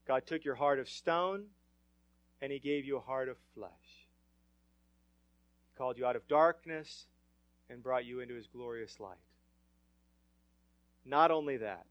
God 0.06 0.26
took 0.26 0.44
your 0.44 0.54
heart 0.54 0.78
of 0.78 0.86
stone 0.86 1.44
and 2.42 2.52
He 2.52 2.58
gave 2.58 2.84
you 2.84 2.98
a 2.98 3.00
heart 3.00 3.30
of 3.30 3.38
flesh. 3.54 3.70
He 5.64 5.78
called 5.78 5.96
you 5.96 6.04
out 6.04 6.14
of 6.14 6.28
darkness 6.28 7.06
and 7.70 7.82
brought 7.82 8.04
you 8.04 8.20
into 8.20 8.34
His 8.34 8.48
glorious 8.48 9.00
light. 9.00 9.16
Not 11.06 11.30
only 11.30 11.56
that, 11.56 11.86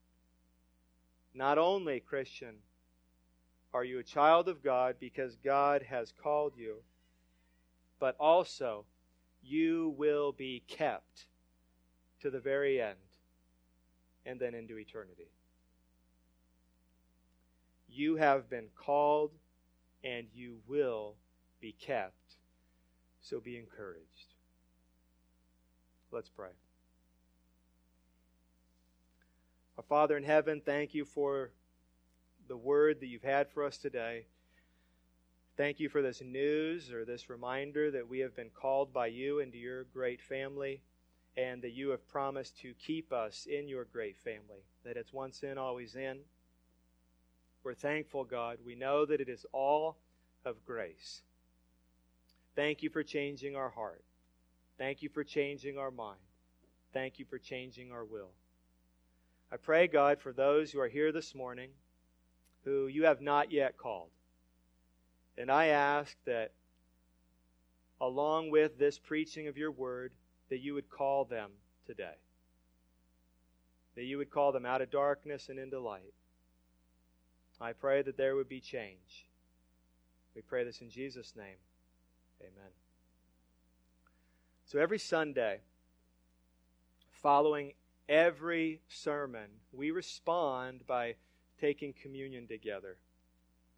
not 1.34 1.58
only, 1.58 2.00
Christian, 2.00 2.58
are 3.74 3.84
you 3.84 3.98
a 3.98 4.04
child 4.04 4.48
of 4.48 4.64
God 4.64 4.98
because 5.00 5.36
God 5.43 5.82
has 5.82 6.14
called 6.22 6.54
you, 6.56 6.84
but 8.00 8.16
also 8.20 8.86
you 9.41 9.96
will 9.98 10.34
be 10.34 10.62
kept 10.68 11.26
to 12.22 12.30
the 12.30 12.39
very 12.39 12.80
end 12.80 13.05
and 14.26 14.39
then 14.39 14.53
into 14.53 14.78
eternity. 14.78 15.30
You 17.89 18.15
have 18.15 18.49
been 18.49 18.67
called 18.76 19.32
and 20.03 20.28
you 20.34 20.57
will 20.67 21.15
be 21.61 21.73
kept. 21.73 22.13
So 23.21 23.39
be 23.39 23.57
encouraged. 23.57 24.36
Let's 26.11 26.30
pray. 26.30 26.49
Our 29.78 29.84
Father 29.84 30.15
in 30.15 30.23
heaven, 30.23 30.61
thank 30.63 30.93
you 30.93 31.05
for 31.05 31.51
the 32.47 32.55
word 32.55 32.99
that 32.99 33.07
you've 33.07 33.23
had 33.23 33.49
for 33.49 33.63
us 33.65 33.78
today. 33.78 34.26
Thank 35.57 35.80
you 35.80 35.89
for 35.89 36.01
this 36.01 36.21
news 36.21 36.91
or 36.91 37.05
this 37.05 37.30
reminder 37.30 37.89
that 37.91 38.07
we 38.07 38.19
have 38.19 38.36
been 38.36 38.49
called 38.49 38.93
by 38.93 39.07
you 39.07 39.39
into 39.39 39.57
your 39.57 39.86
great 39.86 40.21
family 40.21 40.82
and 41.38 41.62
that 41.62 41.74
you 41.74 41.90
have 41.90 42.08
promised 42.08 42.58
to 42.60 42.74
keep 42.76 43.12
us 43.12 43.48
in 43.50 43.68
your 43.68 43.86
great 43.86 44.18
family, 44.18 44.64
that 44.84 44.98
it's 44.98 45.14
once 45.14 45.44
in, 45.44 45.58
always 45.58 45.96
in. 45.96 46.20
We're 47.64 47.74
thankful, 47.74 48.24
God. 48.24 48.60
We 48.66 48.76
know 48.76 49.06
that 49.06 49.20
it 49.22 49.28
is 49.28 49.46
all 49.52 49.98
of 50.46 50.64
grace. 50.66 51.22
Thank 52.56 52.84
you 52.84 52.90
for 52.90 53.04
changing 53.04 53.56
our 53.56 53.70
heart. 53.70 54.04
Thank 54.78 55.02
you 55.02 55.10
for 55.10 55.24
changing 55.24 55.78
our 55.78 55.92
mind. 55.92 56.20
Thank 56.94 57.20
you 57.20 57.26
for 57.26 57.40
changing 57.40 57.92
our 57.92 58.06
will. 58.06 58.32
I 59.52 59.58
pray, 59.58 59.88
God, 59.88 60.20
for 60.20 60.32
those 60.32 60.72
who 60.72 60.80
are 60.80 60.88
here 60.88 61.12
this 61.12 61.36
morning 61.36 61.70
who 62.66 62.88
you 62.88 63.06
have 63.06 63.22
not 63.22 63.52
yet 63.52 63.78
called. 63.78 64.10
And 65.38 65.52
I 65.52 65.68
ask 65.68 66.16
that 66.26 66.52
along 68.02 68.50
with 68.50 68.78
this 68.78 68.98
preaching 68.98 69.48
of 69.48 69.58
your 69.58 69.72
word, 69.72 70.12
that 70.50 70.60
you 70.60 70.74
would 70.74 70.89
call 70.89 71.26
them 71.26 71.52
today. 71.86 72.18
That 73.96 74.04
you 74.04 74.18
would 74.18 74.30
call 74.30 74.52
them 74.52 74.66
out 74.66 74.82
of 74.82 74.91
darkness 74.91 75.50
and 75.50 75.58
into 75.58 75.80
light. 75.80 76.14
I 77.60 77.74
pray 77.74 78.02
that 78.02 78.18
there 78.18 78.36
would 78.36 78.50
be 78.50 78.60
change. 78.60 79.28
We 80.36 80.41
pray 80.41 80.64
this 80.64 80.82
in 80.82 80.89
Jesus' 80.89 81.34
name. 81.36 81.58
Amen. 82.41 82.72
So 84.66 84.80
every 84.80 85.00
Sunday, 85.00 85.60
following 87.12 87.74
every 88.10 88.82
sermon, 88.89 89.50
we 89.72 89.91
respond 89.91 90.86
by 90.86 91.16
taking 91.60 91.93
communion 91.93 92.48
together. 92.48 92.98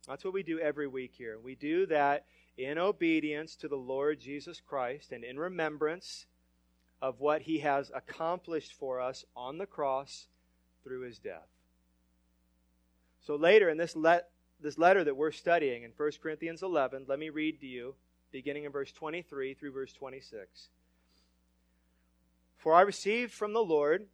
That's 0.07 0.23
what 0.23 0.33
we 0.33 0.43
do 0.43 0.59
every 0.59 0.87
week 0.87 1.13
here. 1.15 1.37
We 1.39 1.55
do 1.55 1.85
that 1.87 2.25
in 2.57 2.77
obedience 2.77 3.55
to 3.57 3.67
the 3.67 3.75
Lord 3.75 4.19
Jesus 4.19 4.59
Christ 4.59 5.11
and 5.11 5.23
in 5.23 5.37
remembrance 5.37 6.25
of 7.01 7.19
what 7.19 7.43
he 7.43 7.59
has 7.59 7.91
accomplished 7.93 8.73
for 8.73 8.99
us 8.99 9.25
on 9.35 9.57
the 9.57 9.65
cross 9.65 10.27
through 10.83 11.01
his 11.01 11.19
death. 11.19 11.47
So 13.21 13.35
later 13.35 13.69
in 13.69 13.77
this, 13.77 13.95
let, 13.95 14.29
this 14.61 14.77
letter 14.77 15.03
that 15.03 15.17
we're 15.17 15.31
studying 15.31 15.83
in 15.83 15.91
1 15.95 16.11
Corinthians 16.21 16.63
11, 16.63 17.05
let 17.07 17.19
me 17.19 17.29
read 17.29 17.59
to 17.59 17.67
you, 17.67 17.95
beginning 18.31 18.63
in 18.63 18.71
verse 18.71 18.91
23 18.91 19.53
through 19.53 19.71
verse 19.71 19.93
26. 19.93 20.69
For 22.57 22.73
I 22.73 22.81
received 22.81 23.33
from 23.33 23.53
the 23.53 23.63
Lord 23.63 24.07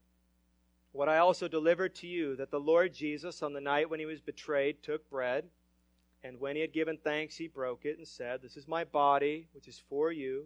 what 0.92 1.10
I 1.10 1.18
also 1.18 1.48
delivered 1.48 1.96
to 1.96 2.08
you, 2.08 2.36
that 2.36 2.52
the 2.52 2.60
Lord 2.60 2.94
Jesus, 2.94 3.42
on 3.42 3.54
the 3.54 3.62
night 3.62 3.90
when 3.90 4.00
he 4.00 4.06
was 4.06 4.22
betrayed, 4.22 4.84
took 4.84 5.10
bread, 5.10 5.46
and 6.24 6.40
when 6.40 6.56
he 6.56 6.62
had 6.62 6.72
given 6.72 6.98
thanks, 6.98 7.36
he 7.36 7.48
broke 7.48 7.86
it 7.86 7.98
and 7.98 8.08
said, 8.08 8.42
This 8.42 8.56
is 8.56 8.68
my 8.68 8.84
body, 8.84 9.48
which 9.54 9.68
is 9.68 9.82
for 9.90 10.12
you. 10.12 10.46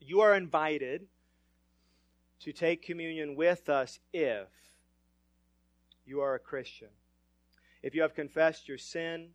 you 0.00 0.20
are 0.20 0.34
invited 0.34 1.06
to 2.40 2.52
take 2.52 2.82
communion 2.82 3.36
with 3.36 3.68
us 3.68 4.00
if 4.12 4.48
you 6.06 6.20
are 6.20 6.34
a 6.34 6.38
Christian. 6.38 6.88
If 7.82 7.94
you 7.94 8.02
have 8.02 8.14
confessed 8.14 8.66
your 8.66 8.78
sin 8.78 9.28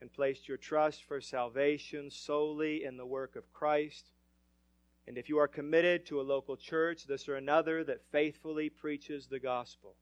and 0.00 0.12
placed 0.12 0.48
your 0.48 0.56
trust 0.56 1.04
for 1.04 1.20
salvation 1.20 2.10
solely 2.10 2.84
in 2.84 2.96
the 2.96 3.06
work 3.06 3.36
of 3.36 3.52
Christ, 3.52 4.10
and 5.06 5.16
if 5.16 5.28
you 5.28 5.38
are 5.38 5.48
committed 5.48 6.04
to 6.06 6.20
a 6.20 6.22
local 6.22 6.56
church, 6.56 7.04
this 7.06 7.28
or 7.28 7.36
another 7.36 7.84
that 7.84 8.02
faithfully 8.10 8.68
preaches 8.68 9.26
the 9.26 9.38
gospel. 9.38 9.94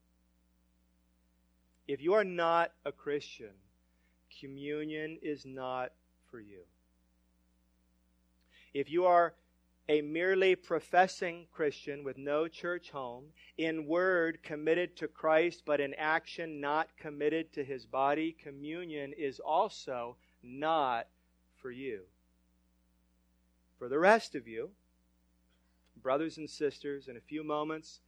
If 1.87 2.01
you 2.01 2.15
are 2.15 2.25
not 2.25 2.73
a 2.87 2.93
Christian, 2.93 3.53
communion 4.41 5.19
is 5.23 5.45
not 5.45 5.93
for 6.31 6.41
you. 6.41 6.63
If 8.73 8.91
you 8.91 9.05
are 9.05 9.35
a 9.89 10.01
merely 10.01 10.57
professing 10.57 11.47
Christian 11.53 12.05
with 12.05 12.17
no 12.17 12.49
church 12.49 12.91
home, 12.91 13.25
in 13.59 13.87
word 13.87 14.43
committed 14.43 14.97
to 14.97 15.09
Christ, 15.09 15.63
but 15.67 15.81
in 15.81 15.93
action 15.95 16.61
not 16.61 16.97
committed 16.97 17.53
to 17.53 17.65
his 17.65 17.85
body, 17.85 18.35
communion 18.43 19.13
is 19.13 19.41
also 19.41 20.17
not 20.43 21.07
for 21.61 21.71
you. 21.71 22.03
For 23.79 23.89
the 23.89 23.99
rest 23.99 24.35
of 24.35 24.49
you, 24.49 24.71
brothers 26.03 26.39
and 26.39 26.49
sisters, 26.49 27.09
in 27.09 27.17
a 27.17 27.21
few 27.21 27.45
moments, 27.45 28.01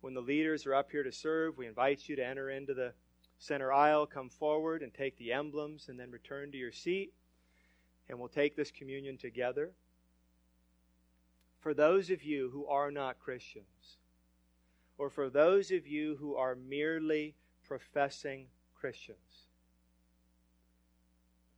when 0.00 0.14
the 0.14 0.20
leaders 0.20 0.66
are 0.66 0.74
up 0.74 0.90
here 0.90 1.04
to 1.04 1.12
serve, 1.12 1.58
we 1.58 1.66
invite 1.66 2.08
you 2.08 2.16
to 2.16 2.26
enter 2.26 2.50
into 2.50 2.74
the 2.74 2.92
center 3.38 3.72
aisle, 3.72 4.06
come 4.06 4.28
forward 4.28 4.82
and 4.82 4.92
take 4.92 5.16
the 5.16 5.32
emblems, 5.32 5.88
and 5.88 5.98
then 5.98 6.10
return 6.10 6.50
to 6.50 6.58
your 6.58 6.72
seat. 6.72 7.12
And 8.08 8.18
we'll 8.18 8.28
take 8.28 8.56
this 8.56 8.72
communion 8.72 9.16
together 9.16 9.70
for 11.60 11.74
those 11.74 12.10
of 12.10 12.22
you 12.22 12.50
who 12.52 12.66
are 12.66 12.90
not 12.90 13.18
Christians, 13.18 13.96
or 14.96 15.10
for 15.10 15.28
those 15.28 15.70
of 15.70 15.86
you 15.86 16.16
who 16.16 16.34
are 16.36 16.54
merely 16.54 17.34
professing 17.66 18.46
Christians, 18.74 19.46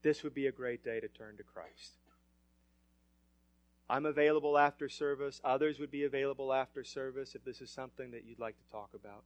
this 0.02 0.22
would 0.22 0.34
be 0.34 0.46
a 0.46 0.52
great 0.52 0.82
day 0.82 1.00
to 1.00 1.08
turn 1.08 1.36
to 1.36 1.42
Christ. 1.42 1.92
I'm 3.88 4.06
available 4.06 4.56
after 4.56 4.88
service. 4.88 5.40
Others 5.44 5.80
would 5.80 5.90
be 5.90 6.04
available 6.04 6.52
after 6.52 6.84
service 6.84 7.34
if 7.34 7.44
this 7.44 7.60
is 7.60 7.70
something 7.70 8.12
that 8.12 8.24
you'd 8.24 8.38
like 8.38 8.56
to 8.56 8.72
talk 8.72 8.90
about. 8.94 9.24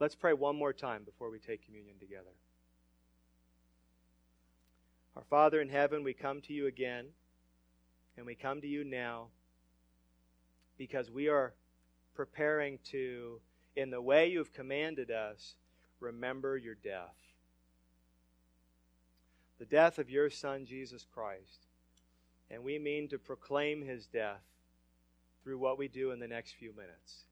Let's 0.00 0.16
pray 0.16 0.32
one 0.32 0.56
more 0.56 0.72
time 0.72 1.04
before 1.04 1.30
we 1.30 1.38
take 1.38 1.64
communion 1.64 1.96
together. 2.00 2.34
Our 5.14 5.22
Father 5.22 5.60
in 5.60 5.68
heaven, 5.68 6.02
we 6.02 6.12
come 6.12 6.40
to 6.42 6.52
you 6.52 6.66
again. 6.66 7.06
And 8.16 8.26
we 8.26 8.34
come 8.34 8.60
to 8.60 8.66
you 8.66 8.84
now 8.84 9.28
because 10.76 11.10
we 11.10 11.28
are 11.28 11.54
preparing 12.14 12.78
to, 12.90 13.40
in 13.76 13.90
the 13.90 14.00
way 14.00 14.30
you've 14.30 14.52
commanded 14.52 15.10
us, 15.10 15.54
remember 16.00 16.56
your 16.56 16.74
death. 16.74 17.16
The 19.58 19.64
death 19.66 19.98
of 19.98 20.10
your 20.10 20.30
Son, 20.30 20.64
Jesus 20.64 21.06
Christ. 21.12 21.66
And 22.50 22.64
we 22.64 22.78
mean 22.78 23.08
to 23.08 23.18
proclaim 23.18 23.82
his 23.82 24.06
death 24.06 24.42
through 25.42 25.58
what 25.58 25.78
we 25.78 25.88
do 25.88 26.10
in 26.10 26.18
the 26.18 26.28
next 26.28 26.52
few 26.52 26.72
minutes. 26.72 27.24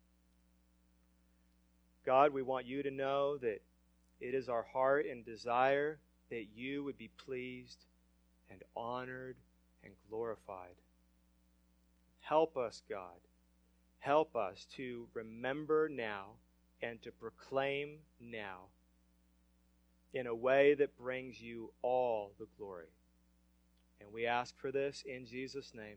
God, 2.05 2.33
we 2.33 2.43
want 2.43 2.66
you 2.66 2.83
to 2.83 2.91
know 2.91 3.37
that 3.39 3.61
it 4.20 4.35
is 4.35 4.49
our 4.49 4.62
heart 4.62 5.07
and 5.07 5.24
desire 5.24 5.99
that 6.31 6.47
you 6.55 6.85
would 6.85 6.99
be 6.99 7.11
pleased 7.24 7.85
and 8.51 8.62
honored 8.76 9.37
and 9.85 9.93
glorified. 10.09 10.74
Help 12.20 12.57
us, 12.57 12.83
God. 12.89 13.20
Help 13.99 14.37
us 14.37 14.66
to 14.76 15.09
remember 15.14 15.89
now 15.89 16.26
and 16.83 17.03
to 17.03 17.11
proclaim 17.11 17.99
now 18.20 18.66
in 20.14 20.26
a 20.26 20.35
way 20.35 20.74
that 20.74 20.97
brings 20.97 21.41
you 21.41 21.72
all 21.83 22.33
the 22.39 22.47
glory. 22.57 22.89
And 24.01 24.12
we 24.12 24.26
ask 24.26 24.57
for 24.59 24.70
this 24.70 25.03
in 25.07 25.26
Jesus' 25.26 25.72
name. 25.74 25.97